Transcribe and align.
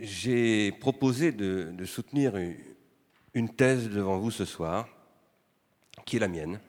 j'ai 0.00 0.72
proposé 0.72 1.32
de, 1.32 1.84
soutenir 1.84 2.34
une 3.34 3.48
thèse 3.50 3.88
devant 3.88 4.18
vous 4.18 4.30
ce 4.30 4.44
soir, 4.44 4.88
qui 6.04 6.16
est 6.16 6.20
la 6.20 6.28
mienne, 6.28 6.60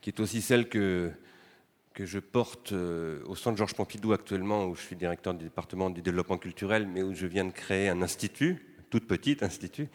qui 0.00 0.10
est 0.10 0.20
aussi 0.20 0.40
celle 0.40 0.68
que, 0.68 1.10
que 1.92 2.06
je 2.06 2.18
porte 2.18 2.72
euh, 2.72 3.20
au 3.26 3.34
Centre 3.34 3.58
Georges 3.58 3.74
Pompidou 3.74 4.12
actuellement, 4.12 4.66
où 4.66 4.76
je 4.76 4.82
suis 4.82 4.96
directeur 4.96 5.34
du 5.34 5.44
département 5.44 5.90
du 5.90 6.00
développement 6.00 6.38
culturel, 6.38 6.86
mais 6.86 7.02
où 7.02 7.14
je 7.14 7.26
viens 7.26 7.44
de 7.44 7.50
créer 7.50 7.88
un 7.88 8.02
institut, 8.02 8.64
toute 8.90 9.06
petite 9.06 9.42
institut, 9.42 9.88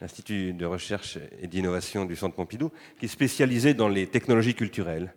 l'Institut 0.00 0.52
de 0.52 0.64
recherche 0.64 1.18
et 1.40 1.48
d'innovation 1.48 2.04
du 2.04 2.16
Centre 2.16 2.36
Pompidou, 2.36 2.70
qui 2.98 3.06
est 3.06 3.08
spécialisé 3.08 3.74
dans 3.74 3.88
les 3.88 4.06
technologies 4.06 4.54
culturelles, 4.54 5.12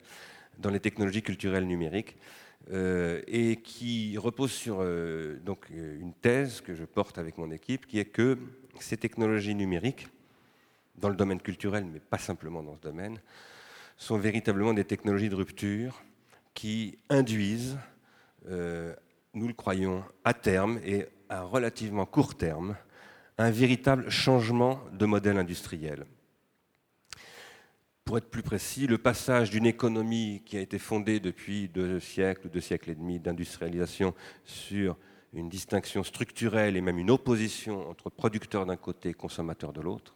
dans 0.58 0.70
les 0.70 0.80
technologies 0.80 1.22
culturelles 1.22 1.68
numériques. 1.68 2.18
Euh, 2.70 3.22
et 3.28 3.58
qui 3.58 4.18
repose 4.18 4.52
sur 4.52 4.78
euh, 4.80 5.40
donc, 5.40 5.68
une 5.72 6.14
thèse 6.14 6.62
que 6.62 6.76
je 6.76 6.86
porte 6.86 7.18
avec 7.18 7.38
mon 7.38 7.52
équipe, 7.52 7.88
qui 7.88 8.00
est 8.00 8.06
que 8.06 8.38
ces 8.80 8.98
technologies 8.98 9.56
numériques, 9.56 10.08
dans 10.96 11.10
le 11.10 11.16
domaine 11.16 11.42
culturel, 11.42 11.86
mais 11.86 12.00
pas 12.00 12.20
simplement 12.20 12.62
dans 12.62 12.76
ce 12.76 12.82
domaine, 12.82 13.20
sont 13.98 14.18
véritablement 14.18 14.74
des 14.74 14.86
technologies 14.86 15.30
de 15.30 15.36
rupture 15.36 16.02
qui 16.54 16.98
induisent, 17.10 17.78
euh, 18.48 18.96
nous 19.34 19.48
le 19.48 19.54
croyons, 19.54 20.04
à 20.24 20.34
terme 20.34 20.80
et 20.86 21.08
à 21.30 21.42
relativement 21.42 22.06
court 22.06 22.36
terme, 22.36 22.78
un 23.38 23.52
véritable 23.52 24.10
changement 24.10 24.80
de 24.94 25.06
modèle 25.06 25.38
industriel 25.38 26.06
pour 28.12 28.18
être 28.18 28.30
plus 28.30 28.44
précis, 28.44 28.88
le 28.88 28.98
passage 28.98 29.52
d'une 29.52 29.66
économie 29.66 30.42
qui 30.46 30.58
a 30.58 30.60
été 30.60 30.80
fondée 30.80 31.22
depuis 31.22 31.70
deux 31.70 32.02
siècles 32.02 32.48
ou 32.48 32.50
deux 32.50 32.60
siècles 32.60 32.90
et 32.90 32.96
demi 32.96 33.22
d'industrialisation 33.22 34.14
sur 34.44 34.98
une 35.32 35.48
distinction 35.48 36.04
structurelle 36.04 36.76
et 36.76 36.82
même 36.82 36.98
une 36.98 37.10
opposition 37.10 37.90
entre 37.90 38.10
producteurs 38.10 38.66
d'un 38.66 38.76
côté 38.76 39.12
et 39.12 39.14
consommateurs 39.14 39.72
de 39.72 39.80
l'autre, 39.80 40.14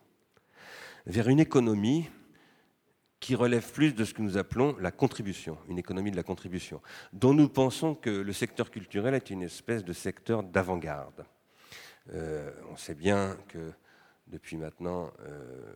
vers 1.05 1.29
une 1.29 1.39
économie 1.39 2.09
qui 3.21 3.33
relève 3.33 3.71
plus 3.71 3.95
de 3.95 4.03
ce 4.03 4.13
que 4.13 4.21
nous 4.21 4.37
appelons 4.37 4.75
la 4.81 4.91
contribution, 4.91 5.57
une 5.69 5.79
économie 5.79 6.11
de 6.11 6.17
la 6.17 6.23
contribution, 6.23 6.81
dont 7.13 7.33
nous 7.33 7.47
pensons 7.47 7.95
que 7.95 8.09
le 8.09 8.33
secteur 8.33 8.71
culturel 8.71 9.13
est 9.13 9.29
une 9.29 9.43
espèce 9.43 9.85
de 9.85 9.93
secteur 9.93 10.43
d'avant-garde. 10.43 11.25
Euh, 12.11 12.51
on 12.69 12.75
sait 12.75 12.93
bien 12.93 13.37
que 13.47 13.71
depuis 14.27 14.57
maintenant 14.57 15.13
euh, 15.21 15.73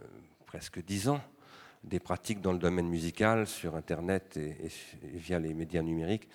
presque 0.47 0.83
dix 0.83 1.07
ans, 1.07 1.21
des 1.83 1.99
pratiques 1.99 2.41
dans 2.41 2.51
le 2.51 2.59
domaine 2.59 2.87
musical 2.87 3.47
sur 3.47 3.75
Internet 3.75 4.37
et, 4.37 4.69
via 5.13 5.39
les 5.39 5.53
médias 5.53 5.81
numériques 5.81 6.27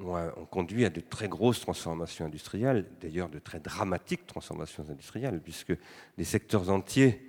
ont, 0.00 0.30
conduit 0.50 0.84
à 0.84 0.90
de 0.90 1.00
très 1.00 1.28
grosses 1.28 1.60
transformations 1.60 2.26
industrielles, 2.26 2.86
d'ailleurs 3.00 3.28
de 3.28 3.38
très 3.38 3.60
dramatiques 3.60 4.26
transformations 4.26 4.84
industrielles, 4.88 5.40
puisque 5.42 5.76
des 6.16 6.24
secteurs 6.24 6.70
entiers, 6.70 7.28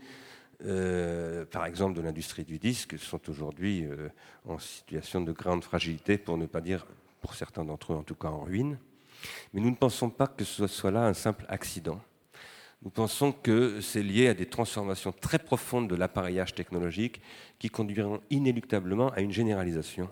euh, 0.65 1.45
par 1.45 1.65
exemple 1.65 1.95
de 1.95 2.01
l'industrie 2.01 2.43
du 2.43 2.59
disque, 2.59 2.99
sont 2.99 3.29
aujourd'hui 3.29 3.85
euh, 3.85 4.09
en 4.45 4.59
situation 4.59 5.21
de 5.21 5.31
grande 5.31 5.63
fragilité, 5.63 6.17
pour 6.17 6.37
ne 6.37 6.45
pas 6.45 6.61
dire, 6.61 6.85
pour 7.21 7.33
certains 7.33 7.65
d'entre 7.65 7.93
eux 7.93 7.95
en 7.95 8.03
tout 8.03 8.15
cas, 8.15 8.27
en 8.27 8.41
ruine. 8.41 8.77
Mais 9.53 9.61
nous 9.61 9.71
ne 9.71 9.75
pensons 9.75 10.09
pas 10.09 10.27
que 10.27 10.43
ce 10.43 10.67
soit 10.67 10.91
là 10.91 11.05
un 11.05 11.13
simple 11.13 11.45
accident. 11.49 12.01
Nous 12.81 12.89
pensons 12.89 13.33
que 13.33 13.81
c'est 13.81 14.03
lié 14.03 14.29
à 14.29 14.33
des 14.33 14.45
transformations 14.45 15.11
très 15.11 15.39
profondes 15.39 15.89
de 15.89 15.95
l'appareillage 15.95 16.55
technologique 16.55 17.21
qui 17.59 17.69
conduiront 17.69 18.21
inéluctablement 18.29 19.09
à 19.09 19.19
une 19.19 19.31
généralisation 19.31 20.09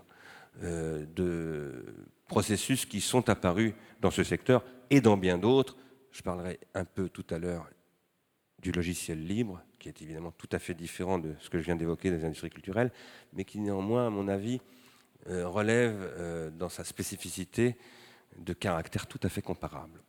euh, 0.64 1.06
de 1.16 1.86
processus 2.28 2.86
qui 2.86 3.00
sont 3.00 3.30
apparus 3.30 3.74
dans 4.02 4.12
ce 4.12 4.24
secteur 4.24 4.66
et 4.90 5.00
dans 5.00 5.16
bien 5.16 5.38
d'autres. 5.38 5.78
Je 6.12 6.22
parlerai 6.22 6.60
un 6.74 6.84
peu 6.84 7.08
tout 7.08 7.26
à 7.30 7.38
l'heure 7.38 7.70
du 8.62 8.72
logiciel 8.72 9.26
libre, 9.26 9.62
qui 9.80 9.88
est 9.88 10.02
évidemment 10.02 10.32
tout 10.32 10.50
à 10.52 10.60
fait 10.60 10.74
différent 10.74 11.20
de 11.20 11.36
ce 11.40 11.50
que 11.50 11.60
je 11.60 11.64
viens 11.64 11.76
d'évoquer 11.76 12.12
des 12.12 12.26
industries 12.26 12.50
culturelles, 12.50 12.92
mais 13.34 13.46
qui 13.46 13.60
néanmoins, 13.60 14.08
à 14.08 14.10
mon 14.10 14.28
avis, 14.28 14.60
euh, 15.30 15.48
relève 15.48 15.96
euh, 16.18 16.50
dans 16.50 16.70
sa 16.70 16.84
spécificité 16.84 17.78
de 18.38 18.54
caractères 18.54 19.08
tout 19.08 19.20
à 19.24 19.30
fait 19.30 19.42
comparables. 19.42 20.02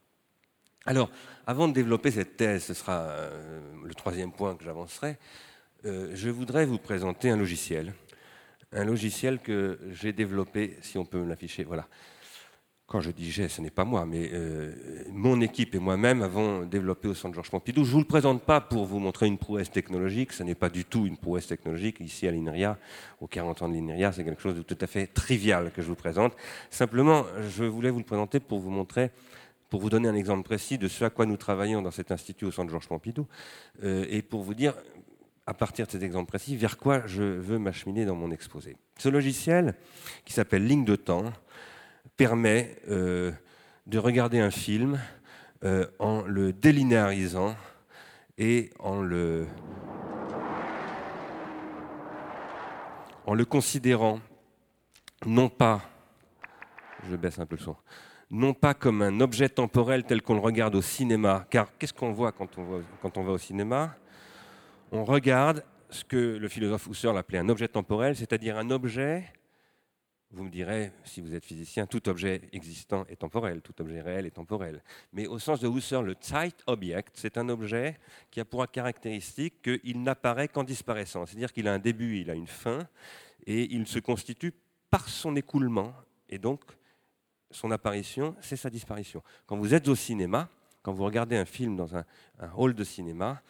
Alors, 0.88 1.10
avant 1.46 1.68
de 1.68 1.74
développer 1.74 2.10
cette 2.10 2.38
thèse, 2.38 2.64
ce 2.64 2.72
sera 2.72 3.00
euh, 3.00 3.60
le 3.84 3.92
troisième 3.92 4.32
point 4.32 4.56
que 4.56 4.64
j'avancerai, 4.64 5.18
euh, 5.84 6.12
je 6.14 6.30
voudrais 6.30 6.64
vous 6.64 6.78
présenter 6.78 7.28
un 7.28 7.36
logiciel. 7.36 7.92
Un 8.72 8.84
logiciel 8.84 9.38
que 9.38 9.78
j'ai 9.90 10.14
développé, 10.14 10.78
si 10.80 10.96
on 10.96 11.04
peut 11.04 11.18
me 11.18 11.28
l'afficher, 11.28 11.62
voilà. 11.64 11.86
Quand 12.86 13.02
je 13.02 13.10
dis 13.10 13.30
j'ai, 13.30 13.48
ce 13.48 13.60
n'est 13.60 13.68
pas 13.68 13.84
moi, 13.84 14.06
mais 14.06 14.30
euh, 14.32 14.72
mon 15.10 15.42
équipe 15.42 15.74
et 15.74 15.78
moi-même 15.78 16.22
avons 16.22 16.62
développé 16.62 17.06
au 17.06 17.12
Centre 17.12 17.34
Georges 17.34 17.50
Pompidou. 17.50 17.84
Je 17.84 17.90
ne 17.90 17.92
vous 17.92 17.98
le 17.98 18.06
présente 18.06 18.42
pas 18.42 18.62
pour 18.62 18.86
vous 18.86 18.98
montrer 18.98 19.26
une 19.26 19.36
prouesse 19.36 19.70
technologique, 19.70 20.32
ce 20.32 20.42
n'est 20.42 20.54
pas 20.54 20.70
du 20.70 20.86
tout 20.86 21.04
une 21.04 21.18
prouesse 21.18 21.48
technologique. 21.48 22.00
Ici 22.00 22.26
à 22.26 22.30
l'INRIA, 22.30 22.78
aux 23.20 23.26
40 23.26 23.60
ans 23.60 23.68
de 23.68 23.74
l'INRIA, 23.74 24.12
c'est 24.12 24.24
quelque 24.24 24.40
chose 24.40 24.54
de 24.54 24.62
tout 24.62 24.78
à 24.80 24.86
fait 24.86 25.06
trivial 25.06 25.70
que 25.70 25.82
je 25.82 25.86
vous 25.86 25.96
présente. 25.96 26.32
Simplement, 26.70 27.26
je 27.46 27.64
voulais 27.64 27.90
vous 27.90 27.98
le 27.98 28.06
présenter 28.06 28.40
pour 28.40 28.58
vous 28.58 28.70
montrer 28.70 29.10
pour 29.68 29.80
vous 29.80 29.90
donner 29.90 30.08
un 30.08 30.14
exemple 30.14 30.42
précis 30.42 30.78
de 30.78 30.88
ce 30.88 31.04
à 31.04 31.10
quoi 31.10 31.26
nous 31.26 31.36
travaillons 31.36 31.82
dans 31.82 31.90
cet 31.90 32.10
institut 32.10 32.46
au 32.46 32.50
centre 32.50 32.70
Georges 32.70 32.88
Pompidou, 32.88 33.26
euh, 33.82 34.06
et 34.08 34.22
pour 34.22 34.42
vous 34.42 34.54
dire, 34.54 34.74
à 35.46 35.54
partir 35.54 35.86
de 35.86 35.90
cet 35.90 36.02
exemple 36.02 36.28
précis, 36.28 36.56
vers 36.56 36.76
quoi 36.78 37.06
je 37.06 37.22
veux 37.22 37.58
m'acheminer 37.58 38.04
dans 38.04 38.14
mon 38.14 38.30
exposé. 38.30 38.76
Ce 38.98 39.08
logiciel, 39.08 39.74
qui 40.24 40.32
s'appelle 40.32 40.66
Ligne 40.66 40.84
de 40.84 40.96
temps, 40.96 41.32
permet 42.16 42.76
euh, 42.88 43.32
de 43.86 43.98
regarder 43.98 44.40
un 44.40 44.50
film 44.50 45.00
euh, 45.64 45.86
en 45.98 46.22
le 46.22 46.52
délinéarisant 46.52 47.56
et 48.36 48.70
en 48.78 49.02
le, 49.02 49.46
en 53.26 53.34
le 53.34 53.44
considérant 53.44 54.20
non 55.26 55.48
pas, 55.48 55.82
je 57.10 57.16
baisse 57.16 57.38
un 57.38 57.46
peu 57.46 57.56
le 57.56 57.62
son, 57.62 57.76
non 58.30 58.52
pas 58.54 58.74
comme 58.74 59.02
un 59.02 59.20
objet 59.20 59.48
temporel 59.48 60.04
tel 60.04 60.22
qu'on 60.22 60.34
le 60.34 60.40
regarde 60.40 60.74
au 60.74 60.82
cinéma, 60.82 61.46
car 61.50 61.76
qu'est-ce 61.78 61.94
qu'on 61.94 62.12
voit 62.12 62.32
quand 62.32 62.58
on, 62.58 63.22
va 63.24 63.32
au 63.32 63.38
cinéma? 63.38 63.96
On 64.92 65.04
regarde 65.04 65.64
ce 65.90 66.04
que 66.04 66.36
le 66.36 66.48
philosophe 66.48 66.86
Husserl 66.88 67.16
appelait 67.16 67.38
un 67.38 67.48
objet 67.48 67.68
temporel, 67.68 68.16
c'est-à-dire 68.16 68.58
un 68.58 68.70
objet, 68.70 69.24
vous 70.30 70.44
me 70.44 70.50
direz, 70.50 70.92
si 71.04 71.22
vous 71.22 71.34
êtes 71.34 71.44
physicien, 71.44 71.86
tout 71.86 72.06
objet 72.10 72.42
existant 72.52 73.06
est 73.08 73.16
temporel, 73.16 73.62
tout 73.62 73.80
objet 73.80 74.02
réel 74.02 74.26
est 74.26 74.32
temporel. 74.32 74.82
Mais 75.14 75.26
au 75.26 75.38
sens 75.38 75.60
de 75.60 75.68
Husserl, 75.68 76.04
le 76.04 76.14
Zeitobjekt, 76.20 77.12
c'est 77.14 77.38
un 77.38 77.48
objet 77.48 77.98
qui 78.30 78.40
a 78.40 78.44
pour 78.44 78.66
caractéristique 78.70 79.62
qu'il 79.62 80.02
n'apparaît 80.02 80.48
qu'en 80.48 80.64
disparaissant, 80.64 81.24
c'est-à-dire 81.24 81.52
qu'il 81.52 81.66
a 81.66 81.72
un 81.72 81.78
début, 81.78 82.18
il 82.18 82.30
a 82.30 82.34
une 82.34 82.46
fin, 82.46 82.86
et 83.46 83.72
il 83.74 83.86
se 83.86 83.98
constitue 83.98 84.52
par 84.90 85.08
son 85.08 85.34
écoulement, 85.36 85.94
et 86.28 86.38
donc 86.38 86.62
son 87.50 87.70
apparition, 87.70 88.36
c'est 88.40 88.56
sa 88.56 88.70
disparition. 88.70 89.22
Quand 89.46 89.56
vous 89.56 89.74
êtes 89.74 89.88
au 89.88 89.94
cinéma, 89.94 90.48
quand 90.82 90.92
vous 90.92 91.04
regardez 91.04 91.36
un 91.36 91.44
film 91.44 91.76
dans 91.76 91.96
un, 91.96 92.04
hall 92.56 92.74
de 92.74 92.84
cinéma, 92.84 93.42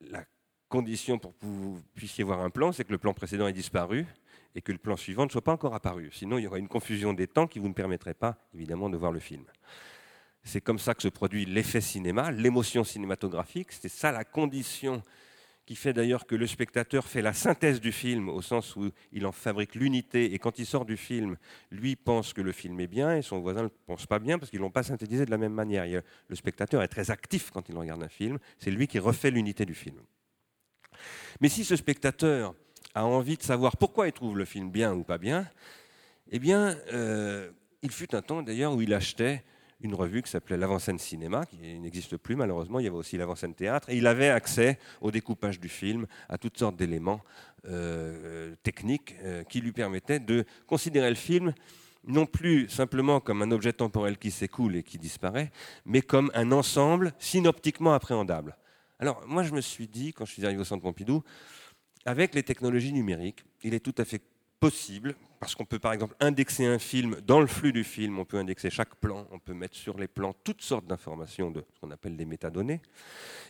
la 0.00 0.24
condition 0.68 1.18
pour 1.18 1.36
que 1.38 1.44
vous 1.44 1.80
puissiez 1.94 2.24
voir 2.24 2.40
un 2.40 2.50
plan, 2.50 2.72
c'est 2.72 2.84
que 2.84 2.92
le 2.92 2.98
plan 2.98 3.14
précédent 3.14 3.46
ait 3.46 3.52
disparu 3.52 4.06
et 4.54 4.62
que 4.62 4.72
le 4.72 4.78
plan 4.78 4.96
suivant 4.96 5.24
ne 5.24 5.30
soit 5.30 5.42
pas 5.42 5.52
encore 5.52 5.74
apparu. 5.74 6.10
Sinon, 6.12 6.38
il 6.38 6.44
y 6.44 6.46
aura 6.46 6.58
une 6.58 6.68
confusion 6.68 7.12
des 7.12 7.26
temps 7.26 7.46
qui 7.46 7.58
vous 7.58 7.68
ne 7.68 7.74
permettrait 7.74 8.14
pas, 8.14 8.36
évidemment, 8.54 8.90
de 8.90 8.96
voir 8.96 9.12
le 9.12 9.20
film. 9.20 9.44
C'est 10.44 10.60
comme 10.60 10.78
ça 10.78 10.94
que 10.94 11.02
se 11.02 11.08
produit 11.08 11.44
l'effet 11.44 11.80
cinéma, 11.80 12.30
l'émotion 12.32 12.84
cinématographique. 12.84 13.72
C'est 13.72 13.88
ça 13.88 14.10
la 14.10 14.24
condition 14.24 15.02
qui 15.64 15.76
fait 15.76 15.92
d'ailleurs 15.92 16.26
que 16.26 16.34
le 16.34 16.46
spectateur 16.46 17.06
fait 17.06 17.22
la 17.22 17.32
synthèse 17.32 17.80
du 17.80 17.92
film 17.92 18.28
au 18.28 18.42
sens 18.42 18.74
où 18.76 18.90
il 19.12 19.26
en 19.26 19.32
fabrique 19.32 19.74
l'unité 19.74 20.34
et 20.34 20.38
quand 20.38 20.58
il 20.58 20.66
sort 20.66 20.84
du 20.84 20.96
film, 20.96 21.36
lui 21.70 21.94
pense 21.94 22.32
que 22.32 22.40
le 22.40 22.52
film 22.52 22.80
est 22.80 22.88
bien 22.88 23.16
et 23.16 23.22
son 23.22 23.40
voisin 23.40 23.64
ne 23.64 23.68
pense 23.86 24.06
pas 24.06 24.18
bien 24.18 24.38
parce 24.38 24.50
qu'ils 24.50 24.58
ne 24.58 24.64
l'ont 24.64 24.70
pas 24.70 24.82
synthétisé 24.82 25.24
de 25.24 25.30
la 25.30 25.38
même 25.38 25.54
manière. 25.54 26.02
Le 26.28 26.36
spectateur 26.36 26.82
est 26.82 26.88
très 26.88 27.10
actif 27.10 27.50
quand 27.50 27.68
il 27.68 27.76
regarde 27.76 28.02
un 28.02 28.08
film, 28.08 28.38
c'est 28.58 28.70
lui 28.70 28.88
qui 28.88 28.98
refait 28.98 29.30
l'unité 29.30 29.64
du 29.64 29.74
film. 29.74 30.00
Mais 31.40 31.48
si 31.48 31.64
ce 31.64 31.76
spectateur 31.76 32.54
a 32.94 33.04
envie 33.04 33.36
de 33.36 33.42
savoir 33.42 33.76
pourquoi 33.76 34.08
il 34.08 34.12
trouve 34.12 34.36
le 34.36 34.44
film 34.44 34.70
bien 34.70 34.92
ou 34.94 35.04
pas 35.04 35.18
bien, 35.18 35.48
eh 36.30 36.38
bien, 36.38 36.76
euh, 36.92 37.50
il 37.82 37.90
fut 37.90 38.14
un 38.14 38.22
temps 38.22 38.42
d'ailleurs 38.42 38.74
où 38.74 38.82
il 38.82 38.92
achetait 38.94 39.44
une 39.82 39.94
revue 39.94 40.22
qui 40.22 40.30
s'appelait 40.30 40.56
l'Avant-scène 40.56 40.98
Cinéma, 40.98 41.44
qui 41.44 41.78
n'existe 41.78 42.16
plus 42.16 42.36
malheureusement. 42.36 42.78
Il 42.78 42.84
y 42.84 42.88
avait 42.88 42.96
aussi 42.96 43.16
l'Avant-scène 43.16 43.54
Théâtre. 43.54 43.90
Et 43.90 43.96
il 43.96 44.06
avait 44.06 44.28
accès 44.28 44.78
au 45.00 45.10
découpage 45.10 45.60
du 45.60 45.68
film, 45.68 46.06
à 46.28 46.38
toutes 46.38 46.58
sortes 46.58 46.76
d'éléments 46.76 47.20
euh, 47.68 48.54
techniques 48.62 49.16
euh, 49.22 49.44
qui 49.44 49.60
lui 49.60 49.72
permettaient 49.72 50.20
de 50.20 50.44
considérer 50.66 51.08
le 51.08 51.16
film 51.16 51.52
non 52.04 52.26
plus 52.26 52.68
simplement 52.68 53.20
comme 53.20 53.42
un 53.42 53.50
objet 53.52 53.72
temporel 53.72 54.18
qui 54.18 54.30
s'écoule 54.30 54.76
et 54.76 54.82
qui 54.82 54.98
disparaît, 54.98 55.52
mais 55.84 56.02
comme 56.02 56.30
un 56.34 56.50
ensemble 56.50 57.12
synoptiquement 57.18 57.92
appréhendable. 57.92 58.56
Alors 58.98 59.22
moi 59.26 59.42
je 59.44 59.52
me 59.52 59.60
suis 59.60 59.86
dit, 59.86 60.12
quand 60.12 60.24
je 60.24 60.32
suis 60.32 60.44
arrivé 60.44 60.60
au 60.60 60.64
Centre 60.64 60.82
Pompidou, 60.82 61.22
avec 62.04 62.34
les 62.34 62.42
technologies 62.42 62.92
numériques, 62.92 63.44
il 63.62 63.74
est 63.74 63.80
tout 63.80 63.94
à 63.98 64.04
fait 64.04 64.20
possible, 64.62 65.16
parce 65.40 65.56
qu'on 65.56 65.64
peut 65.64 65.80
par 65.80 65.92
exemple 65.92 66.14
indexer 66.20 66.64
un 66.64 66.78
film 66.78 67.16
dans 67.26 67.40
le 67.40 67.48
flux 67.48 67.72
du 67.72 67.82
film, 67.82 68.20
on 68.20 68.24
peut 68.24 68.36
indexer 68.36 68.70
chaque 68.70 68.94
plan, 68.94 69.26
on 69.32 69.40
peut 69.40 69.54
mettre 69.54 69.74
sur 69.74 69.98
les 69.98 70.06
plans 70.06 70.36
toutes 70.44 70.62
sortes 70.62 70.86
d'informations 70.86 71.50
de 71.50 71.64
ce 71.74 71.80
qu'on 71.80 71.90
appelle 71.90 72.16
des 72.16 72.24
métadonnées. 72.24 72.80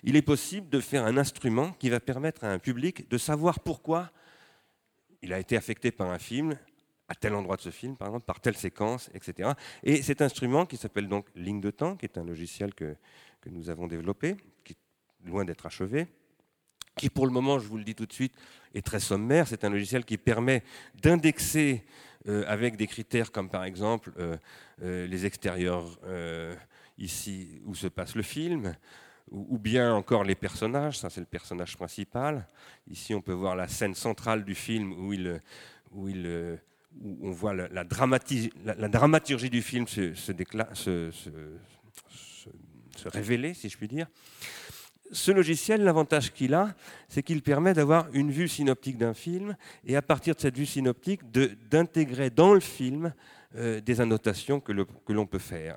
Il 0.04 0.16
est 0.16 0.22
possible 0.22 0.70
de 0.70 0.80
faire 0.80 1.04
un 1.04 1.18
instrument 1.18 1.72
qui 1.72 1.90
va 1.90 2.00
permettre 2.00 2.44
à 2.44 2.50
un 2.50 2.58
public 2.58 3.10
de 3.10 3.18
savoir 3.18 3.60
pourquoi 3.60 4.10
il 5.20 5.34
a 5.34 5.38
été 5.38 5.54
affecté 5.54 5.92
par 5.92 6.10
un 6.10 6.18
film, 6.18 6.56
à 7.08 7.14
tel 7.14 7.34
endroit 7.34 7.56
de 7.56 7.60
ce 7.60 7.70
film, 7.70 7.94
par 7.94 8.08
exemple, 8.08 8.24
par 8.24 8.40
telle 8.40 8.56
séquence, 8.56 9.10
etc. 9.12 9.50
Et 9.82 10.00
cet 10.00 10.22
instrument 10.22 10.64
qui 10.64 10.78
s'appelle 10.78 11.08
donc 11.08 11.26
Ligne 11.34 11.60
de 11.60 11.70
temps, 11.70 11.94
qui 11.94 12.06
est 12.06 12.16
un 12.16 12.24
logiciel 12.24 12.72
que, 12.74 12.96
que 13.42 13.50
nous 13.50 13.68
avons 13.68 13.86
développé, 13.86 14.38
qui 14.64 14.72
est 14.72 15.28
loin 15.28 15.44
d'être 15.44 15.66
achevé, 15.66 16.06
qui 16.96 17.08
pour 17.08 17.26
le 17.26 17.32
moment, 17.32 17.58
je 17.58 17.66
vous 17.66 17.78
le 17.78 17.84
dis 17.84 17.94
tout 17.94 18.06
de 18.06 18.12
suite, 18.12 18.34
est 18.74 18.84
très 18.84 19.00
sommaire. 19.00 19.48
C'est 19.48 19.64
un 19.64 19.70
logiciel 19.70 20.04
qui 20.04 20.18
permet 20.18 20.62
d'indexer 21.02 21.84
euh, 22.28 22.44
avec 22.46 22.76
des 22.76 22.86
critères 22.86 23.32
comme 23.32 23.48
par 23.48 23.64
exemple 23.64 24.12
euh, 24.18 24.36
euh, 24.82 25.06
les 25.06 25.26
extérieurs 25.26 25.98
ici 26.98 27.60
où 27.64 27.74
se 27.74 27.88
passe 27.88 28.14
le 28.14 28.22
film, 28.22 28.74
ou, 29.30 29.58
bien 29.58 29.94
encore 29.94 30.24
les 30.24 30.34
personnages, 30.34 30.98
ça 30.98 31.08
c'est 31.08 31.20
le 31.20 31.26
personnage 31.26 31.76
principal. 31.76 32.46
Ici 32.88 33.14
on 33.14 33.22
peut 33.22 33.32
voir 33.32 33.56
la 33.56 33.66
scène 33.66 33.94
centrale 33.94 34.44
du 34.44 34.54
film 34.54 34.92
où, 34.92 35.12
il, 35.14 35.40
où, 35.90 36.08
il, 36.08 36.60
où 37.00 37.18
on 37.22 37.32
voit 37.32 37.54
la, 37.54 37.68
la, 37.68 37.84
dramaturgie 38.88 39.50
du 39.50 39.62
film 39.62 39.88
se, 39.88 40.12
se, 40.14 40.32
se, 40.74 41.10
se 42.96 43.08
révéler, 43.08 43.54
si 43.54 43.70
je 43.70 43.78
puis 43.78 43.88
dire 43.88 44.06
ce 45.12 45.30
logiciel, 45.30 45.84
l'avantage 45.84 46.32
qu'il 46.32 46.54
a, 46.54 46.74
c'est 47.08 47.22
qu'il 47.22 47.42
permet 47.42 47.74
d'avoir 47.74 48.06
une 48.12 48.30
vue 48.30 48.48
synoptique 48.48 48.98
d'un 48.98 49.14
film 49.14 49.56
et 49.86 49.96
à 49.96 50.02
partir 50.02 50.34
de 50.34 50.40
cette 50.40 50.56
vue 50.56 50.66
synoptique, 50.66 51.20
d'intégrer 51.70 52.30
dans 52.30 52.54
le 52.54 52.60
film 52.60 53.12
euh, 53.56 53.80
des 53.80 54.00
annotations 54.00 54.60
que 54.60 54.72
l'on 55.12 55.26
peut 55.26 55.38
faire. 55.38 55.76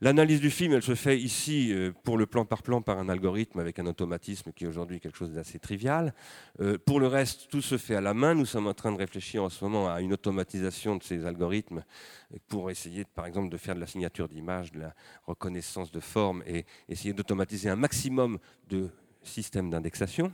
L'analyse 0.00 0.40
du 0.40 0.50
film, 0.50 0.74
elle 0.74 0.82
se 0.82 0.94
fait 0.94 1.18
ici 1.18 1.72
euh, 1.72 1.90
pour 2.04 2.18
le 2.18 2.26
plan 2.26 2.44
par 2.44 2.62
plan 2.62 2.80
par 2.80 3.00
un 3.00 3.08
algorithme 3.08 3.58
avec 3.58 3.80
un 3.80 3.86
automatisme 3.86 4.52
qui 4.52 4.62
est 4.62 4.68
aujourd'hui 4.68 5.00
quelque 5.00 5.18
chose 5.18 5.32
d'assez 5.32 5.58
trivial. 5.58 6.14
Euh, 6.60 6.78
pour 6.78 7.00
le 7.00 7.08
reste, 7.08 7.48
tout 7.48 7.60
se 7.60 7.76
fait 7.76 7.96
à 7.96 8.00
la 8.00 8.14
main. 8.14 8.34
Nous 8.34 8.46
sommes 8.46 8.68
en 8.68 8.74
train 8.74 8.92
de 8.92 8.98
réfléchir 8.98 9.42
en 9.42 9.48
ce 9.48 9.64
moment 9.64 9.92
à 9.92 10.00
une 10.00 10.12
automatisation 10.12 10.94
de 10.94 11.02
ces 11.02 11.26
algorithmes 11.26 11.82
pour 12.46 12.70
essayer, 12.70 13.04
par 13.04 13.26
exemple, 13.26 13.48
de 13.48 13.56
faire 13.56 13.74
de 13.74 13.80
la 13.80 13.88
signature 13.88 14.28
d'image, 14.28 14.70
de 14.70 14.78
la 14.78 14.94
reconnaissance 15.26 15.90
de 15.90 15.98
forme 15.98 16.44
et 16.46 16.64
essayer 16.88 17.12
d'automatiser 17.12 17.68
un 17.68 17.76
maximum 17.76 18.38
de 18.68 18.90
systèmes 19.24 19.68
d'indexation. 19.68 20.32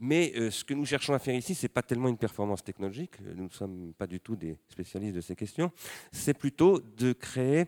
Mais 0.00 0.32
euh, 0.36 0.50
ce 0.50 0.64
que 0.64 0.72
nous 0.72 0.86
cherchons 0.86 1.12
à 1.12 1.18
faire 1.18 1.34
ici, 1.34 1.54
ce 1.54 1.64
n'est 1.64 1.68
pas 1.68 1.82
tellement 1.82 2.08
une 2.08 2.16
performance 2.16 2.64
technologique, 2.64 3.20
nous 3.36 3.44
ne 3.44 3.50
sommes 3.50 3.92
pas 3.98 4.06
du 4.06 4.18
tout 4.18 4.34
des 4.34 4.56
spécialistes 4.68 5.14
de 5.14 5.20
ces 5.20 5.36
questions, 5.36 5.70
c'est 6.10 6.34
plutôt 6.34 6.80
de 6.96 7.12
créer 7.12 7.66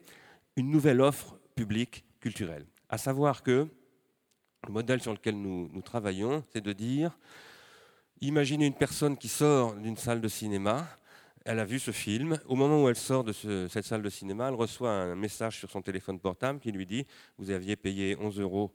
une 0.56 0.70
nouvelle 0.70 1.00
offre 1.00 1.38
publique 1.55 2.05
culturelle. 2.20 2.67
À 2.88 2.99
savoir 2.99 3.43
que 3.43 3.69
le 4.67 4.73
modèle 4.73 5.00
sur 5.00 5.12
lequel 5.12 5.41
nous, 5.41 5.82
travaillons, 5.82 6.44
c'est 6.53 6.61
de 6.61 6.73
dire, 6.73 7.17
imaginez 8.20 8.67
une 8.67 8.75
personne 8.75 9.17
qui 9.17 9.29
sort 9.29 9.75
d'une 9.75 9.97
salle 9.97 10.20
de 10.20 10.29
cinéma, 10.29 10.88
elle 11.44 11.61
a 11.61 11.64
vu 11.64 11.79
ce 11.79 11.93
film, 11.93 12.38
au 12.47 12.56
moment 12.56 12.82
où 12.82 12.88
elle 12.88 12.97
sort 12.97 13.23
de 13.23 13.32
cette 13.32 13.85
salle 13.85 14.03
de 14.03 14.11
cinéma, 14.11 14.49
elle 14.49 14.55
reçoit 14.55 14.91
un 14.91 15.14
message 15.14 15.58
sur 15.58 15.70
son 15.70 15.81
téléphone 15.81 16.19
portable 16.19 16.58
qui 16.58 16.73
lui 16.73 16.87
dit, 16.87 17.06
vous 17.38 17.50
aviez 17.50 17.76
payé 17.76 18.17
11 18.19 18.41
euros 18.41 18.75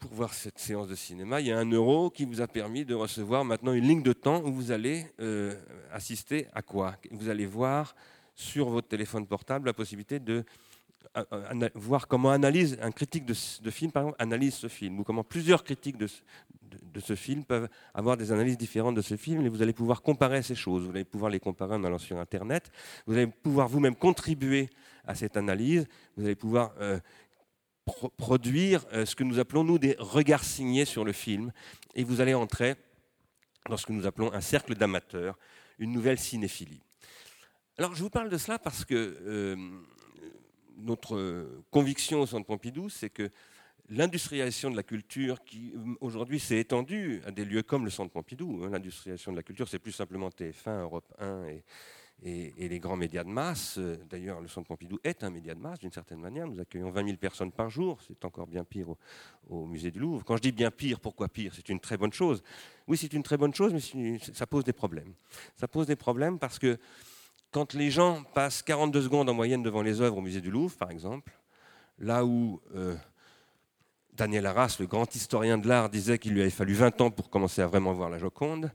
pour 0.00 0.12
voir 0.14 0.34
cette 0.34 0.58
séance 0.58 0.88
de 0.88 0.96
cinéma, 0.96 1.40
il 1.40 1.46
y 1.46 1.52
a 1.52 1.58
un 1.58 1.70
euro 1.70 2.10
qui 2.10 2.24
vous 2.24 2.40
a 2.40 2.48
permis 2.48 2.84
de 2.84 2.92
recevoir 2.92 3.44
maintenant 3.44 3.72
une 3.72 3.86
ligne 3.86 4.02
de 4.02 4.12
temps 4.12 4.42
où 4.42 4.52
vous 4.52 4.72
allez 4.72 5.06
euh, 5.20 5.54
assister 5.92 6.48
à 6.52 6.62
quoi? 6.62 6.96
Vous 7.12 7.28
allez 7.28 7.46
voir 7.46 7.94
sur 8.34 8.68
votre 8.68 8.88
téléphone 8.88 9.26
portable 9.26 9.66
la 9.66 9.72
possibilité 9.72 10.18
de 10.18 10.44
euh, 11.16 11.24
euh, 11.32 11.68
voir 11.74 12.08
comment 12.08 12.30
analyse 12.30 12.78
un 12.80 12.90
critique 12.90 13.26
de, 13.26 13.34
film, 13.70 13.92
analyse 14.18 14.54
ce 14.54 14.68
film, 14.68 15.00
ou 15.00 15.04
comment 15.04 15.24
plusieurs 15.24 15.62
critiques 15.62 15.98
de, 15.98 16.08
de, 16.62 17.00
ce 17.00 17.14
film 17.14 17.44
peuvent 17.44 17.68
avoir 17.92 18.16
des 18.16 18.32
analyses 18.32 18.56
différentes 18.56 18.94
de 18.94 19.02
ce 19.02 19.16
film, 19.16 19.44
et 19.44 19.48
vous 19.48 19.62
allez 19.62 19.74
pouvoir 19.74 20.00
comparer 20.00 20.42
ces 20.42 20.54
choses. 20.54 20.84
Vous 20.84 20.90
allez 20.90 21.04
pouvoir 21.04 21.30
les 21.30 21.40
comparer 21.40 21.74
en 21.74 21.84
allant 21.84 21.98
sur 21.98 22.18
Internet. 22.18 22.70
Vous 23.06 23.14
allez 23.14 23.26
pouvoir 23.26 23.68
vous-même 23.68 23.94
contribuer 23.94 24.70
à 25.04 25.14
cette 25.14 25.36
analyse. 25.36 25.86
Vous 26.16 26.24
allez 26.24 26.34
pouvoir 26.34 26.72
euh, 26.80 26.98
produire 28.16 28.86
ce 29.04 29.14
que 29.14 29.24
nous 29.24 29.38
appelons, 29.38 29.64
nous, 29.64 29.78
des 29.78 29.96
regards 29.98 30.44
signés 30.44 30.84
sur 30.84 31.04
le 31.04 31.12
film, 31.12 31.52
et 31.94 32.04
vous 32.04 32.20
allez 32.20 32.32
entrer 32.32 32.76
dans 33.68 33.76
ce 33.76 33.86
que 33.86 33.92
nous 33.92 34.06
appelons 34.06 34.32
un 34.32 34.40
cercle 34.40 34.74
d'amateurs, 34.76 35.38
une 35.78 35.92
nouvelle 35.92 36.18
cinéphilie. 36.18 36.80
Alors 37.78 37.94
je 37.94 38.02
vous 38.02 38.10
parle 38.10 38.28
de 38.28 38.36
cela 38.36 38.58
parce 38.58 38.84
que 38.84 38.94
euh, 38.94 39.56
notre 40.76 41.46
conviction 41.70 42.20
au 42.20 42.26
Centre 42.26 42.46
Pompidou, 42.46 42.90
c'est 42.90 43.08
que 43.08 43.30
l'industrialisation 43.88 44.70
de 44.70 44.76
la 44.76 44.82
culture, 44.82 45.42
qui 45.42 45.72
aujourd'hui 46.02 46.38
s'est 46.38 46.58
étendue 46.58 47.22
à 47.26 47.30
des 47.30 47.46
lieux 47.46 47.62
comme 47.62 47.86
le 47.86 47.90
Centre 47.90 48.12
Pompidou, 48.12 48.60
hein, 48.62 48.68
l'industrialisation 48.70 49.32
de 49.32 49.38
la 49.38 49.42
culture, 49.42 49.68
c'est 49.68 49.78
plus 49.78 49.92
simplement 49.92 50.28
TF1, 50.28 50.82
Europe 50.82 51.14
1 51.18 51.46
et, 51.46 51.64
les 52.24 52.78
grands 52.78 52.96
médias 52.96 53.24
de 53.24 53.30
masse. 53.30 53.80
D'ailleurs, 54.10 54.40
le 54.42 54.48
Centre 54.48 54.68
Pompidou 54.68 54.98
est 55.02 55.24
un 55.24 55.30
média 55.30 55.54
de 55.54 55.60
masse 55.60 55.80
d'une 55.80 55.90
certaine 55.90 56.20
manière. 56.20 56.46
Nous 56.46 56.60
accueillons 56.60 56.90
20 56.90 57.06
000 57.06 57.16
personnes 57.16 57.50
par 57.50 57.70
jour. 57.70 57.98
C'est 58.06 58.24
encore 58.26 58.46
bien 58.46 58.64
pire 58.64 58.90
au, 58.90 58.98
au, 59.48 59.66
musée 59.66 59.90
du 59.90 59.98
Louvre. 59.98 60.24
Quand 60.24 60.36
je 60.36 60.42
dis 60.42 60.52
bien 60.52 60.70
pire, 60.70 61.00
pourquoi 61.00 61.28
pire? 61.28 61.52
C'est 61.56 61.68
une 61.70 61.80
très 61.80 61.96
bonne 61.96 62.12
chose. 62.12 62.44
Oui, 62.86 62.96
c'est 62.96 63.12
une 63.12 63.24
très 63.24 63.38
bonne 63.38 63.54
chose, 63.54 63.72
mais 63.94 64.18
ça 64.20 64.46
pose 64.46 64.62
des 64.62 64.72
problèmes. 64.72 65.14
Ça 65.56 65.66
pose 65.66 65.86
des 65.88 65.96
problèmes 65.96 66.38
parce 66.38 66.60
que 66.60 66.78
quand 67.52 67.74
les 67.74 67.90
gens 67.90 68.24
passent 68.34 68.62
42 68.62 69.02
secondes 69.02 69.28
en 69.28 69.34
moyenne 69.34 69.62
devant 69.62 69.82
les 69.82 70.00
œuvres 70.00 70.16
au 70.16 70.20
musée 70.22 70.40
du 70.40 70.50
Louvre, 70.50 70.74
par 70.76 70.90
exemple, 70.90 71.38
là 71.98 72.24
où 72.24 72.60
euh, 72.74 72.96
Daniel 74.14 74.46
Arras, 74.46 74.76
le 74.80 74.86
grand 74.86 75.14
historien 75.14 75.58
de 75.58 75.68
l'art, 75.68 75.90
disait 75.90 76.18
qu'il 76.18 76.32
lui 76.32 76.40
avait 76.40 76.50
fallu 76.50 76.72
20 76.72 77.00
ans 77.02 77.10
pour 77.10 77.30
commencer 77.30 77.60
à 77.60 77.66
vraiment 77.66 77.92
voir 77.92 78.08
la 78.08 78.18
Joconde, 78.18 78.72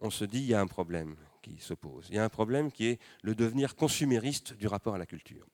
on 0.00 0.10
se 0.10 0.24
dit 0.24 0.40
qu'il 0.40 0.50
y 0.50 0.54
a 0.54 0.60
un 0.60 0.66
problème 0.66 1.16
qui 1.42 1.56
se 1.58 1.72
pose. 1.72 2.06
Il 2.10 2.16
y 2.16 2.18
a 2.18 2.24
un 2.24 2.28
problème 2.28 2.70
qui 2.70 2.86
est 2.86 3.00
le 3.22 3.34
devenir 3.34 3.74
consumériste 3.74 4.54
du 4.54 4.66
rapport 4.66 4.94
à 4.94 4.98
la 4.98 5.06
culture. 5.06 5.46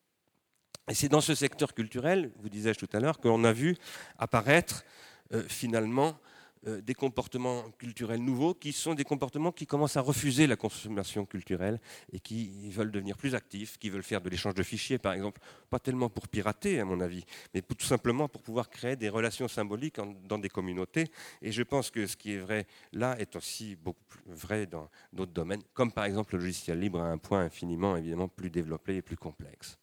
Et 0.88 0.94
c'est 0.94 1.08
dans 1.08 1.20
ce 1.20 1.34
secteur 1.34 1.74
culturel, 1.74 2.32
vous 2.40 2.48
disais-je 2.48 2.78
tout 2.78 2.90
à 2.92 3.00
l'heure, 3.00 3.20
qu'on 3.20 3.44
a 3.44 3.52
vu 3.52 3.76
apparaître 4.18 4.84
euh, 5.32 5.44
finalement 5.48 6.18
des 6.64 6.94
comportements 6.94 7.62
culturels 7.78 8.22
nouveaux 8.22 8.54
qui 8.54 8.72
sont 8.72 8.94
des 8.94 9.04
comportements 9.04 9.52
qui 9.52 9.66
commencent 9.66 9.96
à 9.96 10.00
refuser 10.00 10.46
la 10.46 10.56
consommation 10.56 11.26
culturelle 11.26 11.80
et 12.12 12.20
qui 12.20 12.70
veulent 12.70 12.90
devenir 12.90 13.16
plus 13.16 13.34
actifs, 13.34 13.78
qui 13.78 13.90
veulent 13.90 14.02
faire 14.02 14.20
de 14.20 14.30
l'échange 14.30 14.54
de 14.54 14.62
fichiers, 14.62 14.98
par 14.98 15.12
exemple, 15.12 15.40
pas 15.70 15.78
tellement 15.78 16.08
pour 16.08 16.28
pirater, 16.28 16.80
à 16.80 16.84
mon 16.84 17.00
avis, 17.00 17.24
mais 17.52 17.62
tout 17.62 17.84
simplement 17.84 18.28
pour 18.28 18.42
pouvoir 18.42 18.70
créer 18.70 18.96
des 18.96 19.08
relations 19.08 19.48
symboliques 19.48 19.96
dans 20.28 20.38
des 20.38 20.48
communautés. 20.48 21.08
Et 21.42 21.52
je 21.52 21.62
pense 21.62 21.90
que 21.90 22.06
ce 22.06 22.16
qui 22.16 22.32
est 22.32 22.38
vrai 22.38 22.66
là 22.92 23.16
est 23.18 23.36
aussi 23.36 23.76
beaucoup 23.76 24.04
plus 24.08 24.22
vrai 24.26 24.66
dans 24.66 24.88
d'autres 25.12 25.32
domaines, 25.32 25.62
comme 25.74 25.92
par 25.92 26.04
exemple 26.04 26.34
le 26.36 26.40
logiciel 26.40 26.80
libre 26.80 27.00
à 27.00 27.08
un 27.08 27.18
point 27.18 27.44
infiniment, 27.44 27.96
évidemment, 27.96 28.28
plus 28.28 28.50
développé 28.50 28.96
et 28.96 29.02
plus 29.02 29.16
complexe. 29.16 29.78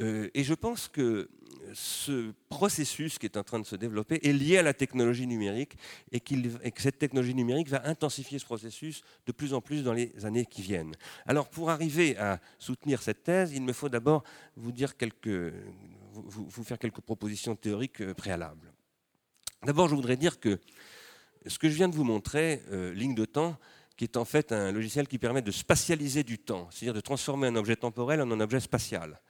Euh, 0.00 0.28
et 0.34 0.44
je 0.44 0.54
pense 0.54 0.88
que 0.88 1.28
ce 1.72 2.32
processus 2.48 3.18
qui 3.18 3.26
est 3.26 3.36
en 3.36 3.42
train 3.42 3.58
de 3.58 3.66
se 3.66 3.76
développer 3.76 4.20
est 4.26 4.32
lié 4.32 4.58
à 4.58 4.62
la 4.62 4.74
technologie 4.74 5.26
numérique 5.26 5.76
et, 6.12 6.20
que 6.20 6.82
cette 6.82 6.98
technologie 6.98 7.34
numérique 7.34 7.68
va 7.68 7.86
intensifier 7.86 8.38
ce 8.38 8.44
processus 8.44 9.02
de 9.26 9.32
plus 9.32 9.54
en 9.54 9.60
plus 9.60 9.82
dans 9.82 9.92
les 9.92 10.12
années 10.24 10.46
qui 10.46 10.62
viennent. 10.62 10.94
Alors 11.26 11.48
pour 11.48 11.70
arriver 11.70 12.16
à 12.18 12.40
soutenir 12.58 13.02
cette 13.02 13.22
thèse, 13.22 13.52
il 13.52 13.62
me 13.62 13.72
faut 13.72 13.88
d'abord 13.88 14.24
vous, 14.56 14.72
vous, 16.12 16.64
faire 16.64 16.78
quelques 16.78 17.00
propositions 17.00 17.56
théoriques 17.56 18.02
euh, 18.02 18.14
préalables. 18.14 18.72
D'abord, 19.64 19.88
je 19.88 19.94
voudrais 19.94 20.16
dire 20.16 20.38
que 20.40 20.60
ce 21.46 21.58
que 21.58 21.68
je 21.68 21.74
viens 21.74 21.88
de 21.88 21.94
vous 21.94 22.04
montrer, 22.04 22.62
euh, 22.70 22.92
ligne 22.92 23.14
de 23.14 23.24
temps, 23.24 23.56
qui 23.96 24.04
est 24.04 24.16
en 24.16 24.24
fait 24.24 24.52
un 24.52 24.72
logiciel 24.72 25.06
qui 25.06 25.18
permet 25.18 25.42
de 25.42 25.50
spatialiser 25.50 26.24
du 26.24 26.38
temps, 26.38 26.68
c'est-à-dire 26.70 26.94
de 26.94 27.00
transformer 27.00 27.46
un 27.46 27.56
objet 27.56 27.76
temporel 27.76 28.20
en 28.20 28.30
un 28.30 28.40
objet 28.40 28.60
spatial. 28.60 29.20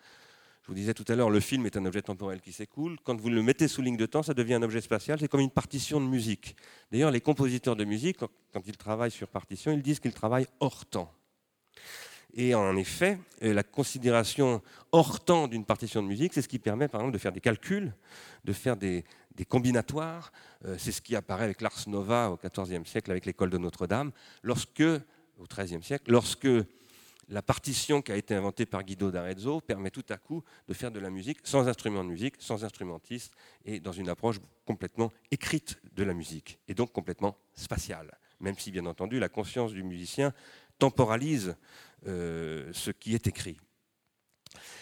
Je 0.65 0.69
vous 0.69 0.75
disais 0.75 0.95
tout 0.95 1.05
à 1.09 1.15
l'heure, 1.15 1.29
le 1.29 1.41
film 1.41 1.67
est 1.67 1.77
un 1.77 1.85
objet 1.85 2.01
temporel 2.01 2.41
qui 2.41 2.51
s'écoule. 2.51 2.97
Quand 3.05 3.21
vous 3.21 3.29
le 3.29 3.43
mettez 3.43 3.69
sous 3.69 3.83
ligne 3.83 3.99
de 3.99 4.07
temps, 4.07 4.23
ça 4.23 4.33
devient 4.33 4.55
un 4.55 4.63
objet 4.63 4.81
spatial. 4.81 5.19
C'est 5.21 5.29
comme 5.29 5.43
une 5.43 5.51
partition 5.51 6.01
de 6.01 6.07
musique. 6.07 6.57
D'ailleurs, 6.91 7.11
les 7.11 7.21
compositeurs 7.21 7.77
de 7.77 7.85
musique, 7.85 8.17
quand 8.51 8.63
ils 8.67 8.79
travaillent 8.79 9.11
sur 9.11 9.29
partition, 9.29 9.73
ils 9.73 9.83
disent 9.83 10.01
qu'ils 10.01 10.15
travaillent 10.15 10.47
hors 10.61 10.87
temps. 10.87 11.13
Et 12.33 12.55
en 12.55 12.77
effet, 12.77 13.19
euh, 13.43 13.53
la 13.53 13.63
considération 13.63 14.63
hors 14.91 15.23
temps 15.23 15.49
d'une 15.49 15.67
partition 15.67 16.03
de 16.03 16.09
musique, 16.09 16.33
c'est 16.33 16.41
ce 16.41 16.49
qui 16.49 16.59
permet, 16.59 16.89
par 16.89 17.03
exemple, 17.03 17.13
de 17.13 17.19
faire 17.21 17.33
des 17.33 17.43
calculs, 17.43 17.95
de 18.45 18.53
faire 18.55 18.79
des, 18.79 19.05
combinatoires. 19.47 20.33
Euh, 20.65 20.77
c'est 20.79 20.93
ce 20.93 21.03
qui 21.03 21.15
apparaît 21.15 21.45
avec 21.45 21.61
l'Ars 21.61 21.87
Nova 21.89 22.31
au 22.31 22.39
XIVe 22.39 22.87
siècle, 22.87 23.11
avec 23.11 23.27
l'école 23.27 23.51
de 23.51 23.59
Notre-Dame, 23.59 24.13
lorsque, 24.43 24.81
au 24.81 25.45
XIIIe 25.45 25.83
siècle, 25.83 26.11
lorsque 26.11 26.49
la 27.29 27.43
partition 27.43 28.03
qui 28.03 28.13
a 28.13 28.17
été 28.17 28.35
inventée 28.35 28.67
par 28.67 28.83
Guido 28.83 29.11
d'Arezzo 29.11 29.61
permet 29.61 29.91
tout 29.91 30.05
à 30.09 30.17
coup 30.17 30.43
de 30.69 30.75
faire 30.75 30.91
de 30.91 31.01
la 31.01 31.11
musique 31.11 31.39
sans 31.45 31.69
instrument 31.69 32.05
de 32.05 32.09
musique, 32.09 32.35
sans 32.39 32.65
instrumentiste, 32.65 33.35
et 33.65 33.81
dans 33.81 33.93
une 33.93 34.09
approche 34.09 34.37
complètement 34.65 35.13
écrite 35.31 35.79
de 35.93 36.03
la 36.05 36.15
musique, 36.15 36.59
et 36.69 36.75
donc 36.75 36.93
complètement 36.93 37.37
spatiale. 37.55 38.19
Même 38.41 38.59
si, 38.59 38.71
bien 38.71 38.87
entendu, 38.87 39.19
la 39.19 39.29
conscience 39.29 39.73
du 39.73 39.83
musicien 39.83 40.33
temporalise 40.79 41.57
euh, 42.07 42.71
ce 42.73 42.91
qui 42.91 43.15
est 43.15 43.27
écrit. 43.27 43.59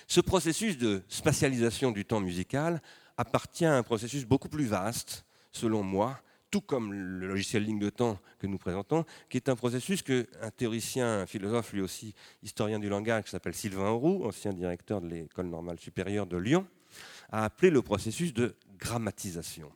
Ce 0.06 0.20
processus 0.20 0.76
de 0.78 1.02
spatialisation 1.08 1.92
du 1.92 2.04
temps 2.04 2.20
musical 2.20 2.82
appartient 3.16 3.64
à 3.64 3.76
un 3.76 3.82
processus 3.82 4.24
beaucoup 4.24 4.48
plus 4.48 4.64
vaste, 4.64 5.24
selon 5.52 5.82
moi, 5.82 6.20
tout 6.52 6.60
comme 6.60 6.92
le 6.92 7.26
logiciel 7.26 7.64
ligne 7.64 7.78
de 7.78 7.88
temps 7.88 8.20
que 8.38 8.46
nous 8.46 8.58
présentons, 8.58 9.04
qui 9.30 9.38
est 9.38 9.48
un 9.48 9.56
processus 9.56 10.02
qu'un 10.02 10.50
théoricien, 10.54 11.20
un 11.20 11.26
philosophe, 11.26 11.72
lui 11.72 11.80
aussi 11.80 12.14
historien 12.42 12.78
du 12.78 12.90
langage, 12.90 13.24
qui 13.24 13.30
s'appelle 13.30 13.54
Sylvain 13.54 13.90
Roux, 13.90 14.24
ancien 14.24 14.52
directeur 14.52 15.00
de 15.00 15.08
l'école 15.08 15.46
normale 15.46 15.80
supérieure 15.80 16.26
de 16.26 16.36
Lyon, 16.36 16.68
a 17.30 17.44
appelé 17.44 17.70
le 17.70 17.80
processus 17.80 18.34
de 18.34 18.54
grammatisation. 18.78 19.72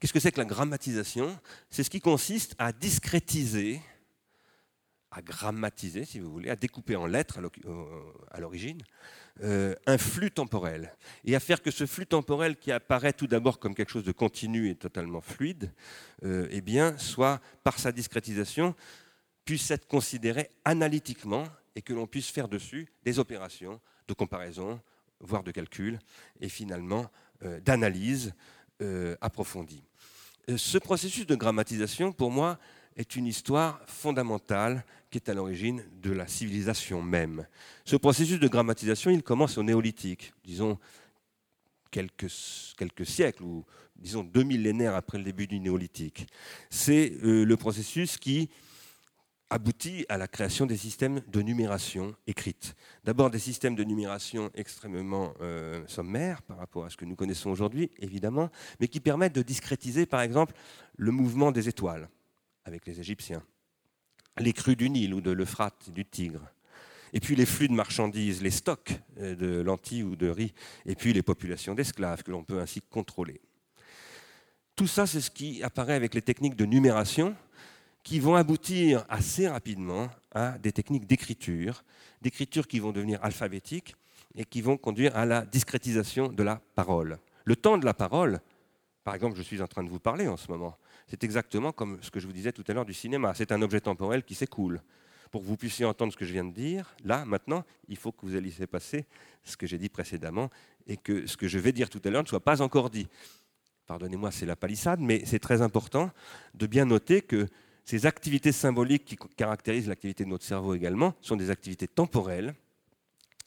Qu'est-ce 0.00 0.12
que 0.12 0.18
c'est 0.18 0.32
que 0.32 0.40
la 0.40 0.46
grammatisation? 0.46 1.38
C'est 1.70 1.84
ce 1.84 1.90
qui 1.90 2.00
consiste 2.00 2.56
à 2.58 2.72
discrétiser, 2.72 3.80
à 5.14 5.22
grammatiser, 5.22 6.04
si 6.04 6.18
vous 6.18 6.30
voulez, 6.30 6.50
à 6.50 6.56
découper 6.56 6.96
en 6.96 7.06
lettres 7.06 7.38
à 8.32 8.40
l'origine, 8.40 8.82
euh, 9.42 9.74
un 9.86 9.96
flux 9.96 10.32
temporel, 10.32 10.92
et 11.24 11.36
à 11.36 11.40
faire 11.40 11.62
que 11.62 11.70
ce 11.70 11.86
flux 11.86 12.06
temporel 12.06 12.56
qui 12.56 12.72
apparaît 12.72 13.12
tout 13.12 13.28
d'abord 13.28 13.60
comme 13.60 13.76
quelque 13.76 13.92
chose 13.92 14.04
de 14.04 14.10
continu 14.10 14.68
et 14.68 14.74
totalement 14.74 15.20
fluide, 15.20 15.72
euh, 16.24 16.48
eh 16.50 16.60
bien, 16.60 16.98
soit 16.98 17.40
par 17.62 17.78
sa 17.78 17.92
discrétisation, 17.92 18.74
puisse 19.44 19.70
être 19.70 19.86
considéré 19.86 20.50
analytiquement 20.64 21.44
et 21.76 21.82
que 21.82 21.92
l'on 21.92 22.08
puisse 22.08 22.28
faire 22.28 22.48
dessus 22.48 22.88
des 23.04 23.20
opérations 23.20 23.80
de 24.08 24.14
comparaison, 24.14 24.80
voire 25.20 25.44
de 25.44 25.52
calcul, 25.52 26.00
et 26.40 26.48
finalement 26.48 27.06
euh, 27.44 27.60
d'analyse 27.60 28.34
approfondie. 29.22 29.82
Ce 30.56 30.76
processus 30.76 31.26
de 31.26 31.36
grammatisation, 31.36 32.12
pour 32.12 32.30
moi, 32.30 32.58
est 32.96 33.16
une 33.16 33.26
histoire 33.26 33.80
fondamentale 33.86 34.84
qui 35.10 35.18
est 35.18 35.28
à 35.28 35.34
l'origine 35.34 35.84
de 36.02 36.12
la 36.12 36.26
civilisation 36.26 37.02
même. 37.02 37.46
Ce 37.84 37.96
processus 37.96 38.40
de 38.40 38.48
grammatisation, 38.48 39.10
il 39.10 39.22
commence 39.22 39.58
au 39.58 39.62
néolithique, 39.62 40.32
disons 40.44 40.78
quelques, 41.90 42.28
siècles, 43.06 43.42
ou 43.42 43.64
disons 43.96 44.24
deux 44.24 44.42
millénaires 44.42 44.96
après 44.96 45.18
le 45.18 45.24
début 45.24 45.46
du 45.46 45.60
néolithique. 45.60 46.26
C'est 46.70 47.12
euh, 47.22 47.44
le 47.44 47.56
processus 47.56 48.16
qui 48.16 48.50
aboutit 49.50 50.04
à 50.08 50.18
la 50.18 50.26
création 50.26 50.66
des 50.66 50.76
systèmes 50.76 51.20
de 51.28 51.40
numération 51.42 52.16
écrite. 52.26 52.74
D'abord 53.04 53.30
des 53.30 53.38
systèmes 53.38 53.76
de 53.76 53.84
numération 53.84 54.50
extrêmement 54.54 55.34
euh, 55.40 55.84
sommaires 55.86 56.42
par 56.42 56.56
rapport 56.56 56.86
à 56.86 56.90
ce 56.90 56.96
que 56.96 57.04
nous 57.04 57.14
connaissons 57.14 57.50
aujourd'hui, 57.50 57.90
évidemment, 58.00 58.50
mais 58.80 58.88
qui 58.88 58.98
permettent 58.98 59.34
de 59.34 59.42
discrétiser, 59.42 60.06
par 60.06 60.22
exemple, 60.22 60.54
le 60.96 61.12
mouvement 61.12 61.52
des 61.52 61.68
étoiles 61.68 62.08
avec 62.64 62.86
les 62.86 63.00
Égyptiens, 63.00 63.42
les 64.38 64.52
crues 64.52 64.76
du 64.76 64.90
Nil 64.90 65.14
ou 65.14 65.20
de 65.20 65.30
l'Euphrate, 65.30 65.90
du 65.90 66.04
Tigre, 66.04 66.42
et 67.12 67.20
puis 67.20 67.36
les 67.36 67.46
flux 67.46 67.68
de 67.68 67.72
marchandises, 67.72 68.42
les 68.42 68.50
stocks 68.50 68.92
euh, 69.18 69.34
de 69.36 69.60
lentilles 69.60 70.02
ou 70.02 70.16
de 70.16 70.28
riz, 70.28 70.52
et 70.84 70.96
puis 70.96 71.12
les 71.12 71.22
populations 71.22 71.74
d'esclaves 71.74 72.22
que 72.22 72.32
l'on 72.32 72.42
peut 72.42 72.60
ainsi 72.60 72.80
contrôler. 72.82 73.40
Tout 74.76 74.88
ça, 74.88 75.06
c'est 75.06 75.20
ce 75.20 75.30
qui 75.30 75.62
apparaît 75.62 75.94
avec 75.94 76.14
les 76.14 76.22
techniques 76.22 76.56
de 76.56 76.66
numération 76.66 77.36
qui 78.02 78.18
vont 78.18 78.34
aboutir 78.34 79.04
assez 79.08 79.48
rapidement 79.48 80.10
à 80.32 80.58
des 80.58 80.72
techniques 80.72 81.06
d'écriture, 81.06 81.84
d'écriture 82.20 82.66
qui 82.66 82.80
vont 82.80 82.90
devenir 82.90 83.22
alphabétiques 83.22 83.94
et 84.34 84.44
qui 84.44 84.60
vont 84.60 84.76
conduire 84.76 85.16
à 85.16 85.24
la 85.24 85.46
discrétisation 85.46 86.28
de 86.28 86.42
la 86.42 86.60
parole. 86.74 87.18
Le 87.44 87.54
temps 87.54 87.78
de 87.78 87.84
la 87.84 87.94
parole, 87.94 88.40
par 89.04 89.14
exemple, 89.14 89.36
je 89.36 89.42
suis 89.42 89.60
en 89.60 89.68
train 89.68 89.84
de 89.84 89.90
vous 89.90 90.00
parler 90.00 90.26
en 90.26 90.38
ce 90.38 90.50
moment, 90.50 90.76
c'est 91.06 91.22
exactement 91.22 91.72
comme 91.72 91.98
ce 92.02 92.10
que 92.10 92.18
je 92.18 92.26
vous 92.26 92.32
disais 92.32 92.52
tout 92.52 92.64
à 92.66 92.72
l'heure 92.72 92.86
du 92.86 92.94
cinéma. 92.94 93.34
C'est 93.34 93.52
un 93.52 93.60
objet 93.60 93.80
temporel 93.80 94.24
qui 94.24 94.34
s'écoule. 94.34 94.80
Pour 95.30 95.42
que 95.42 95.46
vous 95.46 95.56
puissiez 95.56 95.84
entendre 95.84 96.12
ce 96.12 96.16
que 96.16 96.24
je 96.24 96.32
viens 96.32 96.44
de 96.44 96.54
dire, 96.54 96.94
là, 97.04 97.24
maintenant, 97.24 97.64
il 97.88 97.96
faut 97.96 98.12
que 98.12 98.24
vous 98.24 98.36
alliez 98.36 98.66
passer 98.66 99.04
ce 99.42 99.56
que 99.56 99.66
j'ai 99.66 99.78
dit 99.78 99.88
précédemment 99.88 100.48
et 100.86 100.96
que 100.96 101.26
ce 101.26 101.36
que 101.36 101.48
je 101.48 101.58
vais 101.58 101.72
dire 101.72 101.90
tout 101.90 102.00
à 102.04 102.10
l'heure 102.10 102.22
ne 102.22 102.28
soit 102.28 102.44
pas 102.44 102.62
encore 102.62 102.88
dit. 102.88 103.08
Pardonnez-moi, 103.86 104.30
c'est 104.30 104.46
la 104.46 104.56
palissade, 104.56 105.00
mais 105.00 105.24
c'est 105.26 105.40
très 105.40 105.60
important 105.60 106.10
de 106.54 106.66
bien 106.66 106.86
noter 106.86 107.20
que 107.20 107.48
ces 107.84 108.06
activités 108.06 108.52
symboliques 108.52 109.04
qui 109.04 109.16
caractérisent 109.36 109.88
l'activité 109.88 110.24
de 110.24 110.30
notre 110.30 110.44
cerveau 110.44 110.74
également 110.74 111.14
sont 111.20 111.36
des 111.36 111.50
activités 111.50 111.88
temporelles 111.88 112.54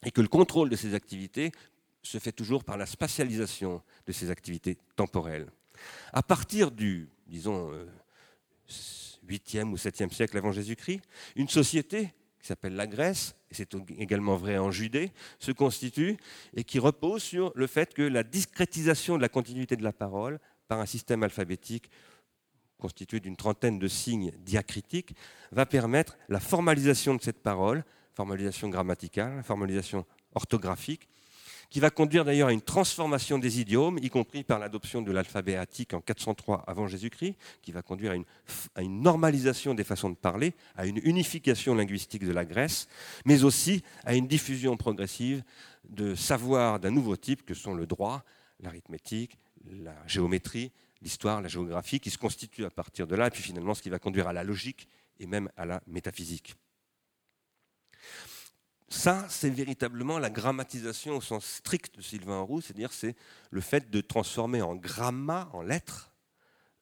et 0.05 0.11
que 0.11 0.21
le 0.21 0.27
contrôle 0.27 0.69
de 0.69 0.75
ces 0.75 0.93
activités 0.93 1.51
se 2.01 2.19
fait 2.19 2.31
toujours 2.31 2.63
par 2.63 2.77
la 2.77 2.85
spatialisation 2.85 3.81
de 4.05 4.11
ces 4.11 4.29
activités 4.29 4.77
temporelles. 4.95 5.47
À 6.13 6.23
partir 6.23 6.71
du 6.71 7.09
disons, 7.27 7.71
8e 9.27 9.59
euh, 9.59 9.63
ou 9.65 9.75
7e 9.75 10.11
siècle 10.11 10.37
avant 10.37 10.51
Jésus-Christ, 10.51 11.01
une 11.35 11.49
société 11.49 12.13
qui 12.39 12.47
s'appelle 12.47 12.75
la 12.75 12.87
Grèce, 12.87 13.35
et 13.51 13.55
c'est 13.55 13.69
également 13.97 14.37
vrai 14.37 14.57
en 14.57 14.71
Judée, 14.71 15.11
se 15.39 15.51
constitue 15.51 16.17
et 16.53 16.63
qui 16.63 16.79
repose 16.79 17.23
sur 17.23 17.51
le 17.55 17.67
fait 17.67 17.93
que 17.93 18.01
la 18.01 18.23
discrétisation 18.23 19.17
de 19.17 19.21
la 19.21 19.29
continuité 19.29 19.75
de 19.75 19.83
la 19.83 19.93
parole 19.93 20.39
par 20.67 20.79
un 20.79 20.85
système 20.85 21.23
alphabétique 21.23 21.89
constitué 22.77 23.19
d'une 23.19 23.35
trentaine 23.35 23.79
de 23.79 23.87
signes 23.87 24.31
diacritiques 24.39 25.15
va 25.51 25.65
permettre 25.65 26.17
la 26.29 26.39
formalisation 26.39 27.15
de 27.15 27.21
cette 27.21 27.41
parole, 27.41 27.83
formalisation 28.13 28.69
grammaticale, 28.69 29.43
formalisation 29.43 30.05
orthographique, 30.35 31.09
qui 31.69 31.79
va 31.79 31.89
conduire 31.89 32.23
d'ailleurs 32.23 32.47
à 32.47 32.53
une 32.53 32.61
transformation 32.61 33.39
des 33.39 33.59
idiomes, 33.59 33.97
y 34.01 34.09
compris 34.09 34.43
par 34.43 34.59
l'adoption 34.59 35.01
de 35.01 35.11
l'alphabet 35.11 35.55
attique 35.55 35.93
en 35.93 36.01
403 36.01 36.63
avant 36.67 36.87
Jésus-Christ, 36.87 37.35
qui 37.61 37.71
va 37.71 37.81
conduire 37.81 38.13
à 38.75 38.81
une, 38.81 39.01
normalisation 39.01 39.73
des 39.73 39.83
façons 39.83 40.09
de 40.09 40.15
parler, 40.15 40.53
à 40.75 40.85
une 40.85 40.99
unification 41.03 41.75
linguistique 41.75 42.25
de 42.25 42.31
la 42.31 42.45
Grèce, 42.45 42.87
mais 43.25 43.43
aussi 43.43 43.83
à 44.05 44.15
une 44.15 44.27
diffusion 44.27 44.77
progressive 44.77 45.43
de 45.89 46.15
savoirs 46.15 46.79
d'un 46.79 46.91
nouveau 46.91 47.17
type 47.17 47.45
que 47.45 47.53
sont 47.53 47.73
le 47.73 47.85
droit, 47.85 48.23
l'arithmétique, 48.59 49.37
la 49.69 49.95
géométrie, 50.07 50.71
l'histoire, 51.01 51.41
la 51.41 51.49
géographie, 51.49 51.99
qui 51.99 52.09
se 52.09 52.17
constituent 52.17 52.65
à 52.65 52.69
partir 52.69 53.07
de 53.07 53.15
là, 53.15 53.27
et 53.27 53.29
puis 53.29 53.43
finalement 53.43 53.73
ce 53.73 53.81
qui 53.81 53.89
va 53.89 53.99
conduire 53.99 54.27
à 54.27 54.33
la 54.33 54.43
logique 54.43 54.87
et 55.19 55.27
même 55.27 55.49
à 55.57 55.65
la 55.65 55.81
métaphysique. 55.87 56.55
Ça, 58.89 59.25
c'est 59.29 59.49
véritablement 59.49 60.17
la 60.17 60.29
grammatisation 60.29 61.17
au 61.17 61.21
sens 61.21 61.45
strict 61.45 61.97
de 61.97 62.01
Sylvain 62.01 62.39
Roux, 62.39 62.61
c'est-à-dire 62.61 62.93
c'est 62.93 63.15
le 63.51 63.61
fait 63.61 63.89
de 63.89 63.99
transformer 63.99 64.61
en 64.61 64.75
gramma, 64.75 65.49
en 65.53 65.61
lettres, 65.61 66.13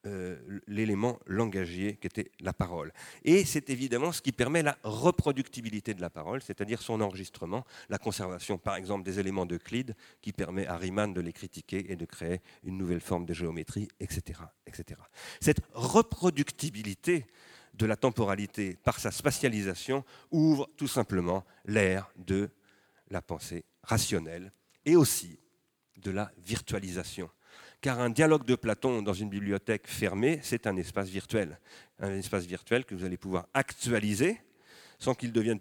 euh, 0.05 0.35
l'élément 0.67 1.19
langagier 1.25 1.95
qui 1.95 2.05
était 2.05 2.31
la 2.39 2.53
parole. 2.53 2.93
Et 3.23 3.43
c'est 3.43 3.71
évidemment 3.71 4.11
ce 4.11 4.21
qui 4.21 4.31
permet 4.31 4.61
la 4.61 4.77
reproductibilité 4.83 5.95
de 5.95 6.01
la 6.01 6.11
parole, 6.11 6.43
c'est-à-dire 6.43 6.79
son 6.83 7.01
enregistrement, 7.01 7.65
la 7.89 7.97
conservation 7.97 8.59
par 8.59 8.75
exemple 8.75 9.03
des 9.03 9.19
éléments 9.19 9.47
d'Euclide 9.47 9.95
qui 10.21 10.31
permet 10.31 10.67
à 10.67 10.77
Riemann 10.77 11.11
de 11.11 11.21
les 11.21 11.33
critiquer 11.33 11.91
et 11.91 11.95
de 11.95 12.05
créer 12.05 12.41
une 12.63 12.77
nouvelle 12.77 13.01
forme 13.01 13.25
de 13.25 13.33
géométrie, 13.33 13.87
etc. 13.99 14.41
etc. 14.67 14.99
Cette 15.41 15.61
reproductibilité 15.73 17.25
de 17.77 17.85
la 17.85 17.95
temporalité 17.95 18.77
par 18.83 18.99
sa 18.99 19.11
spatialisation 19.11 20.03
ouvre 20.31 20.69
tout 20.77 20.87
simplement 20.87 21.43
l'ère 21.65 22.09
de 22.17 22.49
la 23.09 23.21
pensée 23.21 23.65
rationnelle 23.83 24.51
et 24.85 24.95
aussi 24.95 25.39
de 25.97 26.11
la 26.11 26.31
virtualisation. 26.37 27.29
Car 27.81 27.99
un 27.99 28.09
dialogue 28.09 28.45
de 28.45 28.55
Platon 28.55 29.01
dans 29.01 29.13
une 29.13 29.29
bibliothèque 29.29 29.87
fermée, 29.87 30.39
c'est 30.41 30.67
un 30.67 30.75
espace 30.77 31.09
virtuel. 31.09 31.59
Un 31.99 32.15
espace 32.15 32.45
virtuel 32.45 32.85
que 32.85 32.95
vous 32.95 33.03
allez 33.03 33.17
pouvoir 33.17 33.47
actualiser 33.53 34.41
sans 34.97 35.13
qu'il 35.13 35.31
devienne 35.31 35.59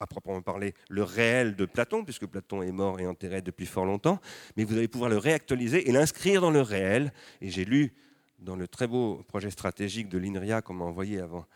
à 0.00 0.06
proprement 0.06 0.40
parler, 0.42 0.74
le 0.88 1.02
réel 1.02 1.56
de 1.56 1.66
Platon, 1.66 2.04
puisque 2.04 2.26
Platon 2.26 2.62
est 2.62 2.72
mort 2.72 3.00
et 3.00 3.06
enterré 3.06 3.42
depuis 3.42 3.66
fort 3.66 3.84
longtemps, 3.84 4.18
mais 4.56 4.64
vous 4.64 4.76
allez 4.76 4.88
pouvoir 4.88 5.10
le 5.10 5.18
réactualiser 5.18 5.88
et 5.88 5.92
l'inscrire 5.92 6.40
dans 6.40 6.50
le 6.50 6.62
réel. 6.62 7.12
Et 7.42 7.50
j'ai 7.50 7.66
lu 7.66 7.92
dans 8.40 8.56
le 8.56 8.66
très 8.68 8.86
beau 8.86 9.22
projet 9.28 9.50
stratégique 9.50 10.08
de 10.08 10.18
l'INRIA 10.18 10.62
qu'on 10.62 10.74
m'a 10.74 10.84
envoyé 10.84 11.20
avant 11.20 11.46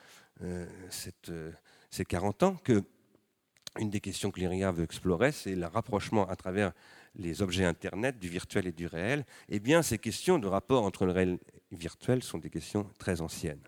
euh, 0.43 0.67
euh, 1.29 1.53
ces 1.91 2.05
40 2.05 2.43
ans, 2.43 2.57
que 2.62 2.83
une 3.81 3.91
des 3.91 4.00
questions 4.00 4.31
que 4.31 4.41
l'INRIA 4.41 4.71
veut 4.71 4.85
explorer, 4.85 5.33
c'est 5.33 5.57
le 5.57 5.67
rapprochement 5.67 6.29
à 6.29 6.37
travers 6.37 6.73
les 7.17 7.43
objets 7.43 7.64
Internet 7.64 8.19
du 8.19 8.29
virtuel 8.29 8.67
et 8.69 8.73
du 8.73 8.87
réel. 8.87 9.25
Eh 9.49 9.59
bien, 9.59 9.83
ces 9.83 9.99
questions 9.99 10.38
de 10.38 10.47
rapport 10.47 10.85
entre 10.85 11.07
le 11.07 11.12
réel 11.12 11.38
et 11.71 11.75
le 11.75 11.79
virtuel 11.79 12.23
sont 12.23 12.38
des 12.38 12.50
questions 12.50 12.88
très 12.99 13.21
anciennes. 13.21 13.62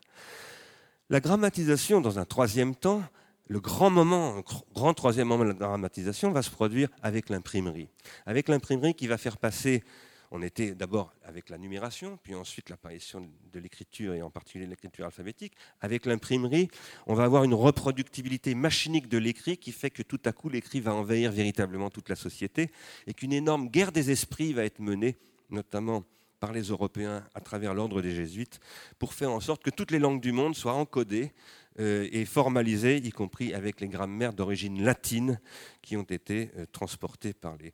La 1.11 1.21
grammatisation, 1.21 2.01
dans 2.01 2.19
un 2.19 2.25
troisième 2.25 2.77
temps, 2.77 3.03
le 3.49 3.61
grand 3.61 3.91
moment, 3.91 4.43
grand 4.75 4.95
troisième 4.95 5.29
moment 5.29 5.45
de 5.45 5.51
la 5.51 5.55
grammatisation 5.55 6.33
va 6.33 6.43
se 6.43 6.51
produire 6.51 6.89
avec 7.03 7.29
l'imprimerie. 7.29 7.89
Avec 8.27 8.49
l'imprimerie 8.49 8.95
qui 8.95 9.07
va 9.07 9.19
faire 9.19 9.39
passer 9.39 9.85
on 10.31 10.43
était 10.43 10.75
d'abord 10.75 11.13
avec 11.25 11.51
la 11.51 11.59
numération, 11.59 12.19
puis 12.23 12.35
ensuite 12.35 12.71
l'apparition 12.71 13.29
de 13.53 13.61
l'écriture, 13.61 14.15
et 14.15 14.23
en 14.23 14.31
particulier 14.31 14.67
l'écriture 14.67 15.05
alphabétique. 15.05 15.55
Avec 15.81 16.07
l'imprimerie, 16.07 16.69
on 17.07 17.15
va 17.15 17.25
avoir 17.25 17.45
une 17.45 17.55
reproductibilité 17.55 18.55
machinique 18.55 19.09
de 19.09 19.19
l'écrit 19.19 19.57
qui 19.57 19.73
fait 19.73 19.91
que 19.91 20.03
tout 20.03 20.21
à 20.25 20.33
coup 20.33 20.49
l'écrit 20.49 20.81
va 20.81 20.95
envahir 20.95 21.33
véritablement 21.33 21.91
toute 21.91 22.09
la 22.09 22.17
société, 22.17 22.71
et 23.07 23.15
qu'une 23.15 23.33
énorme 23.33 23.69
guerre 23.69 23.93
des 23.93 24.11
esprits 24.11 24.53
va 24.53 24.65
être 24.65 24.81
menée, 24.81 25.17
notamment 25.51 26.05
par 26.41 26.53
les 26.53 26.63
Européens 26.65 27.27
à 27.35 27.41
travers 27.41 27.75
l'ordre 27.75 28.03
des 28.03 28.15
Jésuites, 28.15 28.61
pour 28.99 29.15
faire 29.15 29.31
en 29.31 29.41
sorte 29.41 29.63
que 29.63 29.71
toutes 29.71 29.91
les 29.91 29.99
langues 29.99 30.21
du 30.21 30.33
monde 30.33 30.55
soient 30.55 30.75
encodées 30.75 31.33
euh, 31.79 32.09
et 32.13 32.25
formalisée, 32.25 32.99
y 32.99 33.11
compris 33.11 33.55
avec 33.55 33.81
les 33.81 33.89
grammaires 33.89 34.33
d'origine 34.33 34.83
latine 34.83 35.41
qui 35.83 35.97
ont 35.97 36.03
été 36.03 36.51
euh, 36.57 36.67
transportées 36.71 37.33
par 37.33 37.57
les, 37.57 37.73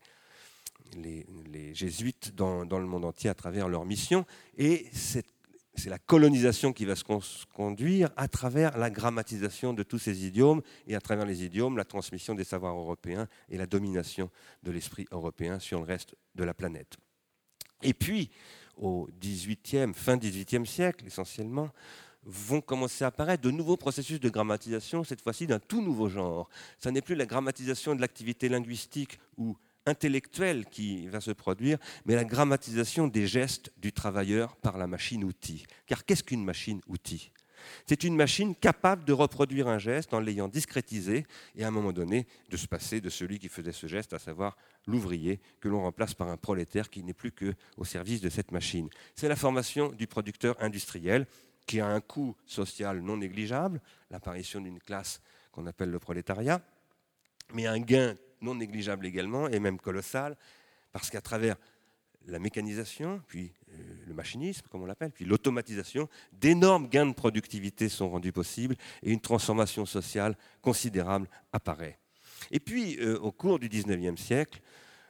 les, 0.97 1.75
jésuites 1.75 2.35
dans, 2.35 2.65
le 2.65 2.87
monde 2.87 3.05
entier 3.05 3.31
à 3.31 3.35
travers 3.35 3.69
leur 3.69 3.85
mission. 3.85 4.25
Et 4.57 4.87
c'est 4.93 5.25
la 5.87 5.99
colonisation 5.99 6.73
qui 6.73 6.85
va 6.85 6.97
se 6.97 7.05
conduire 7.55 8.11
à 8.17 8.29
travers 8.29 8.77
la 8.77 8.91
grammatisation 8.91 9.73
de 9.73 9.83
tous 9.83 9.99
ces 9.99 10.27
idiomes 10.27 10.63
et 10.87 10.95
à 10.95 11.01
travers 11.01 11.27
les 11.27 11.45
idiomes, 11.45 11.77
la 11.77 11.85
transmission 11.85 12.35
des 12.35 12.45
savoirs 12.45 12.77
européens 12.77 13.27
et 13.49 13.57
la 13.57 13.67
domination 13.67 14.31
de 14.63 14.71
l'esprit 14.71 15.07
européen 15.11 15.59
sur 15.59 15.79
le 15.79 15.85
reste 15.85 16.15
de 16.35 16.45
la 16.45 16.55
planète. 16.55 16.97
Et 17.83 17.95
puis, 17.95 18.31
au 18.77 19.09
18e, 19.21 19.95
fin 19.95 20.17
18e 20.17 20.67
siècle 20.67 21.07
essentiellement, 21.07 21.71
vont 22.25 22.61
commencer 22.61 23.05
à 23.05 23.09
apparaître 23.09 23.43
de 23.43 23.51
nouveaux 23.51 23.77
processus 23.77 24.21
de 24.21 24.29
grammatisation, 24.29 25.05
cette 25.05 25.23
fois-ci 25.23 25.47
d'un 25.47 25.59
tout 25.59 25.83
nouveau 25.83 26.09
genre. 26.09 26.49
Ce 26.79 26.89
n'est 26.89 27.03
plus 27.03 27.15
la 27.15 27.27
grammatisation 27.27 27.95
de 27.95 28.01
l'activité 28.01 28.49
linguistique 28.49 29.19
ou 29.37 29.57
intellectuelle 29.87 30.67
qui 30.67 31.09
va 31.09 31.21
se 31.21 31.31
produire, 31.31 31.79
mais 32.05 32.15
la 32.15 32.25
grammatisation 32.25 33.09
des 33.09 33.27
gestes 33.27 33.73
du 33.79 33.93
travailleur 33.93 34.57
par 34.57 34.79
la 34.79 34.87
machine-outil. 34.87 35.67
Car 35.87 36.05
qu'est-ce 36.05 36.23
qu'une 36.23 36.45
machine-outil? 36.45 37.33
C'est 37.87 38.05
une 38.05 38.17
machine 38.17 38.55
capable 38.55 39.05
de 39.05 39.13
reproduire 39.13 39.69
un 39.69 39.79
geste 39.79 40.15
en 40.15 40.21
l'ayant 40.21 40.49
discrétisé 40.49 41.27
et 41.55 41.65
à 41.65 41.69
un 41.69 41.71
moment 41.71 41.93
donné 41.93 42.27
de 42.51 42.57
se 42.57 42.67
passer 42.67 43.01
de 43.01 43.09
celui 43.09 43.39
qui 43.39 43.49
faisait 43.49 43.73
ce 43.73 43.87
geste, 43.87 44.13
à 44.13 44.19
savoir 44.19 44.57
l'ouvrier, 44.87 45.41
que 45.61 45.69
l'on 45.69 45.83
remplace 45.83 46.15
par 46.15 46.29
un 46.29 46.37
prolétaire 46.37 46.91
qui 46.91 47.03
n'est 47.05 47.15
plus 47.15 47.33
qu'au 47.33 47.85
service 47.85 48.21
de 48.21 48.29
cette 48.29 48.51
machine. 48.51 48.89
C'est 49.15 49.29
la 49.29 49.37
formation 49.37 49.91
du 49.91 50.07
producteur 50.07 50.57
industriel 50.61 51.27
qui 51.67 51.81
a 51.81 51.87
un 51.87 52.01
coût 52.01 52.37
social 52.47 53.01
non 53.01 53.19
négligeable, 53.19 53.81
l'apparition 54.11 54.61
d'une 54.61 54.81
classe 54.81 55.21
qu'on 55.53 55.67
appelle 55.67 55.91
le 55.91 55.99
prolétariat, 55.99 56.61
mais 57.55 57.67
un 57.67 57.79
gain 57.79 58.17
non 58.43 58.55
négligeable 58.55 59.07
également 59.07 59.49
et 59.49 59.59
même 59.59 59.79
colossal, 59.79 60.37
parce 60.93 61.11
qu'à 61.11 61.21
travers 61.21 61.57
la 62.27 62.39
mécanisation, 62.39 63.21
puis 63.27 63.53
euh, 63.73 63.77
le 64.07 64.15
machinisme, 64.15 64.67
comme 64.71 64.83
on 64.83 64.87
l'appelle, 64.87 65.11
puis 65.13 65.25
l'automatisation, 65.25 66.09
d'énormes 66.33 66.89
gains 66.89 67.07
de 67.07 67.15
productivité 67.15 67.89
sont 67.89 68.11
rendus 68.11 68.33
possibles 68.33 68.77
et 69.03 69.11
une 69.13 69.21
transformation 69.21 69.87
sociale 69.87 70.37
considérable 70.61 71.29
apparaît. 71.53 71.99
Et 72.51 72.61
puis, 72.61 72.99
euh, 73.01 73.19
au 73.19 73.33
cours 73.33 73.59
du 73.59 73.69
XIXe 73.69 74.21
siècle, 74.21 74.61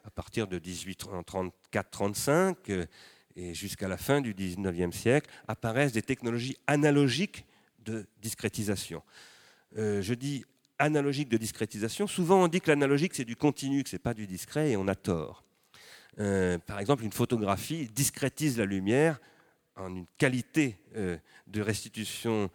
à 0.05 0.11
partir 0.11 0.49
de 0.49 0.59
1834-35 0.59 2.57
euh, 2.71 2.87
et 3.37 3.55
jusqu'à 3.55 3.89
la 3.89 3.97
fin 3.97 4.21
du 4.21 4.35
XIXe 4.35 4.95
siècle, 4.97 5.31
apparaissent 5.49 5.93
des 5.93 6.03
technologies 6.03 6.57
analogiques 6.67 7.47
de 7.85 8.07
discrétisation. 8.21 9.03
je 9.75 10.15
dis 10.15 10.45
analogiques 10.83 11.29
de 11.29 11.37
discrétisation. 11.37 12.07
Souvent, 12.07 12.43
on 12.43 12.49
dit 12.49 12.61
que 12.61 12.71
l'analogique, 12.71 13.15
c'est 13.15 13.25
du 13.25 13.37
continu, 13.37 13.83
que 13.83 13.91
ce 13.91 13.97
n'est 13.97 14.01
pas 14.01 14.15
du 14.15 14.27
discret, 14.27 14.71
et 14.71 14.77
on 14.77 14.89
a 14.89 14.95
tort. 14.95 15.45
Euh, 16.19 16.59
par 16.59 16.79
exemple, 16.79 17.05
une 17.05 17.13
photographie 17.13 17.89
discrétise 17.95 18.59
la 18.59 18.65
lumière 18.65 19.21
en 19.77 19.95
une 19.95 20.07
qualité 20.19 20.77
euh, 20.97 21.17
de 21.47 21.61
restitution, 21.61 22.51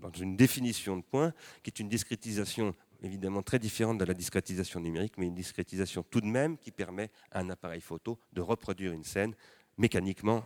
dans 0.00 0.10
une 0.10 0.36
définition 0.36 0.98
de 0.98 1.02
point, 1.02 1.32
qui 1.62 1.70
est 1.70 1.80
une 1.80 1.88
discrétisation 1.88 2.74
évidemment 3.02 3.42
très 3.42 3.58
différente 3.58 3.98
de 3.98 4.04
la 4.04 4.14
discrétisation 4.14 4.80
numérique, 4.80 5.14
mais 5.18 5.26
une 5.26 5.34
discrétisation 5.34 6.04
tout 6.10 6.20
de 6.20 6.26
même 6.26 6.58
qui 6.58 6.70
permet 6.70 7.10
à 7.30 7.40
un 7.40 7.50
appareil 7.50 7.80
photo 7.80 8.18
de 8.32 8.40
reproduire 8.40 8.92
une 8.92 9.04
scène 9.04 9.34
mécaniquement, 9.78 10.44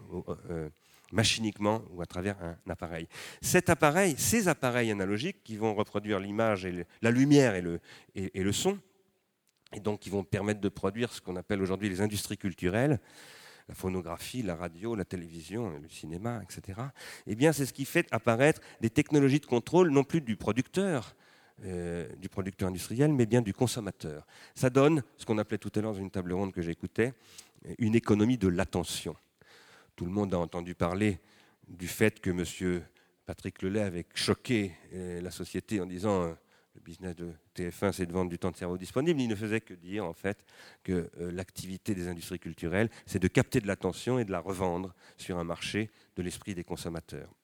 euh, 0.50 0.68
machiniquement 1.12 1.82
ou 1.92 2.02
à 2.02 2.06
travers 2.06 2.36
un 2.42 2.56
appareil. 2.68 3.08
Cet 3.40 3.70
appareil, 3.70 4.14
ces 4.18 4.48
appareils 4.48 4.90
analogiques 4.90 5.42
qui 5.42 5.56
vont 5.56 5.74
reproduire 5.74 6.20
l'image, 6.20 6.64
et 6.64 6.86
la 7.02 7.10
lumière 7.10 7.54
et 7.54 7.62
le, 7.62 8.52
son, 8.52 8.78
et 9.72 9.80
donc 9.80 10.00
qui 10.00 10.10
vont 10.10 10.24
permettre 10.24 10.60
de 10.60 10.68
produire 10.68 11.12
ce 11.12 11.20
qu'on 11.20 11.36
appelle 11.36 11.62
aujourd'hui 11.62 11.88
les 11.88 12.00
industries 12.00 12.38
culturelles, 12.38 13.00
la 13.68 13.74
phonographie, 13.74 14.42
la 14.42 14.54
radio, 14.54 14.94
la 14.94 15.04
télévision, 15.04 15.70
le 15.70 15.88
cinéma, 15.88 16.40
etc. 16.42 16.80
Eh 17.26 17.34
bien, 17.34 17.52
c'est 17.52 17.66
ce 17.66 17.74
qui 17.74 17.84
fait 17.84 18.06
apparaître 18.10 18.62
des 18.80 18.88
technologies 18.88 19.40
de 19.40 19.46
contrôle 19.46 19.90
non 19.90 20.04
plus 20.04 20.22
du 20.22 20.36
producteur, 20.36 21.14
euh, 21.64 22.08
du 22.16 22.30
producteur 22.30 22.68
industriel, 22.68 23.12
mais 23.12 23.26
bien 23.26 23.42
du 23.42 23.52
consommateur. 23.52 24.26
Ça 24.54 24.70
donne 24.70 25.02
ce 25.18 25.26
qu'on 25.26 25.36
appelait 25.36 25.58
tout 25.58 25.72
à 25.74 25.80
l'heure 25.80 25.92
dans 25.92 25.98
une 25.98 26.10
table 26.10 26.32
ronde 26.32 26.52
que 26.52 26.62
j'écoutais, 26.62 27.12
une 27.78 27.94
économie 27.94 28.38
de 28.38 28.48
l'attention. 28.48 29.14
Tout 29.98 30.06
le 30.06 30.12
monde 30.12 30.32
a 30.32 30.38
entendu 30.38 30.76
parler 30.76 31.18
du 31.66 31.88
fait 31.88 32.20
que 32.20 32.30
M. 32.30 32.84
Patrick 33.26 33.60
Lelay 33.62 33.80
avait 33.80 34.06
choqué 34.14 34.70
euh, 34.94 35.20
la 35.20 35.32
société 35.32 35.80
en 35.80 35.86
disant 35.86 36.22
euh, 36.22 36.34
le 36.76 36.80
business 36.80 37.16
de 37.16 37.32
TF1, 37.56 37.90
c'est 37.90 38.06
de 38.06 38.12
vendre 38.12 38.30
du 38.30 38.38
temps 38.38 38.52
de 38.52 38.56
cerveau 38.56 38.78
disponible. 38.78 39.20
Il 39.20 39.26
ne 39.26 39.34
faisait 39.34 39.60
que 39.60 39.74
dire 39.74 40.04
en 40.04 40.12
fait 40.12 40.44
que 40.84 41.10
euh, 41.18 41.32
l'activité 41.32 41.96
des 41.96 42.06
industries 42.06 42.38
culturelles, 42.38 42.90
c'est 43.06 43.18
de 43.18 43.26
capter 43.26 43.60
de 43.60 43.66
l'attention 43.66 44.20
et 44.20 44.24
de 44.24 44.30
la 44.30 44.38
revendre 44.38 44.94
sur 45.16 45.36
un 45.36 45.42
marché 45.42 45.90
de 46.14 46.22
l'esprit 46.22 46.54
des 46.54 46.62
consommateurs. 46.62 47.34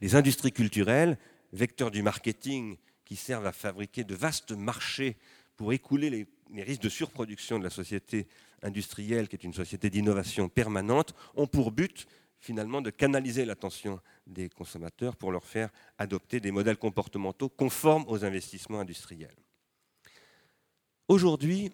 Les 0.00 0.14
industries 0.14 0.52
culturelles, 0.52 1.18
vecteurs 1.52 1.90
du 1.90 2.04
marketing 2.04 2.76
qui 3.04 3.16
servent 3.16 3.46
à 3.46 3.52
fabriquer 3.52 4.04
de 4.04 4.14
vastes 4.14 4.52
marchés 4.52 5.16
pour 5.56 5.72
écouler 5.72 6.08
les, 6.08 6.28
les 6.52 6.62
risques 6.62 6.82
de 6.82 6.88
surproduction 6.88 7.58
de 7.58 7.64
la 7.64 7.70
société 7.70 8.26
industrielle, 8.62 9.28
qui 9.28 9.36
est 9.36 9.44
une 9.44 9.54
société 9.54 9.90
d'innovation 9.90 10.48
permanente, 10.48 11.14
ont 11.34 11.46
pour 11.46 11.70
but 11.72 12.06
finalement 12.40 12.80
de 12.80 12.90
canaliser 12.90 13.44
l'attention 13.44 14.00
des 14.26 14.48
consommateurs 14.48 15.16
pour 15.16 15.32
leur 15.32 15.44
faire 15.44 15.70
adopter 15.98 16.40
des 16.40 16.50
modèles 16.50 16.76
comportementaux 16.76 17.48
conformes 17.48 18.04
aux 18.08 18.24
investissements 18.24 18.80
industriels. 18.80 19.34
Aujourd'hui, 21.08 21.72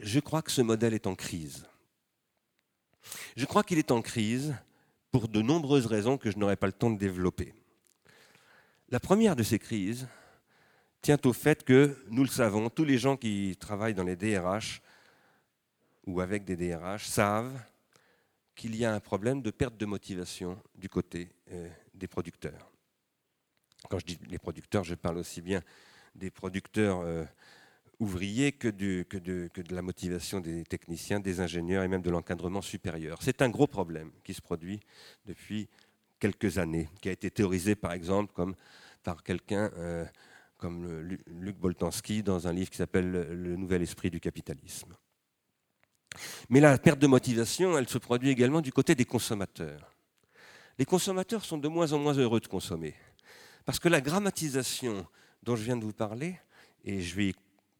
je 0.00 0.20
crois 0.20 0.42
que 0.42 0.50
ce 0.50 0.62
modèle 0.62 0.94
est 0.94 1.06
en 1.06 1.14
crise. 1.14 1.66
Je 3.36 3.44
crois 3.44 3.64
qu'il 3.64 3.78
est 3.78 3.90
en 3.90 4.02
crise 4.02 4.54
pour 5.10 5.28
de 5.28 5.42
nombreuses 5.42 5.86
raisons 5.86 6.16
que 6.16 6.30
je 6.30 6.38
n'aurai 6.38 6.56
pas 6.56 6.66
le 6.66 6.72
temps 6.72 6.90
de 6.90 6.98
développer. 6.98 7.54
La 8.88 9.00
première 9.00 9.36
de 9.36 9.42
ces 9.42 9.58
crises 9.58 10.06
tient 11.02 11.18
au 11.24 11.32
fait 11.32 11.64
que, 11.64 11.96
nous 12.10 12.22
le 12.22 12.28
savons, 12.28 12.70
tous 12.70 12.84
les 12.84 12.96
gens 12.96 13.16
qui 13.16 13.56
travaillent 13.58 13.94
dans 13.94 14.04
les 14.04 14.16
DRH 14.16 14.80
ou 16.06 16.20
avec 16.20 16.44
des 16.44 16.56
DRH 16.56 17.06
savent 17.06 17.60
qu'il 18.54 18.76
y 18.76 18.84
a 18.84 18.94
un 18.94 19.00
problème 19.00 19.42
de 19.42 19.50
perte 19.50 19.76
de 19.76 19.86
motivation 19.86 20.60
du 20.76 20.88
côté 20.88 21.28
euh, 21.50 21.68
des 21.92 22.06
producteurs. 22.06 22.70
Quand 23.90 23.98
je 23.98 24.06
dis 24.06 24.18
les 24.28 24.38
producteurs, 24.38 24.84
je 24.84 24.94
parle 24.94 25.18
aussi 25.18 25.40
bien 25.40 25.60
des 26.14 26.30
producteurs 26.30 27.00
euh, 27.00 27.24
ouvriers 27.98 28.52
que, 28.52 28.68
de, 28.68 29.04
la 29.70 29.82
motivation 29.82 30.38
des 30.38 30.64
techniciens, 30.64 31.18
des 31.18 31.40
ingénieurs 31.40 31.82
et 31.82 31.88
même 31.88 32.02
de 32.02 32.10
l'encadrement 32.10 32.62
supérieur. 32.62 33.18
C'est 33.22 33.42
un 33.42 33.48
gros 33.48 33.66
problème 33.66 34.12
qui 34.22 34.34
se 34.34 34.42
produit 34.42 34.78
depuis 35.26 35.68
quelques 36.20 36.58
années, 36.58 36.88
qui 37.00 37.08
a 37.08 37.12
été 37.12 37.28
théorisé 37.30 37.74
par 37.74 37.92
exemple 37.92 38.32
comme, 38.32 38.54
par 39.02 39.24
quelqu'un 39.24 39.72
euh, 39.76 40.04
comme 40.62 41.00
Luc 41.26 41.58
Boltanski 41.58 42.22
dans 42.22 42.46
un 42.46 42.52
livre 42.52 42.70
qui 42.70 42.76
s'appelle 42.76 43.10
Le 43.10 43.56
nouvel 43.56 43.82
esprit 43.82 44.10
du 44.10 44.20
capitalisme. 44.20 44.94
Mais 46.50 46.60
la 46.60 46.78
perte 46.78 47.00
de 47.00 47.08
motivation, 47.08 47.76
elle 47.76 47.88
se 47.88 47.98
produit 47.98 48.30
également 48.30 48.60
du 48.60 48.70
côté 48.70 48.94
des 48.94 49.04
consommateurs. 49.04 49.92
Les 50.78 50.84
consommateurs 50.84 51.44
sont 51.44 51.58
de 51.58 51.66
moins 51.66 51.92
en 51.92 51.98
moins 51.98 52.12
heureux 52.14 52.38
de 52.38 52.46
consommer. 52.46 52.94
Parce 53.64 53.80
que 53.80 53.88
la 53.88 54.00
grammatisation 54.00 55.04
dont 55.42 55.56
je 55.56 55.64
viens 55.64 55.76
de 55.76 55.84
vous 55.84 55.92
parler, 55.92 56.38
et 56.84 57.00
je 57.00 57.16
vais 57.16 57.34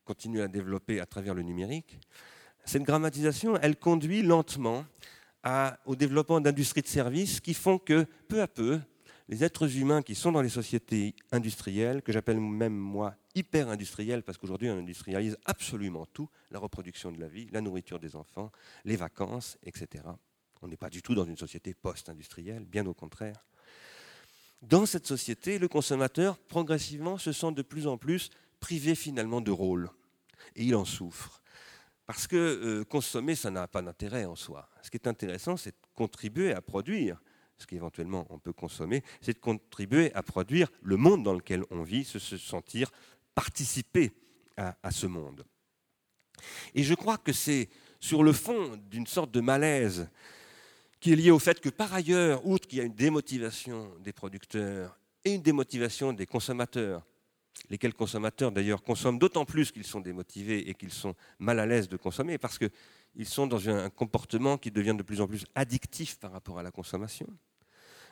continuer 0.04 0.42
à 0.42 0.48
développer 0.48 0.98
à 0.98 1.06
travers 1.06 1.34
le 1.34 1.42
numérique, 1.42 2.00
cette 2.64 2.82
grammatisation, 2.82 3.56
elle 3.62 3.76
conduit 3.76 4.22
lentement 4.22 4.84
au 5.86 5.94
développement 5.94 6.40
d'industries 6.40 6.82
de 6.82 6.88
services 6.88 7.38
qui 7.38 7.54
font 7.54 7.78
que, 7.78 8.06
peu 8.26 8.42
à 8.42 8.48
peu, 8.48 8.80
les 9.28 9.44
êtres 9.44 9.76
humains 9.76 10.02
qui 10.02 10.14
sont 10.14 10.32
dans 10.32 10.42
les 10.42 10.48
sociétés 10.48 11.14
industrielles, 11.30 12.02
que 12.02 12.12
j'appelle 12.12 12.40
même 12.40 12.74
moi 12.74 13.14
hyper 13.34 13.68
industrielles, 13.68 14.22
parce 14.22 14.38
qu'aujourd'hui 14.38 14.68
on 14.70 14.78
industrialise 14.78 15.36
absolument 15.44 16.06
tout, 16.06 16.28
la 16.50 16.58
reproduction 16.58 17.12
de 17.12 17.20
la 17.20 17.28
vie, 17.28 17.48
la 17.52 17.60
nourriture 17.60 17.98
des 17.98 18.16
enfants, 18.16 18.50
les 18.84 18.96
vacances, 18.96 19.56
etc. 19.64 20.04
On 20.60 20.68
n'est 20.68 20.76
pas 20.76 20.90
du 20.90 21.02
tout 21.02 21.14
dans 21.14 21.24
une 21.24 21.36
société 21.36 21.74
post-industrielle, 21.74 22.64
bien 22.64 22.86
au 22.86 22.94
contraire. 22.94 23.44
Dans 24.62 24.86
cette 24.86 25.06
société, 25.06 25.58
le 25.58 25.66
consommateur, 25.66 26.38
progressivement, 26.38 27.18
se 27.18 27.32
sent 27.32 27.52
de 27.52 27.62
plus 27.62 27.88
en 27.88 27.98
plus 27.98 28.30
privé 28.60 28.94
finalement 28.94 29.40
de 29.40 29.50
rôle. 29.50 29.90
Et 30.54 30.64
il 30.64 30.76
en 30.76 30.84
souffre. 30.84 31.42
Parce 32.06 32.28
que 32.28 32.36
euh, 32.36 32.84
consommer, 32.84 33.34
ça 33.34 33.50
n'a 33.50 33.66
pas 33.66 33.82
d'intérêt 33.82 34.24
en 34.24 34.36
soi. 34.36 34.68
Ce 34.82 34.90
qui 34.90 34.96
est 34.96 35.08
intéressant, 35.08 35.56
c'est 35.56 35.70
de 35.70 35.86
contribuer 35.94 36.52
à 36.52 36.60
produire 36.60 37.20
ce 37.62 37.66
qu'éventuellement 37.66 38.26
on 38.30 38.38
peut 38.38 38.52
consommer, 38.52 39.02
c'est 39.20 39.34
de 39.34 39.38
contribuer 39.38 40.12
à 40.14 40.22
produire 40.22 40.70
le 40.82 40.96
monde 40.96 41.22
dans 41.22 41.34
lequel 41.34 41.64
on 41.70 41.82
vit, 41.82 42.04
se 42.04 42.18
sentir 42.18 42.90
participer 43.34 44.12
à, 44.56 44.90
ce 44.90 45.06
monde. 45.06 45.44
Et 46.74 46.82
je 46.82 46.94
crois 46.94 47.18
que 47.18 47.32
c'est 47.32 47.68
sur 48.00 48.22
le 48.22 48.32
fond 48.32 48.76
d'une 48.90 49.06
sorte 49.06 49.30
de 49.30 49.40
malaise 49.40 50.08
qui 51.00 51.12
est 51.12 51.16
lié 51.16 51.30
au 51.30 51.38
fait 51.38 51.60
que 51.60 51.68
par 51.68 51.92
ailleurs, 51.94 52.46
outre 52.46 52.68
qu'il 52.68 52.78
y 52.78 52.80
a 52.80 52.84
une 52.84 52.94
démotivation 52.94 53.92
des 54.00 54.12
producteurs 54.12 54.98
et 55.24 55.34
une 55.34 55.42
démotivation 55.42 56.12
des 56.12 56.26
consommateurs, 56.26 57.04
lesquels 57.70 57.94
consommateurs 57.94 58.52
d'ailleurs 58.52 58.82
consomment 58.82 59.18
d'autant 59.18 59.44
plus 59.44 59.72
qu'ils 59.72 59.84
sont 59.84 60.00
démotivés 60.00 60.68
et 60.68 60.74
qu'ils 60.74 60.92
sont 60.92 61.14
mal 61.38 61.58
à 61.58 61.66
l'aise 61.66 61.88
de 61.88 61.96
consommer, 61.96 62.38
parce 62.38 62.58
qu'ils 62.58 63.26
sont 63.26 63.46
dans 63.46 63.68
un 63.68 63.90
comportement 63.90 64.58
qui 64.58 64.70
devient 64.70 64.94
de 64.96 65.02
plus 65.02 65.20
en 65.20 65.26
plus 65.26 65.44
addictif 65.54 66.18
par 66.18 66.32
rapport 66.32 66.58
à 66.58 66.62
la 66.62 66.70
consommation. 66.70 67.26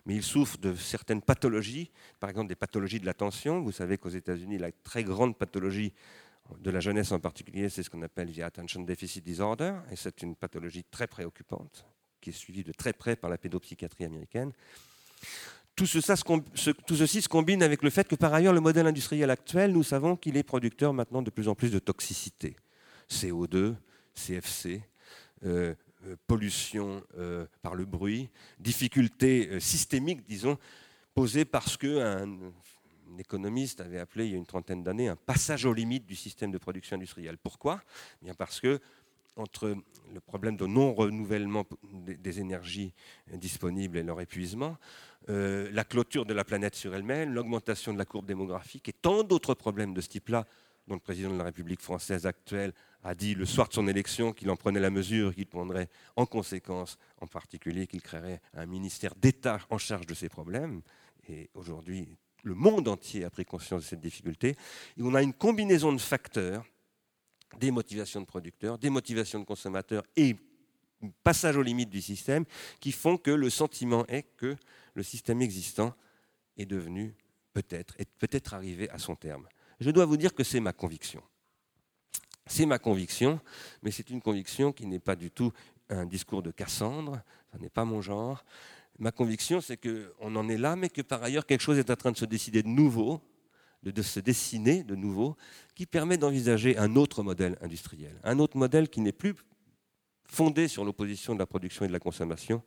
Mais 0.06 0.16
ils 0.16 0.22
souffrent 0.22 0.58
de 0.58 0.74
certaines 0.74 1.22
pathologies, 1.22 1.90
par 2.18 2.30
exemple 2.30 2.48
des 2.48 2.54
pathologies 2.54 3.00
de 3.00 3.06
l'attention. 3.06 3.60
Vous 3.60 3.72
savez 3.72 3.98
qu'aux 3.98 4.08
États-Unis, 4.08 4.58
la 4.58 4.72
très 4.72 5.04
grande 5.04 5.36
pathologie 5.36 5.92
de 6.58 6.70
la 6.70 6.80
jeunesse 6.80 7.12
en 7.12 7.20
particulier, 7.20 7.68
c'est 7.68 7.82
ce 7.82 7.90
qu'on 7.90 8.02
appelle 8.02 8.32
the 8.32 8.40
Attention 8.40 8.82
Deficit 8.82 9.24
Disorder, 9.24 9.74
et 9.92 9.96
c'est 9.96 10.22
une 10.22 10.34
pathologie 10.34 10.84
très 10.84 11.06
préoccupante, 11.06 11.84
qui 12.20 12.30
est 12.30 12.32
suivie 12.34 12.64
de 12.64 12.72
très 12.72 12.92
près 12.92 13.16
par 13.16 13.30
la 13.30 13.38
pédopsychiatrie 13.38 14.04
américaine. 14.04 14.52
Tout, 15.76 15.86
ceci 15.86 17.22
se 17.22 17.28
combine 17.28 17.62
avec 17.62 17.82
le 17.82 17.90
fait 17.90 18.06
que 18.06 18.14
par 18.14 18.34
ailleurs 18.34 18.52
le 18.52 18.60
modèle 18.60 18.86
industriel 18.86 19.30
actuel, 19.30 19.72
nous 19.72 19.82
savons 19.82 20.16
qu'il 20.16 20.36
est 20.36 20.42
producteur 20.42 20.92
maintenant 20.92 21.22
de 21.22 21.30
plus 21.30 21.48
en 21.48 21.54
plus 21.54 21.70
de 21.70 21.78
toxicité. 21.78 22.56
CO2, 23.10 23.76
CFC, 24.14 24.82
euh, 25.44 25.74
pollution 26.26 27.02
euh, 27.18 27.46
par 27.62 27.74
le 27.74 27.84
bruit, 27.84 28.30
difficultés 28.58 29.60
systémiques, 29.60 30.26
disons, 30.26 30.58
posées 31.14 31.44
parce 31.44 31.76
qu'un 31.76 32.22
un 33.12 33.18
économiste 33.18 33.80
avait 33.80 33.98
appelé 33.98 34.26
il 34.26 34.30
y 34.32 34.34
a 34.34 34.38
une 34.38 34.46
trentaine 34.46 34.84
d'années 34.84 35.08
un 35.08 35.16
passage 35.16 35.64
aux 35.64 35.74
limites 35.74 36.06
du 36.06 36.14
système 36.14 36.52
de 36.52 36.58
production 36.58 36.96
industrielle. 36.96 37.38
Pourquoi? 37.38 37.82
Eh 38.22 38.26
Bien 38.26 38.34
Parce 38.34 38.60
que 38.60 38.80
entre 39.36 39.76
le 40.12 40.20
problème 40.20 40.56
de 40.56 40.66
non-renouvellement 40.66 41.64
des 41.92 42.40
énergies 42.40 42.92
disponibles 43.32 43.96
et 43.98 44.02
leur 44.02 44.20
épuisement, 44.20 44.76
euh, 45.28 45.68
la 45.72 45.84
clôture 45.84 46.26
de 46.26 46.34
la 46.34 46.44
planète 46.44 46.74
sur 46.74 46.94
elle-même, 46.94 47.32
l'augmentation 47.32 47.92
de 47.92 47.98
la 47.98 48.04
courbe 48.04 48.26
démographique 48.26 48.88
et 48.88 48.92
tant 48.92 49.22
d'autres 49.22 49.54
problèmes 49.54 49.94
de 49.94 50.00
ce 50.00 50.08
type-là, 50.08 50.46
dont 50.88 50.94
le 50.94 51.00
président 51.00 51.30
de 51.30 51.38
la 51.38 51.44
République 51.44 51.80
française 51.80 52.26
actuelle 52.26 52.72
a 53.02 53.14
dit 53.14 53.34
le 53.34 53.46
soir 53.46 53.68
de 53.68 53.74
son 53.74 53.88
élection 53.88 54.32
qu'il 54.32 54.50
en 54.50 54.56
prenait 54.56 54.80
la 54.80 54.90
mesure, 54.90 55.34
qu'il 55.34 55.46
prendrait 55.46 55.88
en 56.16 56.26
conséquence, 56.26 56.98
en 57.20 57.26
particulier 57.26 57.86
qu'il 57.86 58.02
créerait 58.02 58.40
un 58.54 58.66
ministère 58.66 59.14
d'État 59.14 59.58
en 59.70 59.78
charge 59.78 60.06
de 60.06 60.14
ces 60.14 60.28
problèmes. 60.28 60.82
Et 61.28 61.48
aujourd'hui, 61.54 62.16
le 62.42 62.54
monde 62.54 62.88
entier 62.88 63.24
a 63.24 63.30
pris 63.30 63.44
conscience 63.44 63.82
de 63.82 63.86
cette 63.86 64.00
difficulté. 64.00 64.56
Et 64.96 65.02
on 65.02 65.14
a 65.14 65.22
une 65.22 65.32
combinaison 65.32 65.92
de 65.92 66.00
facteurs, 66.00 66.64
des 67.58 67.70
motivations 67.70 68.20
de 68.20 68.26
producteurs, 68.26 68.78
des 68.78 68.90
motivations 68.90 69.40
de 69.40 69.44
consommateurs 69.44 70.04
et 70.16 70.36
passage 71.22 71.56
aux 71.56 71.62
limites 71.62 71.90
du 71.90 72.02
système, 72.02 72.44
qui 72.78 72.92
font 72.92 73.16
que 73.16 73.30
le 73.30 73.50
sentiment 73.50 74.06
est 74.06 74.24
que 74.36 74.56
le 74.94 75.02
système 75.02 75.40
existant 75.40 75.94
est 76.56 76.66
devenu 76.66 77.14
peut-être, 77.52 77.94
est 77.98 78.08
peut-être 78.18 78.54
arrivé 78.54 78.88
à 78.90 78.98
son 78.98 79.16
terme. 79.16 79.48
Je 79.80 79.90
dois 79.90 80.04
vous 80.04 80.18
dire 80.18 80.34
que 80.34 80.44
c'est 80.44 80.60
ma 80.60 80.74
conviction. 80.74 81.22
C'est 82.50 82.66
ma 82.66 82.80
conviction, 82.80 83.40
mais 83.82 83.92
c'est 83.92 84.10
une 84.10 84.20
conviction 84.20 84.72
qui 84.72 84.84
n'est 84.84 84.98
pas 84.98 85.14
du 85.14 85.30
tout 85.30 85.52
un 85.88 86.04
discours 86.04 86.42
de 86.42 86.50
Cassandre, 86.50 87.22
ce 87.52 87.58
n'est 87.58 87.70
pas 87.70 87.84
mon 87.84 88.00
genre 88.00 88.44
ma 88.98 89.12
conviction, 89.12 89.60
c'est 89.60 89.78
qu'on 89.78 90.36
en 90.36 90.48
est 90.48 90.58
là, 90.58 90.76
mais 90.76 90.90
que 90.90 91.00
par 91.00 91.22
ailleurs, 91.22 91.46
quelque 91.46 91.62
chose 91.62 91.78
est 91.78 91.90
en 91.90 91.96
train 91.96 92.12
de 92.12 92.16
se 92.16 92.26
décider 92.26 92.62
de 92.62 92.68
nouveau, 92.68 93.20
de, 93.84 94.02
se 94.02 94.20
dessiner 94.20 94.82
de 94.82 94.96
nouveau, 94.96 95.36
qui 95.74 95.86
permet 95.86 96.18
d'envisager 96.18 96.76
un 96.76 96.96
autre 96.96 97.22
modèle 97.22 97.56
industriel. 97.62 98.20
Un 98.24 98.40
autre 98.40 98.58
modèle 98.58 98.88
qui 98.88 99.00
n'est 99.00 99.12
plus 99.12 99.34
fondé 100.26 100.68
sur 100.68 100.84
l'opposition 100.84 101.34
de 101.34 101.38
la 101.38 101.46
production 101.46 101.84
et 101.84 101.88
de 101.88 101.92
la 101.92 102.00
consommation, 102.00 102.62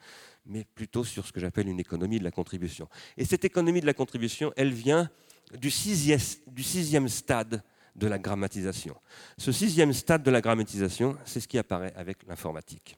mais 0.45 0.65
plutôt 0.75 1.03
sur 1.03 1.27
ce 1.27 1.33
que 1.33 1.41
j'appelle 1.41 1.67
une 1.67 1.79
économie 1.79 2.19
de 2.19 2.23
la 2.23 2.31
contribution. 2.31 2.89
Et 3.15 3.25
cette 3.25 3.45
économie 3.45 3.81
de 3.81 3.85
la 3.85 3.93
contribution, 3.93 4.53
elle 4.55 4.73
vient 4.73 5.09
du 5.59 5.69
sixième, 5.69 6.19
du 6.47 6.63
sixième 6.63 7.09
stade 7.09 7.63
de 7.95 8.07
la 8.07 8.19
grammatisation. 8.19 8.95
Ce 9.37 9.51
sixième 9.51 9.93
stade 9.93 10.23
de 10.23 10.31
la 10.31 10.41
grammatisation, 10.41 11.17
c'est 11.25 11.39
ce 11.39 11.47
qui 11.47 11.57
apparaît 11.57 11.93
avec 11.95 12.25
l'informatique 12.27 12.97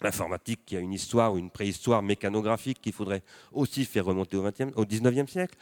l'informatique 0.00 0.64
qui 0.64 0.76
a 0.76 0.80
une 0.80 0.92
histoire 0.92 1.34
ou 1.34 1.38
une 1.38 1.50
préhistoire 1.50 2.02
mécanographique 2.02 2.80
qu'il 2.80 2.92
faudrait 2.92 3.22
aussi 3.52 3.84
faire 3.84 4.04
remonter 4.04 4.36
au, 4.36 4.42
20 4.42 4.76
au 4.76 4.84
19e 4.84 5.26
siècle, 5.26 5.56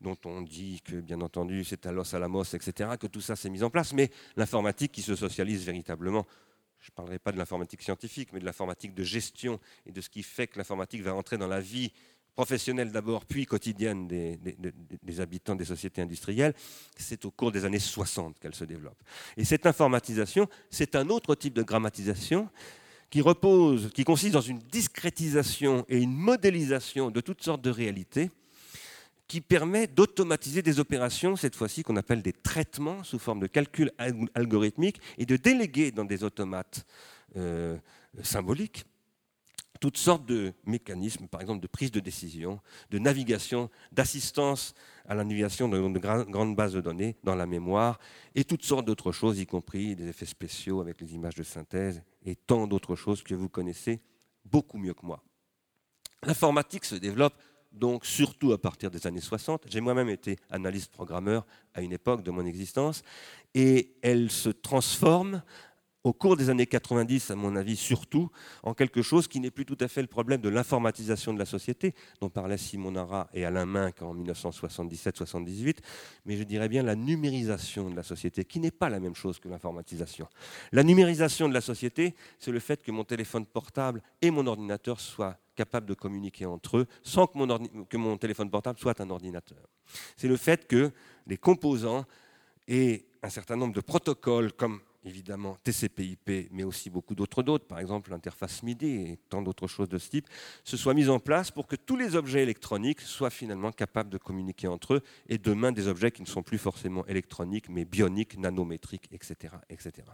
dont 0.00 0.16
on 0.24 0.42
dit 0.42 0.80
que, 0.84 0.96
bien 0.96 1.20
entendu, 1.20 1.64
c'est 1.64 1.86
à 1.86 1.92
Los 1.92 2.14
Alamos, 2.14 2.44
etc., 2.44 2.90
que 2.98 3.06
tout 3.06 3.20
ça 3.20 3.36
s'est 3.36 3.50
mis 3.50 3.62
en 3.62 3.70
place, 3.70 3.92
mais 3.92 4.10
l'informatique 4.36 4.92
qui 4.92 5.02
se 5.02 5.16
socialise 5.16 5.64
véritablement. 5.64 6.26
Je 6.80 6.90
ne 6.90 6.94
parlerai 6.94 7.18
pas 7.18 7.32
de 7.32 7.38
l'informatique 7.38 7.82
scientifique, 7.82 8.32
mais 8.32 8.38
de 8.38 8.44
l'informatique 8.44 8.94
de 8.94 9.02
gestion 9.02 9.58
et 9.84 9.92
de 9.92 10.00
ce 10.00 10.08
qui 10.08 10.22
fait 10.22 10.46
que 10.46 10.58
l'informatique 10.58 11.02
va 11.02 11.12
rentrer 11.12 11.36
dans 11.36 11.48
la 11.48 11.60
vie 11.60 11.92
professionnelle 12.38 12.92
d'abord, 12.92 13.24
puis 13.24 13.46
quotidienne 13.46 14.06
des, 14.06 15.20
habitants 15.20 15.56
des 15.56 15.64
sociétés 15.64 16.02
industrielles, 16.02 16.54
c'est 16.96 17.24
au 17.24 17.32
cours 17.32 17.50
des 17.50 17.64
années 17.64 17.80
60 17.80 18.38
qu'elle 18.38 18.54
se 18.54 18.62
développe. 18.62 19.02
Et 19.36 19.44
cette 19.44 19.66
informatisation, 19.66 20.48
c'est 20.70 20.94
un 20.94 21.08
autre 21.08 21.34
type 21.34 21.52
de 21.54 21.64
grammatisation 21.64 22.48
qui 23.10 23.22
repose, 23.22 23.90
qui 23.92 24.04
consiste 24.04 24.34
dans 24.34 24.40
une 24.40 24.60
discrétisation 24.60 25.84
et 25.88 25.98
une 25.98 26.14
modélisation 26.14 27.10
de 27.10 27.20
toutes 27.20 27.42
sortes 27.42 27.62
de 27.62 27.70
réalités, 27.70 28.30
qui 29.26 29.40
permet 29.40 29.88
d'automatiser 29.88 30.62
des 30.62 30.78
opérations, 30.78 31.34
cette 31.34 31.56
fois-ci 31.56 31.82
qu'on 31.82 31.96
appelle 31.96 32.22
des 32.22 32.32
traitements 32.32 33.02
sous 33.02 33.18
forme 33.18 33.40
de 33.40 33.48
calcul 33.48 33.90
algorithmique, 34.34 35.00
et 35.18 35.26
de 35.26 35.36
déléguer 35.36 35.90
dans 35.90 36.04
des 36.04 36.22
automates 36.22 36.86
euh, 37.36 37.76
symboliques 38.22 38.84
toutes 39.80 39.96
sortes 39.96 40.26
de 40.26 40.52
mécanismes, 40.64 41.26
par 41.26 41.40
exemple 41.40 41.60
de 41.60 41.66
prise 41.66 41.90
de 41.90 42.00
décision, 42.00 42.60
de 42.90 42.98
navigation, 42.98 43.70
d'assistance 43.92 44.74
à 45.06 45.14
la 45.14 45.24
navigation 45.24 45.68
de, 45.68 45.78
de 45.78 45.98
grandes 45.98 46.56
bases 46.56 46.72
de 46.72 46.80
données 46.80 47.16
dans 47.24 47.34
la 47.34 47.46
mémoire, 47.46 47.98
et 48.34 48.44
toutes 48.44 48.64
sortes 48.64 48.86
d'autres 48.86 49.12
choses, 49.12 49.38
y 49.38 49.46
compris 49.46 49.96
des 49.96 50.08
effets 50.08 50.26
spéciaux 50.26 50.80
avec 50.80 51.00
les 51.00 51.14
images 51.14 51.34
de 51.34 51.42
synthèse, 51.42 52.02
et 52.24 52.36
tant 52.36 52.66
d'autres 52.66 52.96
choses 52.96 53.22
que 53.22 53.34
vous 53.34 53.48
connaissez 53.48 54.00
beaucoup 54.44 54.78
mieux 54.78 54.94
que 54.94 55.06
moi. 55.06 55.22
L'informatique 56.24 56.84
se 56.84 56.96
développe 56.96 57.34
donc 57.72 58.06
surtout 58.06 58.52
à 58.52 58.58
partir 58.58 58.90
des 58.90 59.06
années 59.06 59.20
60. 59.20 59.64
J'ai 59.68 59.80
moi-même 59.80 60.08
été 60.08 60.38
analyste 60.50 60.90
programmeur 60.90 61.46
à 61.74 61.82
une 61.82 61.92
époque 61.92 62.22
de 62.22 62.30
mon 62.30 62.44
existence, 62.44 63.02
et 63.54 63.96
elle 64.02 64.30
se 64.30 64.48
transforme 64.48 65.42
au 66.08 66.14
cours 66.14 66.38
des 66.38 66.48
années 66.48 66.66
90, 66.66 67.32
à 67.32 67.36
mon 67.36 67.54
avis, 67.54 67.76
surtout, 67.76 68.30
en 68.62 68.72
quelque 68.72 69.02
chose 69.02 69.28
qui 69.28 69.40
n'est 69.40 69.50
plus 69.50 69.66
tout 69.66 69.76
à 69.78 69.88
fait 69.88 70.00
le 70.00 70.08
problème 70.08 70.40
de 70.40 70.48
l'informatisation 70.48 71.34
de 71.34 71.38
la 71.38 71.44
société, 71.44 71.94
dont 72.22 72.30
parlaient 72.30 72.56
Simon 72.56 72.92
Nara 72.92 73.28
et 73.34 73.44
Alain 73.44 73.66
Minck 73.66 74.00
en 74.00 74.14
1977-78, 74.14 75.76
mais 76.24 76.38
je 76.38 76.44
dirais 76.44 76.70
bien 76.70 76.82
la 76.82 76.94
numérisation 76.94 77.90
de 77.90 77.94
la 77.94 78.02
société, 78.02 78.46
qui 78.46 78.58
n'est 78.58 78.70
pas 78.70 78.88
la 78.88 79.00
même 79.00 79.14
chose 79.14 79.38
que 79.38 79.50
l'informatisation. 79.50 80.26
La 80.72 80.82
numérisation 80.82 81.46
de 81.46 81.52
la 81.52 81.60
société, 81.60 82.14
c'est 82.38 82.52
le 82.52 82.60
fait 82.60 82.82
que 82.82 82.90
mon 82.90 83.04
téléphone 83.04 83.44
portable 83.44 84.02
et 84.22 84.30
mon 84.30 84.46
ordinateur 84.46 85.00
soient 85.00 85.36
capables 85.56 85.86
de 85.86 85.94
communiquer 85.94 86.46
entre 86.46 86.78
eux 86.78 86.86
sans 87.02 87.26
que 87.26 87.36
mon, 87.36 87.84
que 87.84 87.96
mon 87.98 88.16
téléphone 88.16 88.48
portable 88.48 88.78
soit 88.78 88.98
un 89.02 89.10
ordinateur. 89.10 89.58
C'est 90.16 90.28
le 90.28 90.38
fait 90.38 90.66
que 90.66 90.90
les 91.26 91.36
composants 91.36 92.06
et 92.66 93.04
un 93.22 93.28
certain 93.28 93.56
nombre 93.56 93.74
de 93.74 93.80
protocoles 93.80 94.52
comme 94.52 94.80
évidemment 95.04 95.56
TCP/IP, 95.62 96.50
mais 96.50 96.64
aussi 96.64 96.90
beaucoup 96.90 97.14
d'autres 97.14 97.42
d'autres, 97.42 97.66
par 97.66 97.78
exemple 97.78 98.10
l'interface 98.10 98.62
MIDI 98.62 98.86
et 98.86 99.18
tant 99.28 99.42
d'autres 99.42 99.66
choses 99.66 99.88
de 99.88 99.98
ce 99.98 100.10
type, 100.10 100.28
se 100.64 100.76
soient 100.76 100.94
mises 100.94 101.10
en 101.10 101.18
place 101.18 101.50
pour 101.50 101.66
que 101.66 101.76
tous 101.76 101.96
les 101.96 102.16
objets 102.16 102.42
électroniques 102.42 103.00
soient 103.00 103.30
finalement 103.30 103.72
capables 103.72 104.10
de 104.10 104.18
communiquer 104.18 104.68
entre 104.68 104.94
eux, 104.94 105.02
et 105.28 105.38
demain 105.38 105.72
des 105.72 105.88
objets 105.88 106.10
qui 106.10 106.22
ne 106.22 106.26
sont 106.26 106.42
plus 106.42 106.58
forcément 106.58 107.06
électroniques, 107.06 107.68
mais 107.68 107.84
bioniques, 107.84 108.38
nanométriques, 108.38 109.08
etc. 109.12 109.54
etc. 109.70 110.08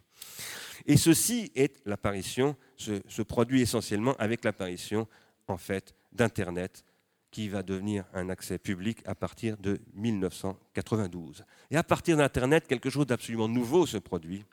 Et 0.87 0.97
ceci 0.97 1.51
est 1.55 1.81
l'apparition, 1.87 2.57
se, 2.77 3.23
produit 3.23 3.63
essentiellement 3.63 4.15
avec 4.19 4.45
l'apparition 4.45 5.09
en 5.49 5.57
fait 5.57 5.95
d'Internet 6.13 6.85
qui 7.31 7.49
va 7.49 7.63
devenir 7.63 8.05
un 8.15 8.29
accès 8.29 8.59
public 8.59 8.99
à 9.07 9.15
partir 9.17 9.57
de 9.57 9.81
1992. 9.95 11.45
Et 11.71 11.77
à 11.77 11.83
partir 11.83 12.17
d'Internet, 12.17 12.69
quelque 12.69 12.91
chose 12.91 13.07
d'absolument 13.07 13.49
nouveau 13.49 13.87
se 13.87 13.97
produit, 13.97 14.45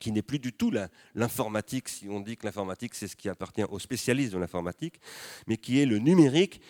qui 0.00 0.10
n'est 0.10 0.22
plus 0.22 0.40
du 0.40 0.52
tout 0.52 0.72
l'informatique, 1.14 1.88
si 1.88 2.08
on 2.08 2.20
dit 2.20 2.36
que 2.36 2.46
l'informatique 2.46 2.94
c'est 2.96 3.06
ce 3.06 3.14
qui 3.14 3.28
appartient 3.28 3.62
aux 3.62 3.78
spécialistes 3.78 4.32
de 4.32 4.38
l'informatique, 4.38 5.00
mais 5.46 5.56
qui 5.56 5.78
est 5.78 5.86
le 5.86 5.98
numérique 5.98 6.60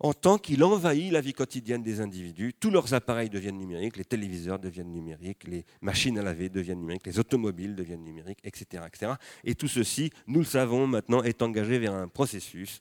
en 0.00 0.12
tant 0.12 0.38
qu'il 0.38 0.62
envahit 0.64 1.12
la 1.12 1.20
vie 1.20 1.32
quotidienne 1.32 1.82
des 1.82 2.00
individus. 2.00 2.52
Tous 2.58 2.70
leurs 2.70 2.94
appareils 2.94 3.30
deviennent 3.30 3.58
numériques, 3.58 3.96
les 3.96 4.04
téléviseurs 4.04 4.58
deviennent 4.58 4.90
numériques, 4.90 5.44
les 5.44 5.64
machines 5.80 6.18
à 6.18 6.22
laver 6.22 6.48
deviennent 6.48 6.80
numériques, 6.80 7.06
les 7.06 7.18
automobiles 7.18 7.74
deviennent 7.74 8.02
numériques, 8.04 8.40
etc. 8.44 8.84
etc. 8.86 9.12
Et 9.44 9.54
tout 9.54 9.68
ceci, 9.68 10.10
nous 10.26 10.40
le 10.40 10.46
savons 10.46 10.86
maintenant, 10.86 11.22
est 11.22 11.42
engagé 11.42 11.78
vers 11.78 11.94
un 11.94 12.08
processus 12.08 12.80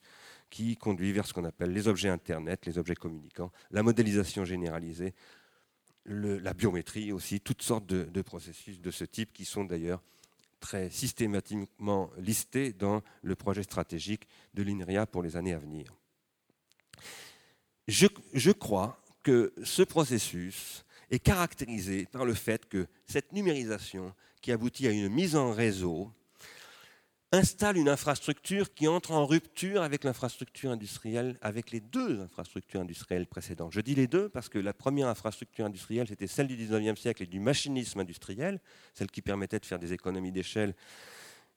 qui 0.49 0.75
conduit 0.75 1.11
vers 1.11 1.25
ce 1.25 1.33
qu'on 1.33 1.45
appelle 1.45 1.71
les 1.71 1.87
objets 1.87 2.09
Internet, 2.09 2.65
les 2.65 2.77
objets 2.77 2.95
communicants, 2.95 3.51
la 3.71 3.83
modélisation 3.83 4.45
généralisée, 4.45 5.13
la 6.05 6.53
biométrie 6.53 7.11
aussi, 7.11 7.39
toutes 7.39 7.61
sortes 7.61 7.85
de, 7.85 8.21
processus 8.21 8.79
de 8.79 8.91
ce 8.91 9.05
type 9.05 9.31
qui 9.33 9.45
sont 9.45 9.63
d'ailleurs 9.63 10.01
très 10.59 10.89
systématiquement 10.89 12.09
listés 12.17 12.73
dans 12.73 13.01
le 13.21 13.35
projet 13.35 13.63
stratégique 13.63 14.27
de 14.53 14.63
l'INRIA 14.63 15.05
pour 15.05 15.23
les 15.23 15.35
années 15.35 15.53
à 15.53 15.59
venir. 15.59 15.93
je, 17.87 18.51
crois 18.51 19.01
que 19.23 19.53
ce 19.63 19.83
processus 19.83 20.85
est 21.09 21.19
caractérisé 21.19 22.05
par 22.05 22.25
le 22.25 22.33
fait 22.33 22.65
que 22.67 22.87
cette 23.05 23.33
numérisation 23.33 24.13
qui 24.41 24.51
aboutit 24.51 24.87
à 24.87 24.91
une 24.91 25.09
mise 25.09 25.35
en 25.35 25.51
réseau 25.51 26.11
installe 27.33 27.77
une 27.77 27.89
infrastructure 27.89 28.73
qui 28.73 28.87
entre 28.87 29.11
en 29.11 29.25
rupture 29.25 29.81
avec 29.81 30.03
l'infrastructure 30.03 30.69
industrielle, 30.69 31.37
avec 31.41 31.71
les 31.71 31.79
deux 31.79 32.21
infrastructures 32.21 32.81
industrielles 32.81 33.25
précédentes. 33.25 33.73
Je 33.73 33.81
dis 33.81 33.95
les 33.95 34.05
deux 34.05 34.29
parce 34.29 34.49
que 34.49 34.59
la 34.59 34.73
première 34.73 35.07
infrastructure 35.07 35.65
industrielle, 35.65 36.07
c'était 36.07 36.27
celle 36.27 36.47
du 36.47 36.55
19e 36.55 36.95
siècle 36.95 37.23
et 37.23 37.25
du 37.25 37.39
machinisme 37.39 37.99
industriel, 37.99 38.61
celle 38.93 39.09
qui 39.09 39.23
permettait 39.23 39.59
de 39.59 39.65
faire 39.65 39.79
des 39.79 39.93
économies 39.93 40.31
d'échelle 40.31 40.75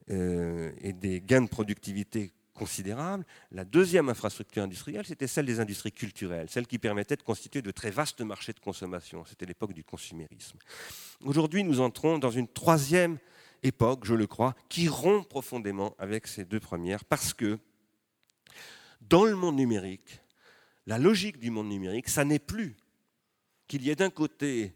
euh, 0.09 0.71
et 0.81 0.93
des 0.93 1.21
gains 1.21 1.43
de 1.43 1.47
productivité 1.47 2.33
considérables. 2.55 3.23
La 3.51 3.63
deuxième 3.63 4.09
infrastructure 4.09 4.63
industrielle, 4.63 5.05
c'était 5.05 5.27
celle 5.27 5.45
des 5.45 5.59
industries 5.59 5.91
culturelles, 5.91 6.49
celle 6.49 6.65
qui 6.65 6.79
permettait 6.79 7.17
de 7.17 7.21
constituer 7.21 7.61
de 7.61 7.69
très 7.69 7.91
vastes 7.91 8.21
marchés 8.21 8.53
de 8.53 8.59
consommation. 8.59 9.23
C'était 9.25 9.45
l'époque 9.45 9.73
du 9.73 9.83
consumérisme. 9.83 10.57
Aujourd'hui, 11.23 11.63
nous 11.63 11.81
entrons 11.81 12.17
dans 12.17 12.31
une 12.31 12.47
troisième 12.47 13.19
époque, 13.63 14.05
je 14.05 14.13
le 14.13 14.27
crois, 14.27 14.55
qui 14.69 14.87
rompt 14.87 15.27
profondément 15.27 15.95
avec 15.99 16.27
ces 16.27 16.45
deux 16.45 16.59
premières, 16.59 17.05
parce 17.05 17.33
que 17.33 17.59
dans 19.01 19.25
le 19.25 19.35
monde 19.35 19.55
numérique, 19.55 20.21
la 20.85 20.97
logique 20.97 21.39
du 21.39 21.51
monde 21.51 21.69
numérique, 21.69 22.09
ça 22.09 22.23
n'est 22.23 22.39
plus 22.39 22.75
qu'il 23.67 23.83
y 23.83 23.89
ait 23.89 23.95
d'un 23.95 24.09
côté 24.09 24.73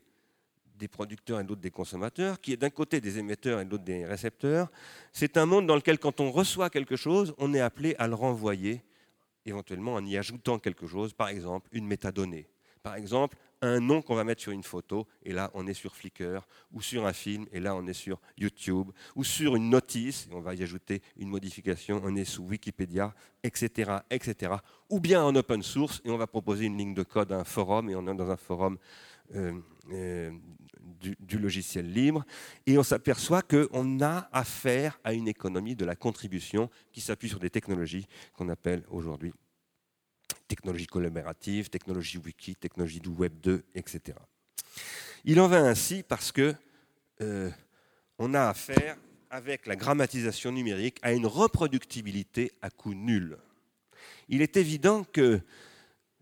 des 0.75 0.87
producteurs 0.87 1.39
et 1.39 1.43
de 1.43 1.49
l'autre 1.49 1.61
des 1.61 1.71
consommateurs, 1.71 2.41
qui 2.41 2.53
est 2.53 2.57
d'un 2.57 2.69
côté 2.69 2.99
des 2.99 3.19
émetteurs 3.19 3.59
et 3.59 3.65
de 3.65 3.69
l'autre 3.69 3.83
des 3.83 4.05
récepteurs. 4.05 4.69
C'est 5.13 5.37
un 5.37 5.45
monde 5.45 5.67
dans 5.67 5.75
lequel, 5.75 5.99
quand 5.99 6.19
on 6.19 6.31
reçoit 6.31 6.69
quelque 6.69 6.95
chose, 6.95 7.35
on 7.37 7.53
est 7.53 7.59
appelé 7.59 7.95
à 7.99 8.07
le 8.07 8.15
renvoyer, 8.15 8.81
éventuellement 9.45 9.93
en 9.93 10.05
y 10.05 10.17
ajoutant 10.17 10.59
quelque 10.59 10.87
chose, 10.87 11.13
par 11.13 11.29
exemple 11.29 11.69
une 11.71 11.85
métadonnée. 11.85 12.47
Par 12.81 12.95
exemple, 12.95 13.37
un 13.61 13.79
nom 13.79 14.01
qu'on 14.01 14.15
va 14.15 14.23
mettre 14.23 14.41
sur 14.41 14.51
une 14.51 14.63
photo, 14.63 15.07
et 15.23 15.33
là 15.33 15.51
on 15.53 15.67
est 15.67 15.73
sur 15.73 15.95
Flickr, 15.95 16.47
ou 16.71 16.81
sur 16.81 17.05
un 17.05 17.13
film, 17.13 17.45
et 17.51 17.59
là 17.59 17.75
on 17.75 17.85
est 17.87 17.93
sur 17.93 18.19
YouTube, 18.37 18.89
ou 19.15 19.23
sur 19.23 19.55
une 19.55 19.69
notice, 19.69 20.27
et 20.31 20.33
on 20.33 20.41
va 20.41 20.55
y 20.55 20.63
ajouter 20.63 21.01
une 21.17 21.29
modification, 21.29 22.01
on 22.03 22.15
est 22.15 22.25
sous 22.25 22.43
Wikipédia, 22.43 23.13
etc., 23.43 23.97
etc. 24.09 24.53
Ou 24.89 24.99
bien 24.99 25.23
en 25.23 25.35
open 25.35 25.61
source, 25.61 26.01
et 26.03 26.09
on 26.09 26.17
va 26.17 26.27
proposer 26.27 26.65
une 26.65 26.77
ligne 26.77 26.93
de 26.93 27.03
code 27.03 27.31
à 27.31 27.37
un 27.37 27.43
forum, 27.43 27.89
et 27.89 27.95
on 27.95 28.07
est 28.07 28.15
dans 28.15 28.31
un 28.31 28.37
forum 28.37 28.77
euh, 29.35 29.53
euh, 29.91 30.31
du, 30.99 31.15
du, 31.19 31.37
logiciel 31.37 31.91
libre, 31.91 32.25
et 32.65 32.77
on 32.77 32.83
s'aperçoit 32.83 33.41
qu'on 33.41 34.01
a 34.01 34.29
affaire 34.31 34.99
à 35.03 35.13
une 35.13 35.27
économie 35.27 35.75
de 35.75 35.85
la 35.85 35.95
contribution 35.95 36.69
qui 36.91 37.01
s'appuie 37.01 37.29
sur 37.29 37.39
des 37.39 37.49
technologies 37.49 38.07
qu'on 38.33 38.49
appelle 38.49 38.83
aujourd'hui 38.89 39.33
technologie 40.51 40.85
collaborative, 40.85 41.69
technologie 41.69 42.17
wiki, 42.17 42.57
technologie 42.57 42.99
du 42.99 43.07
Web 43.07 43.39
2, 43.39 43.63
etc. 43.73 44.17
Il 45.23 45.39
en 45.39 45.47
va 45.47 45.59
ainsi 45.59 46.03
parce 46.03 46.33
que 46.33 46.53
euh, 47.21 47.49
on 48.19 48.33
a 48.33 48.49
affaire 48.49 48.97
avec 49.29 49.65
la 49.65 49.77
grammatisation 49.77 50.51
numérique 50.51 50.97
à 51.03 51.13
une 51.13 51.25
reproductibilité 51.25 52.51
à 52.61 52.69
coût 52.69 52.93
nul. 52.93 53.37
Il 54.27 54.41
est 54.41 54.57
évident 54.57 55.05
que 55.05 55.39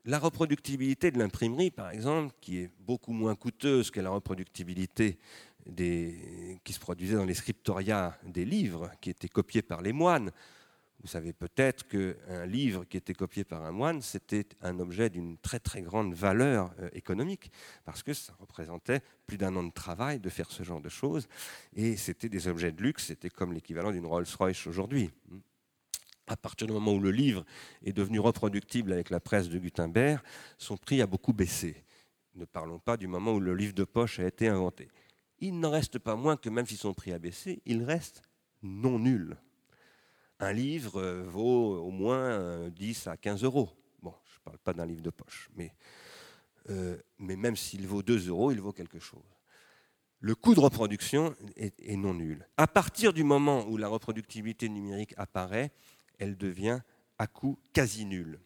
la 0.06 0.20
reproductibilité 0.20 1.10
de 1.10 1.18
l'imprimerie, 1.18 1.72
par 1.72 1.90
exemple, 1.90 2.36
qui 2.40 2.60
est 2.60 2.70
beaucoup 2.82 3.14
moins 3.14 3.34
coûteuse 3.34 3.90
que 3.90 4.00
la 4.00 4.12
reproductibilité 4.12 5.18
des, 5.66 6.60
qui 6.64 6.74
se 6.74 6.80
produisait 6.80 7.16
dans 7.16 7.26
les 7.26 7.34
scriptoria 7.34 8.16
des 8.24 8.46
livres, 8.46 8.92
qui 9.02 9.10
étaient 9.10 9.28
copiés 9.28 9.64
par 9.64 9.82
les 9.82 9.92
moines, 9.92 10.32
vous 11.02 11.08
savez 11.08 11.32
peut-être 11.32 11.88
qu'un 11.88 12.46
livre 12.46 12.84
qui 12.84 12.98
était 12.98 13.14
copié 13.14 13.44
par 13.46 13.64
un 13.64 13.72
moine, 13.72 14.02
c'était 14.02 14.46
un 14.62 14.80
objet 14.80 15.10
d'une 15.10 15.38
très 15.38 15.60
très 15.60 15.82
grande 15.82 16.14
valeur 16.14 16.74
euh, 16.80 16.90
économique, 16.94 17.52
parce 17.86 18.04
que 18.04 18.14
ça 18.14 18.34
représentait 18.40 19.02
plus 19.26 19.38
d'un 19.38 19.56
an 19.56 19.64
de 19.64 19.72
travail 19.72 20.20
de 20.20 20.30
faire 20.30 20.52
ce 20.52 20.64
genre 20.64 20.82
de 20.82 20.90
choses, 20.90 21.28
et 21.74 21.96
c'était 21.96 22.28
des 22.28 22.48
objets 22.48 22.72
de 22.72 22.82
luxe, 22.82 23.06
c'était 23.06 23.30
comme 23.30 23.54
l'équivalent 23.54 23.92
d'une 23.92 24.06
Rolls-Royce 24.06 24.68
aujourd'hui. 24.68 25.10
À 26.28 26.36
partir 26.36 26.68
du 26.68 26.74
moment 26.74 26.94
où 26.94 27.00
le 27.00 27.12
livre 27.12 27.46
est 27.84 27.94
devenu 27.94 28.20
reproductible 28.20 28.92
avec 28.92 29.10
la 29.10 29.20
presse 29.20 29.50
de 29.50 29.58
Gutenberg, 29.58 30.22
son 30.58 30.78
prix 30.78 31.02
a 31.02 31.08
beaucoup 31.08 31.34
baissé. 31.34 31.84
Ne 32.36 32.46
parlons 32.46 32.78
pas 32.78 32.98
du 32.98 33.08
moment 33.08 33.34
où 33.34 33.40
le 33.40 33.56
livre 33.56 33.74
de 33.74 33.84
poche 33.84 34.20
a 34.20 34.28
été 34.28 34.48
inventé. 34.48 34.90
Il 35.40 35.60
n'en 35.60 35.72
reste 35.72 35.98
pas 35.98 36.16
moins 36.16 36.38
que 36.38 36.50
même 36.50 36.68
si 36.68 36.76
son 36.76 36.94
prix 36.94 37.14
a 37.14 37.20
baissé, 37.20 37.62
il 37.66 37.84
reste 37.84 38.22
non 38.62 39.00
nul 39.00 39.38
un 40.40 40.54
livre 40.54 41.02
euh, 41.02 41.24
vaut 41.24 41.78
au 41.80 41.92
moins 41.92 42.70
10 42.70 43.08
euh, 43.08 43.12
à 43.12 43.18
15 43.18 43.44
euros. 43.44 43.70
Bon, 44.02 44.14
je 44.32 44.40
ne 44.40 44.44
parle 44.44 44.58
pas 44.60 44.74
d'un 44.74 44.86
livre 44.86 45.02
de 45.02 45.10
poche, 45.10 45.50
mais, 45.56 45.74
euh, 46.70 46.98
même 47.20 47.56
s'il 47.56 47.88
vaut 47.88 48.04
2 48.04 48.30
euros, 48.30 48.52
il 48.52 48.62
vaut 48.62 48.74
quelque 48.74 49.00
chose. 49.00 49.24
Le 50.22 50.36
coût 50.36 50.54
de 50.54 50.60
reproduction 50.60 51.36
est, 51.56 51.80
est, 51.82 51.96
non 51.96 52.14
nul. 52.14 52.48
À 52.58 52.68
partir 52.68 53.14
du 53.14 53.24
moment 53.24 53.66
où 53.68 53.78
la 53.78 53.88
reproductibilité 53.88 54.68
numérique 54.68 55.14
apparaît, 55.18 55.72
elle 56.18 56.38
devient 56.38 56.82
à 57.18 57.28
coût 57.28 57.58
quasi 57.74 58.06
nul. 58.06 58.40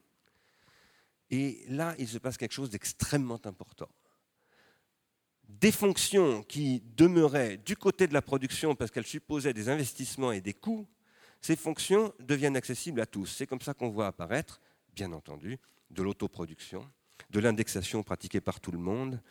Et 1.32 1.64
là, 1.68 1.96
il 1.98 2.08
se 2.08 2.20
passe 2.20 2.38
quelque 2.38 2.52
chose 2.52 2.70
d'extrêmement 2.70 3.42
important. 3.46 3.90
Des 5.50 5.72
fonctions 5.72 6.44
qui 6.44 6.84
demeuraient 6.96 7.58
du 7.58 7.76
côté 7.76 8.08
de 8.08 8.14
la 8.14 8.22
production 8.22 8.76
parce 8.76 8.92
qu'elles 8.92 9.06
supposaient 9.06 9.54
des 9.54 9.70
investissements 9.70 10.32
et 10.32 10.42
des 10.42 10.54
coûts 10.54 10.88
ces 11.44 11.58
fonctions 11.58 12.14
deviennent 12.20 12.56
accessibles 12.56 13.02
à 13.02 13.06
tous. 13.06 13.26
C'est 13.26 13.48
comme 13.48 13.60
ça 13.60 13.74
qu'on 13.74 13.90
voit 13.90 14.08
apparaître, 14.08 14.62
bien 14.96 15.12
entendu, 15.12 15.60
de 15.92 16.02
l'autoproduction, 16.02 16.90
de 17.30 17.40
l'indexation 17.42 18.02
pratiquée 18.02 18.40
par 18.40 18.62
tout 18.62 18.72
le 18.72 18.78
monde, 18.78 19.22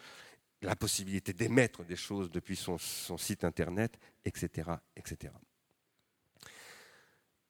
la 0.61 0.77
possibilité 0.77 1.33
d'émettre 1.33 1.85
des 1.85 1.97
choses 1.97 2.31
depuis 2.31 2.55
son, 2.55 2.77
site 2.79 3.45
internet, 3.45 3.99
etc., 4.27 4.73
etc. 4.95 5.33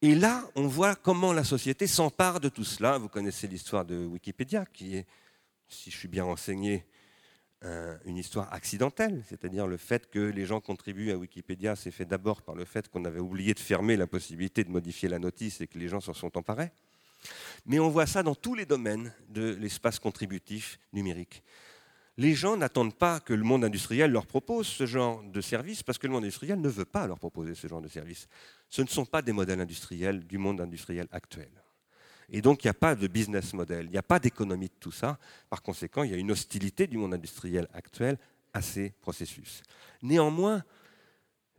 Et 0.00 0.14
là, 0.14 0.48
on 0.54 0.68
voit 0.68 0.94
comment 0.94 1.32
la 1.32 1.44
société 1.44 1.88
s'empare 1.88 2.38
de 2.38 2.48
tout 2.48 2.64
cela. 2.64 2.98
Vous 2.98 3.08
connaissez 3.08 3.48
l'histoire 3.48 3.84
de 3.84 4.06
Wikipédia, 4.06 4.64
qui 4.66 4.96
est, 4.96 5.06
si 5.68 5.90
je 5.90 5.96
suis 5.96 6.08
bien 6.08 6.24
renseigné, 6.24 6.86
une 8.04 8.16
histoire 8.16 8.52
accidentelle, 8.52 9.22
c'est-à-dire 9.28 9.66
le 9.66 9.76
fait 9.76 10.10
que 10.10 10.18
les 10.18 10.46
gens 10.46 10.60
contribuent 10.60 11.12
à 11.12 11.16
Wikipédia, 11.16 11.76
c'est 11.76 11.90
fait 11.90 12.04
d'abord 12.04 12.42
par 12.42 12.54
le 12.54 12.64
fait 12.64 12.88
qu'on 12.88 13.04
avait 13.04 13.20
oublié 13.20 13.54
de 13.54 13.60
fermer 13.60 13.96
la 13.96 14.06
possibilité 14.06 14.64
de 14.64 14.70
modifier 14.70 15.08
la 15.08 15.18
notice 15.18 15.60
et 15.60 15.66
que 15.68 15.78
les 15.78 15.88
gens 15.88 16.00
s'en 16.00 16.14
sont 16.14 16.36
emparés. 16.36 16.72
Mais 17.66 17.78
on 17.78 17.88
voit 17.88 18.06
ça 18.06 18.22
dans 18.22 18.34
tous 18.34 18.54
les 18.54 18.66
domaines 18.66 19.12
de 19.28 19.54
l'espace 19.54 19.98
contributif 19.98 20.80
numérique. 20.92 21.42
Les 22.18 22.34
gens 22.34 22.56
n'attendent 22.56 22.94
pas 22.94 23.20
que 23.20 23.32
le 23.32 23.42
monde 23.42 23.64
industriel 23.64 24.10
leur 24.10 24.26
propose 24.26 24.66
ce 24.66 24.84
genre 24.84 25.22
de 25.22 25.40
service 25.40 25.82
parce 25.82 25.98
que 25.98 26.06
le 26.06 26.12
monde 26.12 26.24
industriel 26.24 26.60
ne 26.60 26.68
veut 26.68 26.84
pas 26.84 27.06
leur 27.06 27.18
proposer 27.18 27.54
ce 27.54 27.68
genre 27.68 27.80
de 27.80 27.88
service. 27.88 28.28
Ce 28.68 28.82
ne 28.82 28.88
sont 28.88 29.06
pas 29.06 29.22
des 29.22 29.32
modèles 29.32 29.60
industriels 29.60 30.26
du 30.26 30.36
monde 30.36 30.60
industriel 30.60 31.06
actuel. 31.10 31.61
Et 32.32 32.40
donc, 32.40 32.64
il 32.64 32.66
n'y 32.66 32.70
a 32.70 32.74
pas 32.74 32.94
de 32.94 33.06
business 33.06 33.52
model, 33.52 33.84
il 33.86 33.90
n'y 33.90 33.98
a 33.98 34.02
pas 34.02 34.18
d'économie 34.18 34.68
de 34.68 34.74
tout 34.80 34.90
ça. 34.90 35.18
Par 35.50 35.62
conséquent, 35.62 36.02
il 36.02 36.10
y 36.10 36.14
a 36.14 36.16
une 36.16 36.30
hostilité 36.30 36.86
du 36.86 36.96
monde 36.96 37.14
industriel 37.14 37.68
actuel 37.74 38.18
à 38.54 38.62
ces 38.62 38.90
processus. 39.00 39.62
Néanmoins, 40.02 40.64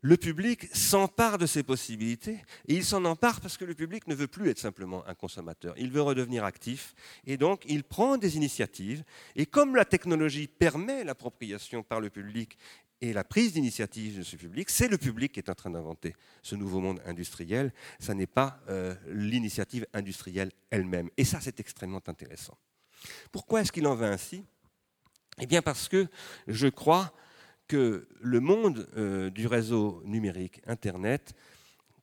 le 0.02 0.18
public 0.18 0.68
s'empare 0.76 1.38
de 1.38 1.46
ces 1.46 1.64
possibilités 1.64 2.44
et 2.68 2.74
il 2.74 2.84
s'en 2.84 3.06
empare 3.06 3.40
parce 3.40 3.56
que 3.56 3.64
le 3.64 3.74
public 3.74 4.06
ne 4.08 4.16
veut 4.16 4.28
plus 4.28 4.50
être 4.50 4.60
simplement 4.60 5.08
un 5.08 5.14
consommateur, 5.14 5.76
il 5.78 5.92
veut 5.92 6.02
redevenir 6.02 6.44
actif 6.44 6.94
et 7.26 7.38
donc 7.38 7.64
il 7.68 7.86
prend 7.86 8.18
des 8.18 8.36
initiatives 8.36 9.06
et 9.38 9.46
comme 9.46 9.78
la 9.78 9.86
technologie 9.86 10.48
permet 10.48 11.06
l'appropriation 11.06 11.84
par 11.84 12.02
le 12.02 12.10
public 12.10 12.58
et 13.04 13.12
la 13.12 13.26
prise 13.26 13.52
d'initiative 13.52 14.20
de 14.20 14.24
ce 14.24 14.38
public, 14.38 14.70
c'est 14.70 14.88
le 14.88 14.98
public 14.98 15.34
qui 15.34 15.42
est 15.42 15.50
en 15.50 15.56
train 15.56 15.70
d'inventer 15.70 16.16
ce 16.42 16.56
nouveau 16.56 16.80
monde 16.80 17.02
industriel, 17.06 17.74
ce 18.00 18.14
n'est 18.14 18.28
pas 18.28 18.62
euh, 18.70 18.96
l'initiative 19.08 19.86
industrielle 19.94 20.54
elle-même. 20.70 21.10
Et 21.18 21.26
ça, 21.26 21.42
c'est 21.42 21.60
extrêmement 21.60 22.02
intéressant. 22.08 22.58
Pourquoi 23.34 23.60
est-ce 23.60 23.74
qu'il 23.74 23.88
en 23.88 23.96
va 23.96 24.08
ainsi? 24.08 24.46
Eh 25.38 25.46
bien 25.46 25.62
parce 25.62 25.90
que 25.90 26.08
je 26.48 26.70
crois 26.70 27.14
que 27.68 28.08
le 28.22 28.40
monde 28.40 28.88
euh, 28.96 29.30
du 29.30 29.48
réseau 29.48 30.02
numérique, 30.06 30.62
Internet, 30.66 31.34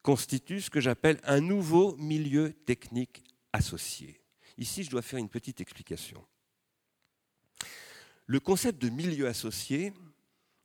constitue 0.03 0.61
ce 0.61 0.69
que 0.69 0.81
j'appelle 0.81 1.19
un 1.25 1.41
nouveau 1.41 1.97
milieu 1.97 2.53
technique 2.53 3.25
associé. 3.55 4.21
Ici, 4.59 4.85
je 4.85 4.91
dois 4.91 5.01
faire 5.01 5.19
une 5.19 5.31
petite 5.31 5.63
explication. 5.63 6.23
Le 8.27 8.39
concept 8.39 8.83
de 8.83 8.91
milieu 8.91 9.29
associé, 9.29 9.95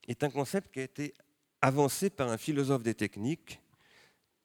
est 0.08 0.24
un 0.24 0.30
concept 0.30 0.74
qui 0.74 0.80
a 0.80 0.84
été 0.84 1.14
avancé 1.62 2.10
par 2.10 2.30
un 2.30 2.38
philosophe 2.38 2.84
des 2.84 2.94
techniques 2.94 3.60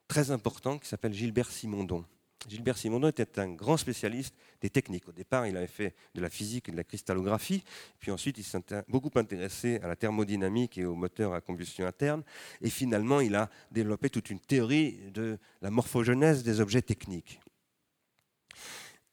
très 0.09 0.31
important 0.31 0.79
qui 0.79 0.89
s'appelle 0.89 1.13
Gilbert 1.13 1.51
Simondon. 1.51 2.05
Gilbert 2.49 2.79
Simondon 2.79 3.09
était 3.09 3.39
un 3.39 3.51
grand 3.51 3.77
spécialiste 3.77 4.35
des 4.61 4.71
techniques. 4.71 5.07
Au 5.09 5.13
départ, 5.13 5.47
il 5.47 5.57
avait 5.57 5.67
fait 5.67 5.95
de 6.15 6.21
la 6.21 6.31
physique 6.31 6.69
et 6.69 6.73
de 6.73 6.77
la 6.77 6.85
cristallographie, 6.85 7.63
puis 7.99 8.11
ensuite 8.11 8.39
il 8.39 8.45
s'est 8.45 8.63
beaucoup 8.89 9.11
intéressé 9.17 9.79
à 9.83 9.89
la 9.89 9.97
thermodynamique 9.97 10.79
et 10.79 10.87
aux 10.87 10.95
moteurs 10.95 11.35
à 11.35 11.41
combustion 11.41 11.87
interne, 11.87 12.23
et 12.63 12.71
finalement 12.71 13.21
il 13.21 13.35
a 13.35 13.51
développé 13.71 14.09
toute 14.09 14.31
une 14.31 14.41
théorie 14.41 14.99
de 15.13 15.39
la 15.61 15.71
morphogenèse 15.71 16.43
des 16.43 16.61
objets 16.61 16.83
techniques. 16.83 17.41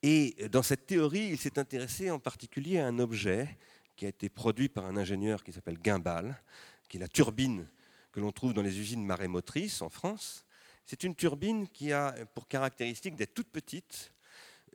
Et 0.04 0.48
dans 0.50 0.64
cette 0.64 0.86
théorie, 0.86 1.28
il 1.32 1.38
s'est 1.38 1.60
intéressé 1.60 2.10
en 2.10 2.20
particulier 2.20 2.80
à 2.80 2.88
un 2.88 3.00
objet 3.00 3.58
qui 3.98 4.06
a 4.06 4.10
été 4.10 4.30
produit 4.30 4.70
par 4.70 4.86
un 4.86 4.96
ingénieur 4.96 5.44
qui 5.44 5.52
s'appelle 5.52 5.80
Guimbal, 5.80 6.42
qui 6.88 6.98
est 6.98 7.00
la 7.00 7.08
turbine 7.10 7.68
que 8.12 8.22
l'on 8.22 8.32
trouve 8.32 8.54
dans 8.54 8.62
les 8.62 8.80
usines 8.80 9.04
marémotrices 9.04 9.82
en 9.82 9.90
France. 9.90 10.46
C'est 10.86 11.04
une 11.04 11.16
turbine 11.16 11.68
qui 11.68 11.92
a 11.92 12.14
pour 12.34 12.48
caractéristique 12.48 13.16
d'être 13.16 13.34
toute 13.34 13.50
petite 13.50 14.14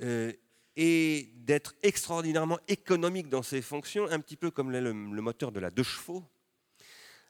euh, 0.03 0.33
et 0.77 1.33
d'être 1.37 1.75
extraordinairement 1.83 2.59
économique 2.69 3.29
dans 3.29 3.43
ses 3.43 3.63
fonctions, 3.63 4.07
un 4.11 4.21
petit 4.21 4.37
peu 4.37 4.51
comme 4.51 4.71
le, 4.71 4.81
le 4.81 5.23
moteur 5.23 5.53
de 5.53 5.61
la 5.61 5.71
deux 5.71 5.83
chevaux, 5.83 6.25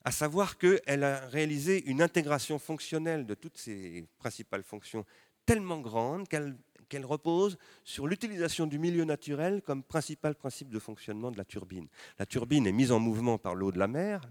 à 0.04 0.10
savoir 0.10 0.58
qu'elle 0.58 1.04
a 1.04 1.28
réalisé 1.28 1.84
une 1.88 2.02
intégration 2.02 2.58
fonctionnelle 2.58 3.26
de 3.26 3.34
toutes 3.34 3.58
ses 3.58 4.06
principales 4.18 4.64
fonctions 4.64 5.04
tellement 5.44 5.80
grande 5.80 6.28
qu'elle 6.28 6.56
qu'elle 6.92 7.06
repose 7.06 7.56
sur 7.84 8.06
l'utilisation 8.06 8.66
du 8.66 8.78
milieu 8.78 9.04
naturel 9.04 9.62
comme 9.62 9.82
principal 9.82 10.34
principe 10.34 10.68
de 10.68 10.78
fonctionnement 10.78 11.30
de 11.30 11.38
la 11.38 11.46
turbine. 11.46 11.88
La 12.18 12.26
turbine 12.26 12.66
est 12.66 12.72
mise 12.72 12.92
en 12.92 13.00
mouvement 13.00 13.38
par 13.38 13.54
l'eau 13.54 13.72
de 13.72 13.78
la 13.78 13.88
mer, 13.88 14.28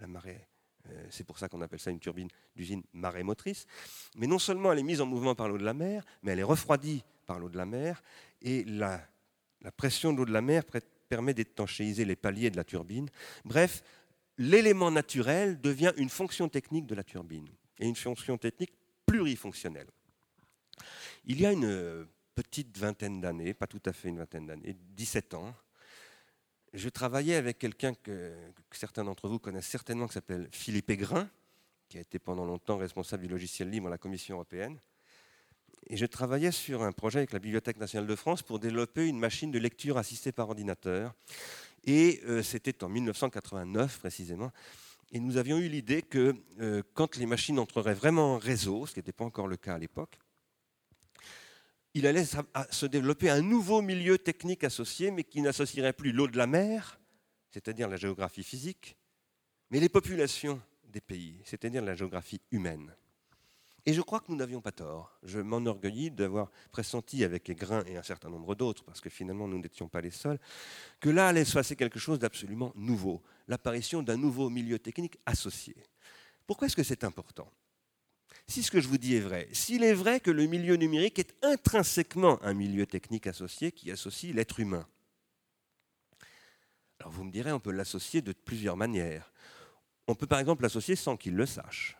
la 0.00 0.06
marée. 0.08 0.48
Euh, 0.90 1.06
c'est 1.08 1.22
pour 1.22 1.38
ça 1.38 1.48
qu'on 1.48 1.62
appelle 1.62 1.78
ça 1.78 1.92
une 1.92 2.00
turbine 2.00 2.26
d'usine 2.56 2.82
marée 2.94 3.22
motrice. 3.22 3.66
Mais 4.16 4.26
non 4.26 4.40
seulement 4.40 4.72
elle 4.72 4.80
est 4.80 4.82
mise 4.82 5.00
en 5.00 5.06
mouvement 5.06 5.36
par 5.36 5.48
l'eau 5.48 5.56
de 5.56 5.64
la 5.64 5.72
mer, 5.72 6.04
mais 6.24 6.32
elle 6.32 6.40
est 6.40 6.42
refroidie 6.42 7.04
par 7.26 7.38
l'eau 7.38 7.48
de 7.48 7.56
la 7.56 7.64
mer. 7.64 8.02
Et 8.42 8.64
la 8.64 9.00
pression 9.76 10.12
de 10.12 10.18
l'eau 10.18 10.24
de 10.24 10.32
la 10.32 10.42
mer 10.42 10.64
permet 11.08 11.32
d'étanchéiser 11.32 12.04
les 12.04 12.16
paliers 12.16 12.50
de 12.50 12.56
la 12.56 12.64
turbine. 12.64 13.08
Bref, 13.44 13.84
l'élément 14.36 14.90
naturel 14.90 15.60
devient 15.60 15.92
une 15.96 16.10
fonction 16.10 16.48
technique 16.48 16.86
de 16.86 16.96
la 16.96 17.04
turbine, 17.04 17.46
et 17.78 17.86
une 17.86 17.94
fonction 17.94 18.36
technique 18.36 18.72
plurifonctionnelle. 19.06 19.86
Il 21.26 21.40
y 21.40 21.46
a 21.46 21.52
une 21.52 21.64
euh, 21.64 22.04
petite 22.34 22.76
vingtaine 22.76 23.20
d'années, 23.20 23.54
pas 23.54 23.66
tout 23.66 23.82
à 23.86 23.92
fait 23.92 24.08
une 24.08 24.18
vingtaine 24.18 24.46
d'années, 24.46 24.76
17 24.94 25.34
ans, 25.34 25.54
je 26.74 26.88
travaillais 26.88 27.36
avec 27.36 27.58
quelqu'un 27.58 27.94
que, 27.94 28.34
certains 28.72 29.04
d'entre 29.04 29.28
vous 29.28 29.38
connaissent 29.38 29.68
certainement, 29.68 30.08
qui 30.08 30.14
s'appelle 30.14 30.48
Philippe 30.50 30.90
Aigrin, 30.90 31.30
qui 31.88 31.98
a 31.98 32.00
été 32.00 32.18
pendant 32.18 32.44
longtemps 32.44 32.76
responsable 32.76 33.22
du 33.22 33.28
logiciel 33.28 33.70
libre 33.70 33.86
à 33.86 33.90
la 33.90 33.98
Commission 33.98 34.34
européenne. 34.34 34.80
Et 35.86 35.96
je 35.96 36.06
travaillais 36.06 36.50
sur 36.50 36.82
un 36.82 36.90
projet 36.90 37.18
avec 37.18 37.32
la 37.32 37.38
Bibliothèque 37.38 37.78
nationale 37.78 38.08
de 38.08 38.16
France 38.16 38.42
pour 38.42 38.58
développer 38.58 39.06
une 39.06 39.18
machine 39.18 39.52
de 39.52 39.58
lecture 39.58 39.98
assistée 39.98 40.32
par 40.32 40.48
ordinateur. 40.48 41.14
Et 41.84 42.20
euh, 42.24 42.42
c'était 42.42 42.82
en 42.82 42.88
1989 42.88 44.00
précisément. 44.00 44.50
Et 45.12 45.20
nous 45.20 45.36
avions 45.36 45.58
eu 45.58 45.68
l'idée 45.68 46.02
que 46.02 46.34
euh, 46.58 46.82
quand 46.94 47.16
les 47.16 47.26
machines 47.26 47.60
entreraient 47.60 47.94
vraiment 47.94 48.34
en 48.34 48.38
réseau, 48.38 48.86
ce 48.86 48.94
qui 48.94 48.98
n'était 48.98 49.12
pas 49.12 49.24
encore 49.24 49.46
le 49.46 49.56
cas 49.56 49.74
à 49.74 49.78
l'époque, 49.78 50.18
il 51.94 52.06
allait 52.06 52.26
se 52.70 52.86
développer 52.86 53.30
un 53.30 53.40
nouveau 53.40 53.80
milieu 53.80 54.18
technique 54.18 54.64
associé, 54.64 55.10
mais 55.10 55.24
qui 55.24 55.40
n'associerait 55.40 55.92
plus 55.92 56.12
l'eau 56.12 56.26
de 56.26 56.36
la 56.36 56.46
mer, 56.46 57.00
c'est-à-dire 57.50 57.88
la 57.88 57.96
géographie 57.96 58.42
physique, 58.42 58.96
mais 59.70 59.78
les 59.78 59.88
populations 59.88 60.60
des 60.84 61.00
pays, 61.00 61.40
c'est-à-dire 61.44 61.82
la 61.82 61.94
géographie 61.94 62.40
humaine. 62.50 62.94
Et 63.86 63.92
je 63.92 64.00
crois 64.00 64.20
que 64.20 64.30
nous 64.30 64.36
n'avions 64.36 64.62
pas 64.62 64.72
tort. 64.72 65.12
Je 65.22 65.38
m'enorgueillis 65.38 66.10
d'avoir 66.10 66.50
pressenti 66.72 67.22
avec 67.22 67.48
Aigrin 67.50 67.84
et 67.84 67.96
un 67.96 68.02
certain 68.02 68.30
nombre 68.30 68.54
d'autres, 68.54 68.82
parce 68.82 69.00
que 69.00 69.10
finalement 69.10 69.46
nous 69.46 69.58
n'étions 69.58 69.88
pas 69.88 70.00
les 70.00 70.10
seuls, 70.10 70.40
que 71.00 71.10
là 71.10 71.28
allait 71.28 71.44
se 71.44 71.52
passer 71.52 71.76
quelque 71.76 71.98
chose 71.98 72.18
d'absolument 72.18 72.72
nouveau, 72.76 73.22
l'apparition 73.46 74.02
d'un 74.02 74.16
nouveau 74.16 74.48
milieu 74.48 74.78
technique 74.78 75.18
associé. 75.26 75.76
Pourquoi 76.46 76.66
est-ce 76.66 76.76
que 76.76 76.82
c'est 76.82 77.04
important? 77.04 77.50
Si 78.46 78.62
ce 78.62 78.70
que 78.70 78.80
je 78.80 78.88
vous 78.88 78.98
dis 78.98 79.16
est 79.16 79.20
vrai, 79.20 79.48
s'il 79.52 79.84
est 79.84 79.94
vrai 79.94 80.20
que 80.20 80.30
le 80.30 80.46
milieu 80.46 80.76
numérique 80.76 81.18
est 81.18 81.34
intrinsèquement 81.42 82.42
un 82.42 82.54
milieu 82.54 82.86
technique 82.86 83.26
associé 83.26 83.72
qui 83.72 83.90
associe 83.90 84.34
l'être 84.34 84.60
humain, 84.60 84.86
alors 87.00 87.12
vous 87.12 87.24
me 87.24 87.30
direz, 87.30 87.52
on 87.52 87.60
peut 87.60 87.72
l'associer 87.72 88.22
de 88.22 88.32
plusieurs 88.32 88.76
manières. 88.76 89.32
On 90.06 90.14
peut 90.14 90.26
par 90.26 90.38
exemple 90.38 90.62
l'associer 90.62 90.96
sans 90.96 91.16
qu'il 91.16 91.34
le 91.34 91.46
sache, 91.46 91.96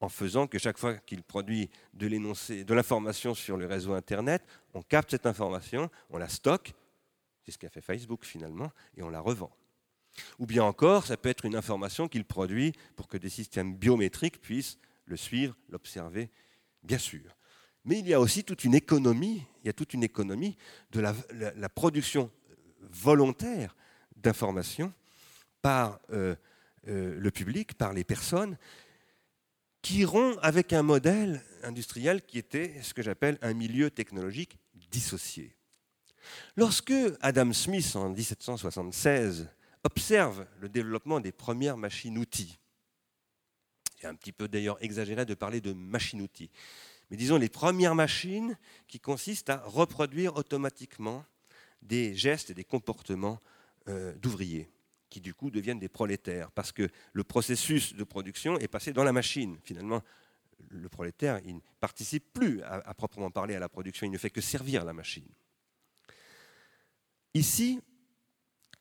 en 0.00 0.08
faisant 0.08 0.46
que 0.46 0.58
chaque 0.58 0.78
fois 0.78 0.96
qu'il 0.96 1.22
produit 1.22 1.70
de 1.94 2.08
de 2.08 2.74
l'information 2.74 3.34
sur 3.34 3.56
le 3.56 3.66
réseau 3.66 3.94
Internet, 3.94 4.42
on 4.74 4.82
capte 4.82 5.10
cette 5.10 5.26
information, 5.26 5.90
on 6.10 6.18
la 6.18 6.28
stocke, 6.28 6.74
c'est 7.44 7.52
ce 7.52 7.58
qu'a 7.58 7.70
fait 7.70 7.80
Facebook 7.80 8.24
finalement, 8.24 8.70
et 8.96 9.02
on 9.02 9.08
la 9.08 9.20
revend. 9.20 9.50
Ou 10.38 10.46
bien 10.46 10.64
encore, 10.64 11.06
ça 11.06 11.16
peut 11.16 11.28
être 11.28 11.44
une 11.44 11.56
information 11.56 12.08
qu'il 12.08 12.24
produit 12.24 12.72
pour 12.94 13.08
que 13.08 13.16
des 13.16 13.28
systèmes 13.28 13.74
biométriques 13.74 14.40
puissent 14.40 14.78
le 15.06 15.16
suivre, 15.16 15.56
l'observer, 15.70 16.30
bien 16.82 16.98
sûr. 16.98 17.36
Mais 17.84 18.00
il 18.00 18.08
y 18.08 18.14
a 18.14 18.20
aussi 18.20 18.44
toute 18.44 18.64
une 18.64 18.74
économie, 18.74 19.46
il 19.62 19.66
y 19.66 19.70
a 19.70 19.72
toute 19.72 19.94
une 19.94 20.02
économie 20.02 20.56
de 20.90 21.00
la, 21.00 21.68
production 21.68 22.30
volontaire 22.80 23.76
d'informations 24.16 24.92
par 25.62 26.00
euh, 26.12 26.34
euh, 26.88 27.18
le 27.18 27.30
public, 27.30 27.74
par 27.74 27.92
les 27.92 28.04
personnes, 28.04 28.58
qui 29.82 29.98
iront 29.98 30.36
avec 30.38 30.72
un 30.72 30.82
modèle 30.82 31.42
industriel 31.62 32.22
qui 32.22 32.38
était 32.38 32.82
ce 32.82 32.92
que 32.92 33.02
j'appelle 33.02 33.38
un 33.40 33.54
milieu 33.54 33.88
technologique 33.88 34.58
dissocié. 34.74 35.56
Lorsque 36.56 36.94
Adam 37.20 37.52
Smith, 37.52 37.94
en 37.94 38.10
1776, 38.10 39.48
observe 39.84 40.46
le 40.60 40.68
développement 40.68 41.20
des 41.20 41.30
premières 41.30 41.76
machines-outils, 41.76 42.58
c'est 44.06 44.12
un 44.12 44.14
petit 44.14 44.32
peu 44.32 44.46
d'ailleurs 44.46 44.80
exagéré 44.80 45.26
de 45.26 45.34
parler 45.34 45.60
de 45.60 45.72
machine-outil. 45.72 46.48
Mais 47.10 47.16
disons 47.16 47.38
les 47.38 47.48
premières 47.48 47.96
machines 47.96 48.56
qui 48.86 49.00
consistent 49.00 49.50
à 49.50 49.58
reproduire 49.64 50.36
automatiquement 50.36 51.24
des 51.82 52.14
gestes 52.14 52.50
et 52.50 52.54
des 52.54 52.62
comportements 52.62 53.40
euh, 53.88 54.14
d'ouvriers, 54.14 54.70
qui 55.08 55.20
du 55.20 55.34
coup 55.34 55.50
deviennent 55.50 55.80
des 55.80 55.88
prolétaires, 55.88 56.52
parce 56.52 56.70
que 56.70 56.88
le 57.12 57.24
processus 57.24 57.94
de 57.94 58.04
production 58.04 58.58
est 58.60 58.68
passé 58.68 58.92
dans 58.92 59.02
la 59.02 59.12
machine. 59.12 59.58
Finalement, 59.64 60.02
le 60.70 60.88
prolétaire, 60.88 61.40
il 61.44 61.56
ne 61.56 61.60
participe 61.80 62.32
plus 62.32 62.62
à 62.62 62.94
proprement 62.94 63.32
parler 63.32 63.56
à 63.56 63.58
la 63.58 63.68
production, 63.68 64.06
il 64.06 64.12
ne 64.12 64.18
fait 64.18 64.30
que 64.30 64.40
servir 64.40 64.84
la 64.84 64.92
machine. 64.92 65.26
Ici, 67.34 67.80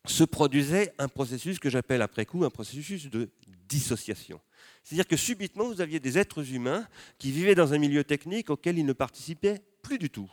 se 0.05 0.23
produisait 0.23 0.93
un 0.97 1.07
processus 1.07 1.59
que 1.59 1.69
j'appelle 1.69 2.01
après 2.01 2.25
coup 2.25 2.43
un 2.45 2.49
processus 2.49 3.09
de 3.09 3.29
dissociation. 3.67 4.39
C'est-à-dire 4.83 5.07
que 5.07 5.17
subitement, 5.17 5.65
vous 5.65 5.81
aviez 5.81 5.99
des 5.99 6.17
êtres 6.17 6.53
humains 6.53 6.87
qui 7.17 7.31
vivaient 7.31 7.55
dans 7.55 7.73
un 7.73 7.77
milieu 7.77 8.03
technique 8.03 8.49
auquel 8.49 8.77
ils 8.77 8.85
ne 8.85 8.93
participaient 8.93 9.61
plus 9.81 9.97
du 9.97 10.09
tout. 10.09 10.31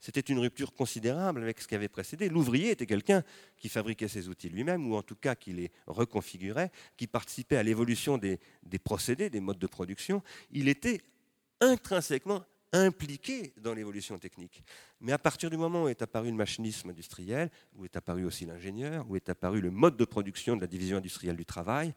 C'était 0.00 0.20
une 0.20 0.38
rupture 0.38 0.74
considérable 0.74 1.42
avec 1.42 1.60
ce 1.62 1.66
qui 1.66 1.74
avait 1.74 1.88
précédé. 1.88 2.28
L'ouvrier 2.28 2.72
était 2.72 2.84
quelqu'un 2.84 3.22
qui 3.56 3.70
fabriquait 3.70 4.08
ses 4.08 4.28
outils 4.28 4.50
lui-même, 4.50 4.86
ou 4.90 4.96
en 4.96 5.02
tout 5.02 5.16
cas 5.16 5.34
qui 5.34 5.54
les 5.54 5.72
reconfigurait, 5.86 6.70
qui 6.98 7.06
participait 7.06 7.56
à 7.56 7.62
l'évolution 7.62 8.18
des, 8.18 8.38
des, 8.64 8.78
procédés, 8.78 9.30
des 9.30 9.40
modes 9.40 9.58
de 9.58 9.66
production. 9.66 10.22
Il 10.50 10.68
était 10.68 11.00
intrinsèquement 11.60 12.44
impliqué 12.74 13.54
dans 13.58 13.72
l'évolution 13.72 14.18
technique. 14.18 14.62
Mais 15.00 15.12
à 15.12 15.18
partir 15.18 15.48
du 15.48 15.56
moment 15.56 15.84
où 15.84 15.88
est 15.88 16.02
apparu 16.02 16.28
le 16.28 16.36
machinisme 16.36 16.90
industriel, 16.90 17.50
où 17.76 17.84
est 17.84 17.96
apparu 17.96 18.24
aussi 18.24 18.44
l'ingénieur, 18.44 19.06
où 19.08 19.16
est 19.16 19.28
apparu 19.28 19.60
le 19.60 19.70
mode 19.70 19.96
de 19.96 20.04
production 20.04 20.56
de 20.56 20.60
la 20.60 20.66
division 20.66 20.96
industrielle 20.96 21.36
du 21.36 21.46
travail, 21.46 21.94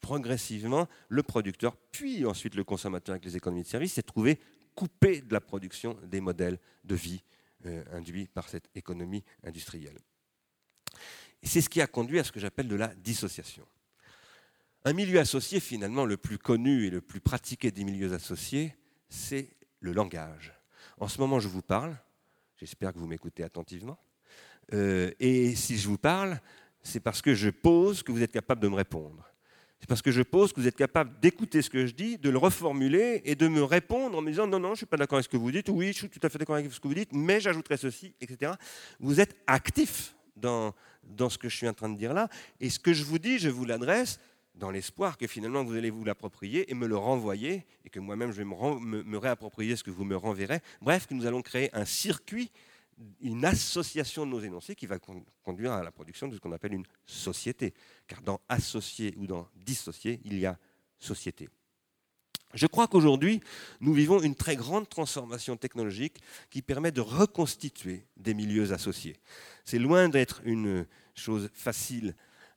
progressivement, 0.00 0.88
le 1.08 1.22
producteur, 1.22 1.76
puis 1.76 2.26
ensuite 2.26 2.54
le 2.54 2.64
consommateur 2.64 3.14
avec 3.14 3.24
les 3.24 3.36
économies 3.36 3.62
de 3.62 3.68
service, 3.68 3.92
s'est 3.92 4.02
trouvé 4.02 4.40
coupé 4.74 5.20
de 5.20 5.32
la 5.32 5.40
production 5.40 5.96
des 6.04 6.20
modèles 6.20 6.58
de 6.84 6.94
vie 6.94 7.22
euh, 7.66 7.84
induits 7.92 8.26
par 8.26 8.48
cette 8.48 8.68
économie 8.74 9.24
industrielle. 9.44 9.98
C'est 11.42 11.60
ce 11.60 11.68
qui 11.68 11.80
a 11.80 11.86
conduit 11.86 12.18
à 12.18 12.24
ce 12.24 12.32
que 12.32 12.40
j'appelle 12.40 12.68
de 12.68 12.76
la 12.76 12.88
dissociation. 12.88 13.66
Un 14.84 14.92
milieu 14.92 15.18
associé, 15.18 15.60
finalement, 15.60 16.04
le 16.04 16.16
plus 16.16 16.38
connu 16.38 16.86
et 16.86 16.90
le 16.90 17.00
plus 17.00 17.20
pratiqué 17.20 17.70
des 17.70 17.84
milieux 17.84 18.12
associés, 18.12 18.74
c'est 19.08 19.48
le 19.84 19.92
langage. 19.92 20.52
En 20.98 21.08
ce 21.08 21.20
moment, 21.20 21.38
je 21.38 21.48
vous 21.48 21.62
parle, 21.62 21.94
j'espère 22.56 22.92
que 22.92 22.98
vous 22.98 23.06
m'écoutez 23.06 23.42
attentivement, 23.42 23.98
euh, 24.72 25.10
et 25.20 25.54
si 25.54 25.76
je 25.76 25.86
vous 25.86 25.98
parle, 25.98 26.40
c'est 26.82 27.00
parce 27.00 27.20
que 27.20 27.34
je 27.34 27.50
pose 27.50 28.02
que 28.02 28.10
vous 28.10 28.22
êtes 28.22 28.32
capable 28.32 28.62
de 28.62 28.68
me 28.68 28.76
répondre. 28.76 29.30
C'est 29.78 29.86
parce 29.86 30.00
que 30.00 30.10
je 30.10 30.22
pose 30.22 30.54
que 30.54 30.60
vous 30.60 30.66
êtes 30.66 30.76
capable 30.76 31.20
d'écouter 31.20 31.60
ce 31.60 31.68
que 31.68 31.84
je 31.86 31.92
dis, 31.92 32.16
de 32.16 32.30
le 32.30 32.38
reformuler 32.38 33.20
et 33.26 33.34
de 33.34 33.46
me 33.46 33.62
répondre 33.62 34.16
en 34.16 34.22
me 34.22 34.30
disant 34.30 34.46
non, 34.46 34.58
non, 34.58 34.68
je 34.68 34.72
ne 34.72 34.76
suis 34.76 34.86
pas 34.86 34.96
d'accord 34.96 35.16
avec 35.16 35.24
ce 35.24 35.28
que 35.28 35.36
vous 35.36 35.50
dites, 35.52 35.68
oui, 35.68 35.88
je 35.88 35.98
suis 35.98 36.08
tout 36.08 36.20
à 36.22 36.30
fait 36.30 36.38
d'accord 36.38 36.56
avec 36.56 36.72
ce 36.72 36.80
que 36.80 36.88
vous 36.88 36.94
dites, 36.94 37.12
mais 37.12 37.38
j'ajouterai 37.40 37.76
ceci, 37.76 38.14
etc. 38.22 38.52
Vous 38.98 39.20
êtes 39.20 39.36
actif 39.46 40.16
dans, 40.34 40.74
dans 41.02 41.28
ce 41.28 41.36
que 41.36 41.50
je 41.50 41.56
suis 41.56 41.68
en 41.68 41.74
train 41.74 41.90
de 41.90 41.98
dire 41.98 42.14
là. 42.14 42.28
Et 42.60 42.70
ce 42.70 42.78
que 42.78 42.94
je 42.94 43.04
vous 43.04 43.18
dis, 43.18 43.38
je 43.38 43.50
vous 43.50 43.66
l'adresse 43.66 44.18
dans 44.54 44.70
l'espoir 44.70 45.18
que 45.18 45.26
finalement 45.26 45.64
vous 45.64 45.74
allez 45.74 45.90
vous 45.90 46.04
l'approprier 46.04 46.70
et 46.70 46.74
me 46.74 46.86
le 46.86 46.96
renvoyer, 46.96 47.66
et 47.84 47.90
que 47.90 48.00
moi-même 48.00 48.32
je 48.32 48.38
vais 48.38 48.44
me, 48.44 49.18
réapproprier 49.18 49.76
ce 49.76 49.82
que 49.82 49.90
vous 49.90 50.04
me 50.04 50.16
renverrez. 50.16 50.60
Bref, 50.80 51.06
que 51.06 51.14
nous 51.14 51.26
allons 51.26 51.42
créer 51.42 51.74
un 51.74 51.84
circuit 51.84 52.50
une 53.20 53.44
association 53.44 54.24
de 54.24 54.30
nos 54.30 54.40
énoncés 54.40 54.76
qui 54.76 54.86
va 54.86 54.98
conduire 55.42 55.72
à 55.72 55.82
la 55.82 55.90
production 55.90 56.28
de 56.28 56.36
ce 56.36 56.40
qu'on 56.40 56.52
appelle 56.52 56.74
une 56.74 56.86
société. 57.06 57.74
Car 58.06 58.22
dans 58.22 58.40
associer 58.48 59.14
ou 59.16 59.26
dans 59.26 59.48
dissocier, 59.56 60.20
il 60.24 60.38
y 60.38 60.46
a 60.46 60.56
société. 61.00 61.48
Je 62.54 62.68
crois 62.68 62.86
qu'aujourd'hui, 62.86 63.40
nous 63.80 63.92
vivons 63.92 64.20
une 64.20 64.36
très 64.36 64.54
grande 64.54 64.88
transformation 64.88 65.56
technologique 65.56 66.18
qui 66.50 66.62
permet 66.62 66.92
de 66.92 67.00
reconstituer 67.00 68.06
des 68.16 68.32
milieux 68.32 68.72
associés. 68.72 69.16
C'est 69.64 69.80
loin 69.80 70.08
d'être 70.08 70.40
une 70.44 70.86
chose 71.16 71.50
facile 71.52 72.14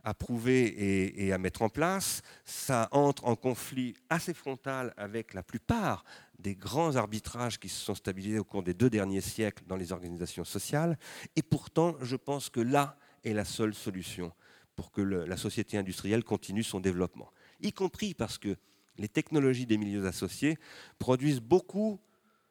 à 0.07 0.13
prouver 0.13 1.17
et, 1.25 1.33
à 1.33 1.37
mettre 1.37 1.63
en 1.63 1.67
place. 1.69 2.21
Ça 2.45 2.87
entre 2.91 3.25
en 3.25 3.35
conflit 3.35 3.93
assez 4.09 4.33
frontal 4.33 4.93
avec 4.95 5.33
la 5.33 5.43
plupart 5.43 6.05
des 6.39 6.55
grands 6.55 6.95
arbitrages 6.95 7.59
qui 7.59 7.67
se 7.67 7.83
sont 7.83 7.93
stabilisés 7.93 8.39
au 8.39 8.45
cours 8.45 8.63
des 8.63 8.73
deux 8.73 8.89
derniers 8.89 9.19
siècles 9.19 9.65
dans 9.67 9.75
les 9.75 9.91
organisations 9.91 10.45
sociales. 10.45 10.97
Et 11.35 11.41
pourtant, 11.41 11.97
je 12.01 12.15
pense 12.15 12.49
que 12.49 12.61
là 12.61 12.95
est 13.25 13.33
la 13.33 13.43
seule 13.43 13.73
solution 13.73 14.31
pour 14.77 14.91
que 14.91 15.01
la 15.01 15.35
société 15.35 15.77
industrielle 15.77 16.23
continue 16.23 16.63
son 16.63 16.79
développement, 16.79 17.29
y 17.59 17.73
compris 17.73 18.13
parce 18.13 18.37
que 18.37 18.55
les 18.97 19.09
technologies 19.09 19.65
des 19.65 19.77
milieux 19.77 20.05
associés 20.05 20.57
produisent 20.99 21.41
beaucoup 21.41 21.99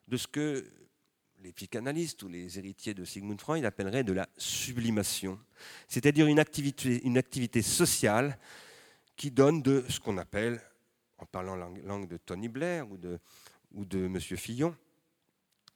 de 0.07 0.17
ce 0.17 0.27
que 0.27 0.63
les 1.43 1.53
psychanalystes 1.53 2.23
ou 2.23 2.27
les 2.27 2.57
héritiers 2.57 2.93
de 2.93 3.05
Sigmund 3.05 3.39
Freud 3.39 3.63
appelleraient 3.65 4.03
de 4.03 4.13
la 4.13 4.27
sublimation, 4.37 5.39
c'est-à-dire 5.87 6.27
une 6.27 6.39
activité, 6.39 7.61
sociale 7.61 8.37
qui 9.15 9.31
donne 9.31 9.61
de 9.61 9.83
ce 9.89 9.99
qu'on 9.99 10.17
appelle, 10.17 10.61
en 11.17 11.25
parlant 11.25 11.55
langue 11.55 12.07
de 12.07 12.17
Tony 12.17 12.47
Blair 12.47 12.89
ou 12.91 12.97
de, 12.97 13.19
ou 13.71 13.85
de 13.85 14.05
M. 14.05 14.19
Fillon, 14.19 14.75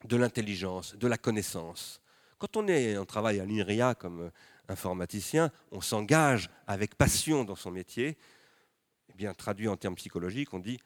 de 0.05 0.16
l'intelligence, 0.18 0.95
de 0.95 1.07
la 1.07 1.18
connaissance. 1.18 2.01
Quand 2.38 2.57
on 2.57 2.68
est 2.68 2.97
en 2.97 3.05
travail 3.05 3.39
à 3.39 3.45
l'INRIA 3.45 3.95
comme 3.95 4.32
informaticien, 4.68 5.51
on 5.72 5.82
s'engage 5.82 6.49
avec 6.68 6.95
passion 6.95 7.43
dans 7.43 7.55
son 7.55 7.72
métier. 7.72 8.18
Eh 9.09 9.14
bien, 9.14 9.34
traduit 9.34 9.68
en 9.68 9.78
termes 9.78 9.95
psychologiques, 9.95 10.53
on 10.53 10.59
dit 10.59 10.80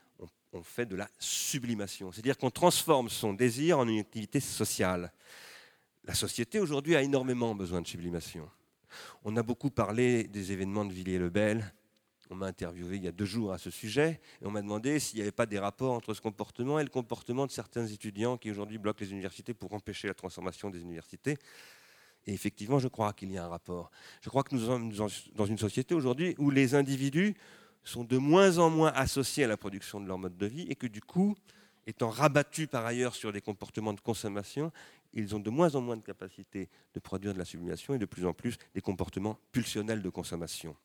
on 0.56 0.64
fait 0.64 0.86
de 0.86 0.95
la 0.95 1.10
sublimation, 1.20 2.12
c'est-à-dire 2.12 2.38
qu'on 2.38 2.49
transforme 2.49 3.10
son 3.10 3.34
désir 3.34 3.78
en 3.78 3.88
une 3.88 3.99
activité 3.99 4.39
sociale. 4.39 5.12
La 6.06 6.14
société 6.14 6.60
aujourd'hui 6.60 6.95
a 6.95 7.01
énormément 7.01 7.53
besoin 7.53 7.82
de 7.82 7.88
sublimation. 7.88 8.49
On 9.26 9.36
a 9.36 9.43
beaucoup 9.43 9.70
parlé 9.70 10.24
des 10.24 10.53
événements 10.53 10.86
de 10.86 10.93
Villiers-le-Bel. 10.93 11.74
On 12.30 12.36
m'a 12.36 12.47
interviewé 12.47 12.95
il 12.95 13.03
y 13.03 13.08
a 13.08 13.12
deux 13.12 13.26
jours 13.26 13.51
à 13.51 13.58
ce 13.58 13.70
sujet 13.70 14.22
et 14.41 14.45
on 14.45 14.51
m'a 14.51 14.62
demandé 14.62 14.99
s'il 14.99 15.18
n'y 15.18 15.24
avait 15.24 15.32
pas 15.32 15.45
des 15.45 15.60
rapports 15.60 15.93
entre 15.93 16.14
ce 16.14 16.22
comportement 16.22 16.80
et 16.80 16.84
le 16.84 16.89
comportement 16.89 17.45
de 17.45 17.51
certains 17.51 17.86
étudiants 17.86 18.38
qui 18.38 18.49
aujourd'hui 18.49 18.78
bloquent 18.78 19.03
les 19.03 19.12
universités 19.12 19.53
pour 19.53 19.74
empêcher 19.74 20.08
la 20.08 20.14
transformation 20.14 20.70
des 20.70 20.80
universités. 20.80 21.38
Et 22.26 22.34
effectivement, 22.34 22.80
je 22.80 22.88
crois 22.88 23.14
qu'il 23.14 23.32
y 23.32 23.38
a 23.38 23.45
un 23.45 23.49
rapport. 23.49 23.91
Je 24.22 24.30
crois 24.30 24.43
que 24.43 24.56
nous 24.56 24.66
sommes 24.66 24.91
dans 25.36 25.45
une 25.45 25.58
société 25.58 25.93
aujourd'hui 25.93 26.34
où 26.39 26.49
les 26.49 26.74
individus 26.74 27.36
sont 27.86 28.04
de 28.04 28.18
moins 28.18 28.58
en 28.58 28.70
moins 28.70 28.92
associés 28.94 29.46
à 29.46 29.48
la 29.48 29.58
production 29.58 30.02
de 30.02 30.08
leur 30.08 30.18
mode 30.18 30.38
de 30.38 30.46
vie 30.46 30.66
et 30.70 30.76
que 30.76 30.88
du 30.88 31.02
coup, 31.02 31.36
étant 31.88 32.10
rabattus 32.10 32.68
par 32.68 32.86
ailleurs 32.86 33.16
sur 33.16 33.32
des 33.32 33.42
comportements 33.42 33.94
de 33.94 34.02
consommation, 34.02 34.72
ils 35.14 35.36
ont 35.36 35.40
de 35.40 35.50
moins 35.50 35.76
en 35.76 35.82
moins 35.82 35.96
de 35.96 36.02
capacité 36.02 36.70
de 36.94 37.00
produire 37.00 37.34
de 37.34 37.40
la 37.40 37.46
sublimation 37.46 37.94
et 37.94 38.00
de 38.00 38.06
plus 38.06 38.26
en 38.26 38.34
plus 38.34 38.58
des 38.74 38.82
comportements 38.82 39.40
pulsionnels 39.52 40.02
de 40.02 40.10
consommation. 40.10 40.76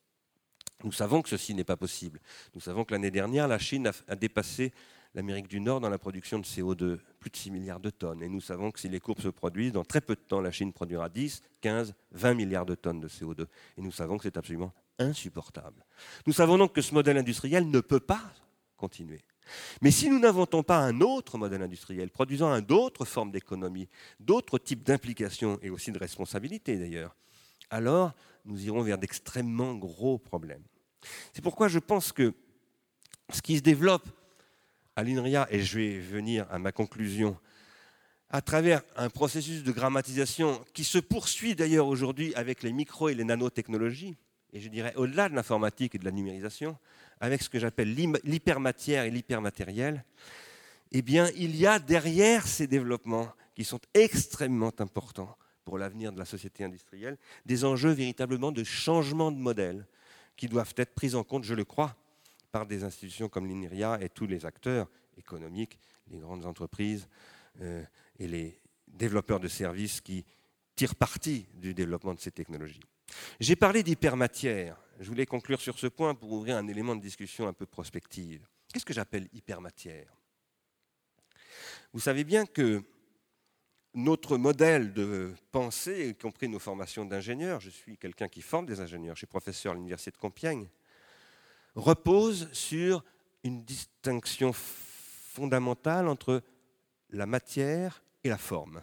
Nous 0.85 0.93
savons 0.93 1.21
que 1.21 1.29
ceci 1.29 1.55
n'est 1.55 1.65
pas 1.65 1.77
possible. 1.77 2.21
Nous 2.55 2.61
savons 2.61 2.85
que 2.85 2.93
l'année 2.93 3.11
dernière, 3.11 3.49
la 3.49 3.59
Chine 3.59 3.91
a, 4.09 4.17
dépassé 4.17 4.73
l'Amérique 5.15 5.49
du 5.49 5.61
Nord 5.61 5.81
dans 5.81 5.91
la 5.91 5.99
production 5.99 6.39
de 6.39 6.45
CO2, 6.45 6.99
plus 7.19 7.31
de 7.31 7.37
6 7.37 7.51
milliards 7.51 7.81
de 7.81 7.91
tonnes. 7.91 8.23
Et 8.23 8.29
nous 8.29 8.41
savons 8.41 8.71
que 8.71 8.81
si 8.81 8.89
les 8.89 9.01
courbes 9.01 9.21
se 9.21 9.29
produisent, 9.29 9.73
dans 9.73 9.85
très 9.85 10.01
peu 10.01 10.15
de 10.15 10.21
temps, 10.21 10.41
la 10.41 10.53
Chine 10.53 10.73
produira 10.73 11.09
10, 11.09 11.43
15, 11.61 11.95
20 12.13 12.35
milliards 12.35 12.67
de 12.67 12.75
tonnes 12.77 13.01
de 13.01 13.09
CO2. 13.09 13.47
Et 13.77 13.83
nous 13.83 13.93
savons 13.93 14.17
que 14.17 14.23
c'est 14.23 14.37
absolument 14.39 14.73
insupportable. 15.01 15.85
Nous 16.27 16.33
savons 16.33 16.59
donc 16.59 16.73
que 16.73 16.83
ce 16.83 16.95
modèle 16.95 17.19
industriel 17.19 17.69
ne 17.69 17.81
peut 17.81 18.01
pas 18.01 18.33
continuer. 18.77 19.21
Mais 19.83 19.91
si 19.91 20.09
nous 20.09 20.21
n'inventons 20.21 20.63
pas 20.63 20.79
un 20.79 21.01
autre 21.01 21.37
modèle 21.37 21.63
industriel, 21.63 22.11
produisant 22.11 22.53
une 22.55 22.71
autre 22.73 23.05
forme 23.05 23.33
d'économie, 23.33 23.89
d'autres 24.21 24.59
types 24.59 24.85
d'implications 24.85 25.59
et 25.63 25.71
aussi 25.71 25.91
de 25.91 25.99
responsabilités 25.99 26.77
d'ailleurs, 26.77 27.17
alors 27.69 28.13
nous 28.45 28.65
irons 28.65 28.83
vers 28.83 28.99
d'extrêmement 28.99 29.75
gros 29.75 30.19
problèmes. 30.19 30.63
C'est 31.33 31.43
pourquoi 31.43 31.69
je 31.69 31.79
pense 31.79 32.13
que 32.13 32.33
ce 33.33 33.43
qui 33.43 33.57
se 33.57 33.63
développe 33.63 34.09
à 34.97 35.03
l'INRIA, 35.03 35.47
et 35.51 35.61
je 35.61 35.79
vais 35.79 35.99
venir 35.99 36.47
à 36.51 36.59
ma 36.59 36.73
conclusion, 36.73 37.39
à 38.29 38.43
travers 38.43 38.83
un 38.97 39.09
processus 39.09 39.63
de 39.63 39.73
grammatisation 39.73 40.65
qui 40.73 40.85
se 40.85 40.99
poursuit 40.99 41.55
d'ailleurs 41.55 41.87
aujourd'hui 41.87 42.35
avec 42.35 42.63
les 42.63 42.73
micro 42.73 43.09
et 43.09 43.15
les 43.15 43.25
nanotechnologies, 43.25 44.17
et 44.53 44.61
je 44.61 44.69
dirais 44.69 44.93
au-delà 44.97 45.29
de 45.29 45.35
l'informatique 45.35 45.95
et 45.95 45.99
de 45.99 46.05
la 46.05 46.11
numérisation, 46.11 46.77
avec 47.21 47.43
ce 47.43 47.49
que 47.49 47.59
j'appelle 47.59 47.95
l'hypermatière 48.25 49.05
et 49.05 49.11
l'hypermatériel, 49.11 50.05
eh 50.93 51.03
bien, 51.03 51.29
il 51.37 51.55
y 51.57 51.67
a 51.67 51.79
derrière 51.79 52.47
ces 52.47 52.67
développements 52.67 53.33
qui 53.55 53.65
sont 53.65 53.81
extrêmement 53.95 54.73
importants 54.79 55.37
pour 55.65 55.79
l'avenir 55.79 56.13
de 56.13 56.19
la 56.19 56.25
société 56.25 56.65
industrielle, 56.65 57.17
des 57.47 57.65
enjeux 57.65 57.93
véritablement 57.93 58.51
de 58.51 58.65
changement 58.65 59.31
de 59.31 59.37
modèle 59.37 59.87
qui 60.37 60.49
doivent 60.49 60.75
être 60.77 60.95
pris 60.95 61.15
en 61.15 61.23
compte, 61.23 61.45
je 61.45 61.55
le 61.55 61.65
crois, 61.65 61.95
par 62.51 62.67
des 62.67 62.83
institutions 62.83 63.29
comme 63.29 63.47
l'INRIA 63.47 63.99
et 64.01 64.09
tous 64.09 64.27
les 64.27 64.47
acteurs 64.47 64.89
économiques, 65.17 65.79
les 66.11 66.19
grandes 66.19 66.47
entreprises 66.47 67.07
euh, 67.61 67.85
et 68.19 68.27
les 68.27 68.59
développeurs 68.89 69.39
de 69.39 69.49
services 69.49 70.01
qui 70.01 70.25
tirent 70.75 70.97
parti 70.97 71.47
du 71.55 71.75
développement 71.75 72.15
de 72.15 72.21
ces 72.21 72.31
technologies. 72.31 72.81
J'ai 73.39 73.57
parlé 73.57 73.83
d'hypermatière. 73.83 74.77
Je 74.99 75.09
voulais 75.09 75.27
conclure 75.27 75.61
sur 75.61 75.79
ce 75.79 75.87
point 75.87 76.15
pour 76.15 76.33
ouvrir 76.33 76.57
un 76.57 76.69
élément 76.69 76.95
de 76.95 77.01
discussion 77.01 77.49
un 77.49 77.53
peu 77.53 77.67
prospective. 77.67 78.47
Qu'est-ce 78.73 78.85
que 78.85 78.93
j'appelle 78.93 79.29
hypermatière? 79.33 80.13
Vous 81.93 82.01
savez 82.01 82.25
bien 82.25 82.47
que 82.47 82.85
notre 83.95 84.37
modèle 84.37 84.93
de 84.93 85.35
pensée, 85.51 86.11
y 86.11 86.15
compris 86.15 86.49
nos 86.49 86.61
formations 86.61 87.05
d'ingénieurs, 87.05 87.61
je 87.61 87.71
suis 87.71 87.97
quelqu'un 87.99 88.29
qui 88.29 88.43
forme 88.43 88.67
des 88.67 88.81
ingénieurs, 88.81 89.17
je 89.17 89.21
suis 89.21 89.27
professeur 89.27 89.73
à 89.73 89.75
l'université 89.75 90.13
de 90.13 90.17
Compiègne, 90.17 90.69
repose 91.75 92.53
sur 92.53 93.05
une 93.43 93.65
distinction 93.65 94.53
fondamentale 94.53 96.07
entre 96.09 96.43
la 97.11 97.27
matière 97.27 98.03
et 98.23 98.29
la 98.29 98.39
forme. 98.39 98.83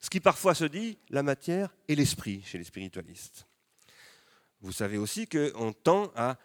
Ce 0.00 0.10
qui 0.10 0.20
parfois 0.20 0.54
se 0.54 0.64
dit, 0.64 0.98
la 1.10 1.22
matière 1.22 1.74
et 1.88 1.94
l'esprit 1.94 2.42
chez 2.44 2.58
les 2.58 2.64
spiritualistes. 2.64 3.46
Vous 4.60 4.72
savez 4.72 4.98
aussi 4.98 5.26
qu'on 5.26 5.72
tend 5.72 6.12
à 6.16 6.38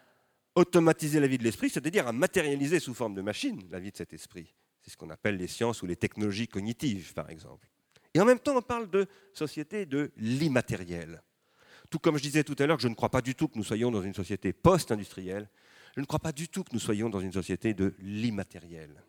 automatiser 0.56 1.20
la 1.20 1.28
vie 1.28 1.38
de 1.38 1.44
l'esprit, 1.44 1.70
c'est-à-dire 1.70 2.08
à 2.08 2.12
matérialiser 2.12 2.80
sous 2.80 2.94
forme 2.94 3.16
de 3.16 3.22
machine 3.22 3.62
la 3.72 3.80
vie 3.80 3.92
de 3.92 3.98
cet 3.98 4.14
esprit. 4.14 4.54
C'est 4.82 4.92
ce 4.92 4.98
qu'on 4.98 5.10
appelle 5.10 5.38
les 5.38 5.48
sciences 5.48 5.82
ou 5.82 5.88
les 5.88 5.96
technologies 5.96 6.48
cognitives, 6.48 7.14
par 7.14 7.30
exemple. 7.30 7.68
Et 8.14 8.20
en 8.20 8.26
même 8.26 8.40
temps, 8.40 8.56
on 8.56 8.62
parle 8.62 8.90
de 8.90 9.08
société 9.34 9.86
de 9.86 10.12
l'immatériel. 10.18 11.24
Tout 11.90 12.00
comme 12.00 12.18
je 12.18 12.24
disais 12.24 12.44
tout 12.44 12.56
à 12.60 12.66
l'heure 12.66 12.78
que 12.78 12.84
je 12.84 12.88
ne 12.88 12.96
crois 12.96 13.10
pas 13.10 13.22
du 13.22 13.34
tout 13.34 13.48
que 13.48 13.58
nous 13.58 13.64
soyons 13.64 13.92
dans 13.92 14.02
une 14.02 14.14
société 14.14 14.54
post-industrielle, 14.54 15.50
je 15.96 16.02
ne 16.02 16.06
crois 16.06 16.20
pas 16.20 16.32
du 16.32 16.48
tout 16.48 16.64
que 16.64 16.74
nous 16.74 16.80
soyons 16.80 17.10
dans 17.10 17.20
une 17.20 17.34
société 17.34 17.74
de 17.74 17.94
l'immatériel. 18.00 19.04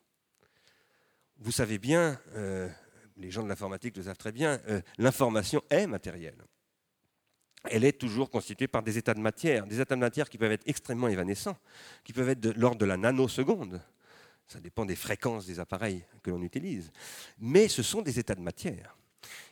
Vous 1.39 1.53
savez 1.53 1.79
bien, 1.79 2.20
euh, 2.35 2.68
les 3.17 3.31
gens 3.31 3.43
de 3.43 3.49
l'informatique 3.49 3.97
le 3.97 4.03
savent 4.03 4.17
très 4.17 4.33
bien, 4.33 4.61
euh, 4.69 4.81
l'information 4.99 5.62
est 5.71 5.87
matérielle. 5.87 6.43
Elle 7.65 7.85
est 7.85 7.99
toujours 7.99 8.31
constituée 8.31 8.69
par 8.69 8.83
des 8.83 8.99
états 8.99 9.15
de 9.15 9.21
matière, 9.21 9.67
des 9.67 9.81
états 9.81 9.95
de 9.95 10.01
matière 10.01 10.29
qui 10.29 10.37
peuvent 10.37 10.53
être 10.53 10.67
extrêmement 10.67 11.09
évanescents, 11.09 11.57
qui 12.03 12.12
peuvent 12.12 12.29
être 12.29 12.41
de 12.41 12.51
l'ordre 12.51 12.79
de 12.79 12.85
la 12.85 12.97
nanoseconde. 12.97 13.81
Ça 14.47 14.61
dépend 14.61 14.85
des 14.85 14.97
fréquences 14.97 15.47
des 15.47 15.61
appareils 15.61 16.05
que 16.23 16.31
l'on 16.31 16.43
utilise. 16.43 16.93
Mais 17.39 17.69
ce 17.69 17.83
sont 17.83 18.03
des 18.03 18.19
états 18.19 18.35
de 18.35 18.43
matière. 18.43 18.97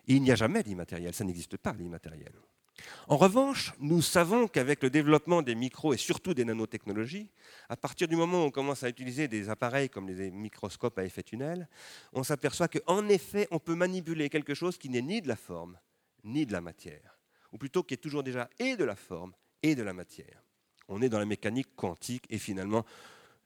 Il 0.07 0.23
n'y 0.23 0.31
a 0.31 0.35
jamais 0.35 0.63
d'immatériel, 0.63 1.15
ça 1.15 1.25
n'existe 1.25 1.57
pas 1.57 1.73
l'immatériel. 1.73 2.33
En 3.09 3.17
revanche, 3.17 3.73
nous 3.79 4.01
savons 4.01 4.49
qu'avec 4.49 4.83
le 4.83 4.91
développement 4.91 5.43
des 5.43 5.55
micros 5.55 5.93
et 5.93 5.97
surtout 5.97 6.35
des 6.35 6.45
nanotechnologies, 6.45 7.31
à 7.69 7.77
partir 7.77 8.09
du 8.09 8.17
moment 8.17 8.43
où 8.43 8.47
on 8.47 8.51
commence 8.51 8.83
à 8.83 8.89
utiliser 8.89 9.29
des 9.29 9.51
appareils 9.51 9.91
comme 9.91 10.09
les 10.09 10.31
microscopes 10.31 10.99
à 10.99 11.05
effet 11.05 11.23
tunnel, 11.23 11.69
on 12.13 12.23
s'aperçoit 12.23 12.69
qu'en 12.69 13.09
effet, 13.09 13.49
on 13.51 13.59
peut 13.59 13.75
manipuler 13.75 14.31
quelque 14.31 14.55
chose 14.55 14.79
qui 14.79 14.89
n'est 14.89 15.03
ni 15.03 15.21
de 15.21 15.29
la 15.29 15.37
forme, 15.37 15.79
ni 16.25 16.47
de 16.47 16.53
la 16.53 16.61
matière, 16.61 17.19
ou 17.53 17.59
plutôt 17.59 17.83
qui 17.83 17.95
est 17.95 17.99
toujours 17.99 18.23
déjà 18.23 18.49
et 18.59 18.77
de 18.77 18.85
la 18.85 18.97
forme 18.97 19.33
et 19.63 19.75
de 19.75 19.83
la 19.83 19.93
matière. 19.93 20.43
On 20.89 21.03
est 21.03 21.09
dans 21.09 21.19
la 21.19 21.27
mécanique 21.27 21.75
quantique 21.77 22.27
et 22.31 22.39
finalement, 22.39 22.85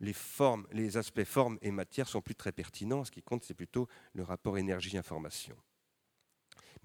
les, 0.01 0.97
aspects 0.97 1.24
forme 1.24 1.59
et 1.62 1.70
matière 1.70 2.09
sont 2.09 2.20
plus 2.20 2.35
très 2.35 2.53
pertinents. 2.53 3.05
Ce 3.05 3.11
qui 3.11 3.22
compte, 3.22 3.45
c'est 3.45 3.55
plutôt 3.55 3.89
le 4.12 4.22
rapport 4.22 4.59
énergie-information. 4.59 5.57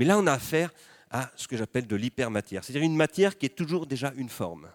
Mais 0.01 0.07
là, 0.07 0.17
on 0.17 0.25
a 0.25 0.33
affaire 0.33 0.73
à 1.11 1.29
ce 1.35 1.47
que 1.47 1.55
j'appelle 1.55 1.85
de 1.85 1.95
l'hypermatière, 1.95 2.63
c'est-à-dire 2.63 2.81
une 2.81 2.95
matière 2.95 3.37
qui 3.37 3.45
est 3.45 3.55
toujours 3.55 3.85
déjà 3.85 4.11
une 4.17 4.29
forme, 4.29 4.67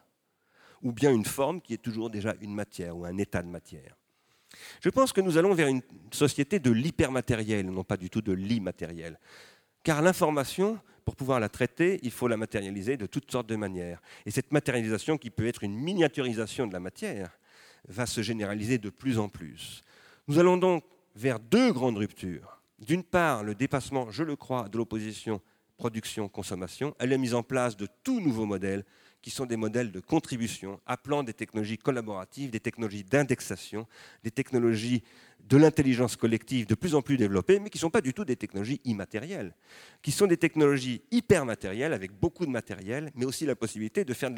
ou 0.82 0.92
bien 0.92 1.10
une 1.10 1.24
forme 1.24 1.60
qui 1.60 1.74
est 1.74 1.82
toujours 1.82 2.10
déjà 2.10 2.36
une 2.40 2.54
matière 2.54 2.96
ou 2.96 3.04
un 3.04 3.18
état 3.18 3.42
de 3.42 3.48
matière. 3.48 3.96
Je 4.80 4.88
pense 4.88 5.12
que 5.12 5.20
nous 5.20 5.36
allons 5.36 5.52
vers 5.52 5.66
une 5.66 5.82
société 6.12 6.60
de 6.60 6.70
l'hypermatériel, 6.70 7.68
non 7.68 7.82
pas 7.82 7.96
du 7.96 8.08
tout 8.08 8.20
de 8.20 8.30
l'immatériel. 8.30 9.18
Car 9.82 10.00
l'information, 10.00 10.78
pour 11.04 11.16
pouvoir 11.16 11.40
la 11.40 11.48
traiter, 11.48 11.98
il 12.04 12.12
faut 12.12 12.28
la 12.28 12.36
matérialiser 12.36 12.96
de 12.96 13.06
toutes 13.06 13.28
sortes 13.28 13.48
de 13.48 13.56
manières. 13.56 14.00
Et 14.26 14.30
cette 14.30 14.52
matérialisation, 14.52 15.18
qui 15.18 15.30
peut 15.30 15.48
être 15.48 15.64
une 15.64 15.74
miniaturisation 15.74 16.68
de 16.68 16.72
la 16.72 16.78
matière, 16.78 17.36
va 17.88 18.06
se 18.06 18.22
généraliser 18.22 18.78
de 18.78 18.90
plus 18.90 19.18
en 19.18 19.28
plus. 19.28 19.82
Nous 20.28 20.38
allons 20.38 20.56
donc 20.56 20.84
vers 21.16 21.40
deux 21.40 21.72
grandes 21.72 21.98
ruptures. 21.98 22.55
D'une 22.78 23.04
part, 23.04 23.42
le 23.42 23.54
dépassement, 23.54 24.10
je 24.10 24.22
le 24.22 24.36
crois, 24.36 24.68
de 24.68 24.76
l'opposition 24.76 25.40
production-consommation, 25.76 26.94
à 26.98 27.06
la 27.06 27.18
mise 27.18 27.34
en 27.34 27.42
place 27.42 27.76
de 27.76 27.86
tout 28.02 28.20
nouveaux 28.20 28.46
modèles 28.46 28.84
qui 29.22 29.30
sont 29.30 29.46
des 29.46 29.56
modèles 29.56 29.90
de 29.90 30.00
contribution, 30.00 30.80
appelant 30.86 31.22
des 31.22 31.34
technologies 31.34 31.78
collaboratives, 31.78 32.50
des 32.50 32.60
technologies 32.60 33.04
d'indexation, 33.04 33.86
des 34.22 34.30
technologies 34.30 35.02
de 35.40 35.56
l'intelligence 35.56 36.16
collective 36.16 36.66
de 36.66 36.74
plus 36.74 36.94
en 36.94 37.02
plus 37.02 37.16
développées, 37.16 37.58
mais 37.58 37.70
qui 37.70 37.78
ne 37.78 37.80
sont 37.80 37.90
pas 37.90 38.00
du 38.00 38.14
tout 38.14 38.24
des 38.24 38.36
technologies 38.36 38.80
immatérielles, 38.84 39.54
qui 40.02 40.12
sont 40.12 40.26
des 40.26 40.36
technologies 40.36 41.02
hyper 41.10 41.44
matérielles, 41.44 41.92
avec 41.92 42.12
beaucoup 42.12 42.46
de 42.46 42.50
matériel, 42.50 43.10
mais 43.14 43.24
aussi 43.24 43.46
la 43.46 43.56
possibilité 43.56 44.04
de 44.04 44.14
faire, 44.14 44.30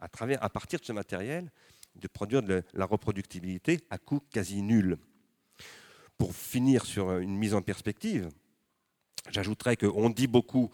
à, 0.00 0.08
à 0.40 0.48
partir 0.48 0.78
de 0.80 0.84
ce 0.84 0.92
matériel, 0.92 1.50
de 1.96 2.08
produire 2.08 2.42
de 2.42 2.62
la 2.74 2.84
reproductibilité 2.84 3.80
à 3.90 3.98
coût 3.98 4.20
quasi 4.30 4.62
nul. 4.62 4.96
Pour 6.18 6.34
finir 6.34 6.86
sur 6.86 7.18
une 7.18 7.36
mise 7.36 7.54
en 7.54 7.62
perspective, 7.62 8.28
j'ajouterais 9.30 9.76
qu'on 9.76 10.10
dit 10.10 10.26
beaucoup 10.26 10.70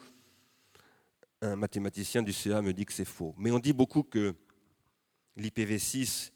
un 1.41 1.57
mathématicien 1.57 2.23
du 2.23 2.33
CA 2.33 2.63
me 2.63 2.73
dit 2.73 2.87
que 2.87 2.93
c'est 2.93 3.05
faux. 3.05 3.35
Mais 3.37 3.51
on 3.51 3.59
dit 3.59 3.73
beaucoup 3.73 4.05
que 4.05 4.35
l'IPv6 5.37 6.31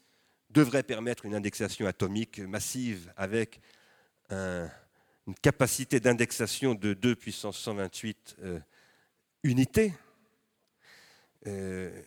devrait 0.49 0.83
permettre 0.83 1.25
une 1.25 1.35
indexation 1.35 1.87
atomique 1.87 2.39
massive 2.39 3.13
avec 3.15 3.61
une 5.27 5.35
capacité 5.41 5.99
d'indexation 5.99 6.73
de 6.73 6.93
2 6.93 7.15
puissance 7.15 7.57
128 7.59 8.37
euh, 8.39 8.59
unités. 9.43 9.93
Euh, 11.45 12.01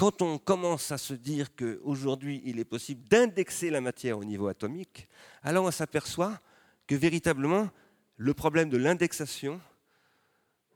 quand 0.00 0.22
on 0.22 0.38
commence 0.38 0.92
à 0.92 0.96
se 0.96 1.12
dire 1.12 1.54
qu'aujourd'hui 1.54 2.40
il 2.46 2.58
est 2.58 2.64
possible 2.64 3.06
d'indexer 3.06 3.68
la 3.68 3.82
matière 3.82 4.16
au 4.16 4.24
niveau 4.24 4.46
atomique, 4.46 5.06
alors 5.42 5.66
on 5.66 5.70
s'aperçoit 5.70 6.40
que 6.86 6.94
véritablement 6.94 7.68
le 8.16 8.32
problème 8.32 8.70
de 8.70 8.78
l'indexation 8.78 9.60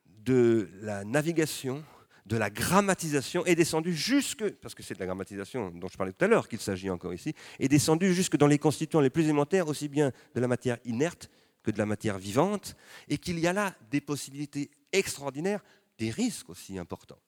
de 0.05 0.69
la 0.83 1.05
navigation, 1.07 1.83
de 2.27 2.37
la 2.37 2.51
grammatisation 2.51 3.47
est 3.47 3.55
descendu 3.55 3.95
jusque, 3.95 4.47
parce 4.57 4.75
que 4.75 4.83
c'est 4.83 4.93
de 4.93 5.01
la 5.01 5.07
grammatisation 5.07 5.71
dont 5.71 5.89
je 5.89 5.97
parlais 5.97 6.13
tout 6.13 6.27
à 6.27 6.29
l'heure 6.29 6.47
qu'il 6.47 6.61
s'agit 6.61 6.91
encore 6.91 7.15
ici, 7.15 7.33
est 7.59 7.69
descendu 7.69 8.13
jusque 8.13 8.37
dans 8.37 8.47
les 8.47 8.59
constituants 8.59 9.01
les 9.01 9.09
plus 9.09 9.25
élémentaires, 9.25 9.69
aussi 9.69 9.89
bien 9.89 10.13
de 10.35 10.41
la 10.41 10.49
matière 10.49 10.77
inerte 10.85 11.31
que 11.63 11.71
de 11.71 11.79
la 11.79 11.87
matière 11.87 12.19
vivante, 12.19 12.77
et 13.09 13.17
qu'il 13.17 13.39
y 13.39 13.47
a 13.47 13.55
là 13.55 13.75
des 13.91 14.03
possibilités 14.03 14.71
extraordinaires, 14.93 15.65
des 15.97 16.11
risques 16.11 16.51
aussi 16.51 16.79
importants. 16.79 17.24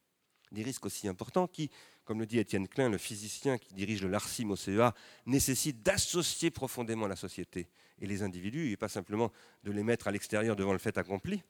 Des 0.53 0.63
risques 0.63 0.87
aussi 0.87 1.09
importants 1.09 1.47
qui, 1.47 1.71
comme 2.05 2.21
le 2.21 2.27
dit 2.27 2.39
Étienne 2.39 2.69
Klein, 2.69 2.89
le 2.89 2.99
physicien 2.99 3.59
qui 3.59 3.75
dirige 3.75 4.03
le 4.03 4.09
LARCIM 4.09 4.51
au 4.51 4.57
CEA, 4.57 4.95
nécessitent 5.27 5.83
d'associer 5.83 6.51
profondément 6.51 7.07
la 7.07 7.17
société 7.17 7.69
et 7.99 8.07
les 8.07 8.23
individus, 8.23 8.71
et 8.71 8.77
pas 8.77 8.89
simplement 8.89 9.33
de 9.65 9.73
les 9.73 9.83
mettre 9.83 10.07
à 10.07 10.11
l'extérieur 10.11 10.55
devant 10.55 10.73
le 10.73 10.79
fait 10.79 10.99
accompli 10.99 11.43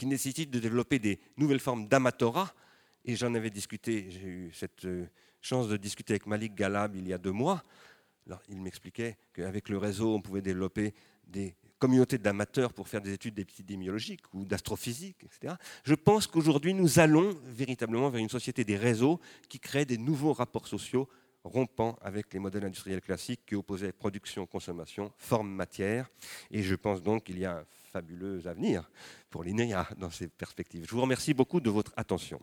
qui 0.00 0.06
nécessite 0.06 0.50
de 0.50 0.58
développer 0.58 0.98
des 0.98 1.20
nouvelles 1.36 1.60
formes 1.60 1.86
d'amatorat. 1.86 2.54
Et 3.04 3.16
j'en 3.16 3.34
avais 3.34 3.50
discuté, 3.50 4.06
j'ai 4.10 4.26
eu 4.26 4.50
cette 4.52 4.86
euh, 4.86 5.06
chance 5.42 5.68
de 5.68 5.76
discuter 5.76 6.14
avec 6.14 6.26
Malik 6.26 6.54
Galab 6.54 6.96
il 6.96 7.06
y 7.06 7.12
a 7.12 7.18
deux 7.18 7.32
mois. 7.32 7.62
Alors, 8.26 8.42
il 8.48 8.62
m'expliquait 8.62 9.18
qu'avec 9.34 9.68
le 9.68 9.76
réseau, 9.76 10.14
on 10.14 10.22
pouvait 10.22 10.40
développer 10.40 10.94
des 11.26 11.54
communautés 11.80 12.18
d'amateurs 12.18 12.72
pour 12.72 12.86
faire 12.86 13.00
des 13.00 13.12
études 13.12 13.34
d'épidémiologique 13.34 14.22
ou 14.32 14.44
d'astrophysique, 14.44 15.24
etc. 15.24 15.54
Je 15.82 15.94
pense 15.94 16.28
qu'aujourd'hui, 16.28 16.74
nous 16.74 17.00
allons 17.00 17.34
véritablement 17.44 18.10
vers 18.10 18.20
une 18.20 18.28
société 18.28 18.62
des 18.62 18.76
réseaux 18.76 19.18
qui 19.48 19.58
crée 19.58 19.84
des 19.84 19.98
nouveaux 19.98 20.32
rapports 20.32 20.68
sociaux 20.68 21.08
rompant 21.42 21.98
avec 22.02 22.32
les 22.34 22.38
modèles 22.38 22.64
industriels 22.64 23.00
classiques 23.00 23.40
qui 23.46 23.54
opposaient 23.54 23.92
production, 23.92 24.46
consommation, 24.46 25.10
forme, 25.16 25.50
matière. 25.50 26.10
Et 26.50 26.62
je 26.62 26.74
pense 26.74 27.02
donc 27.02 27.24
qu'il 27.24 27.38
y 27.38 27.46
a 27.46 27.58
un 27.58 27.64
fabuleux 27.92 28.46
avenir 28.46 28.90
pour 29.30 29.42
l'INEA 29.42 29.88
dans 29.96 30.10
ces 30.10 30.28
perspectives. 30.28 30.86
Je 30.86 30.94
vous 30.94 31.00
remercie 31.00 31.34
beaucoup 31.34 31.60
de 31.60 31.70
votre 31.70 31.92
attention. 31.96 32.40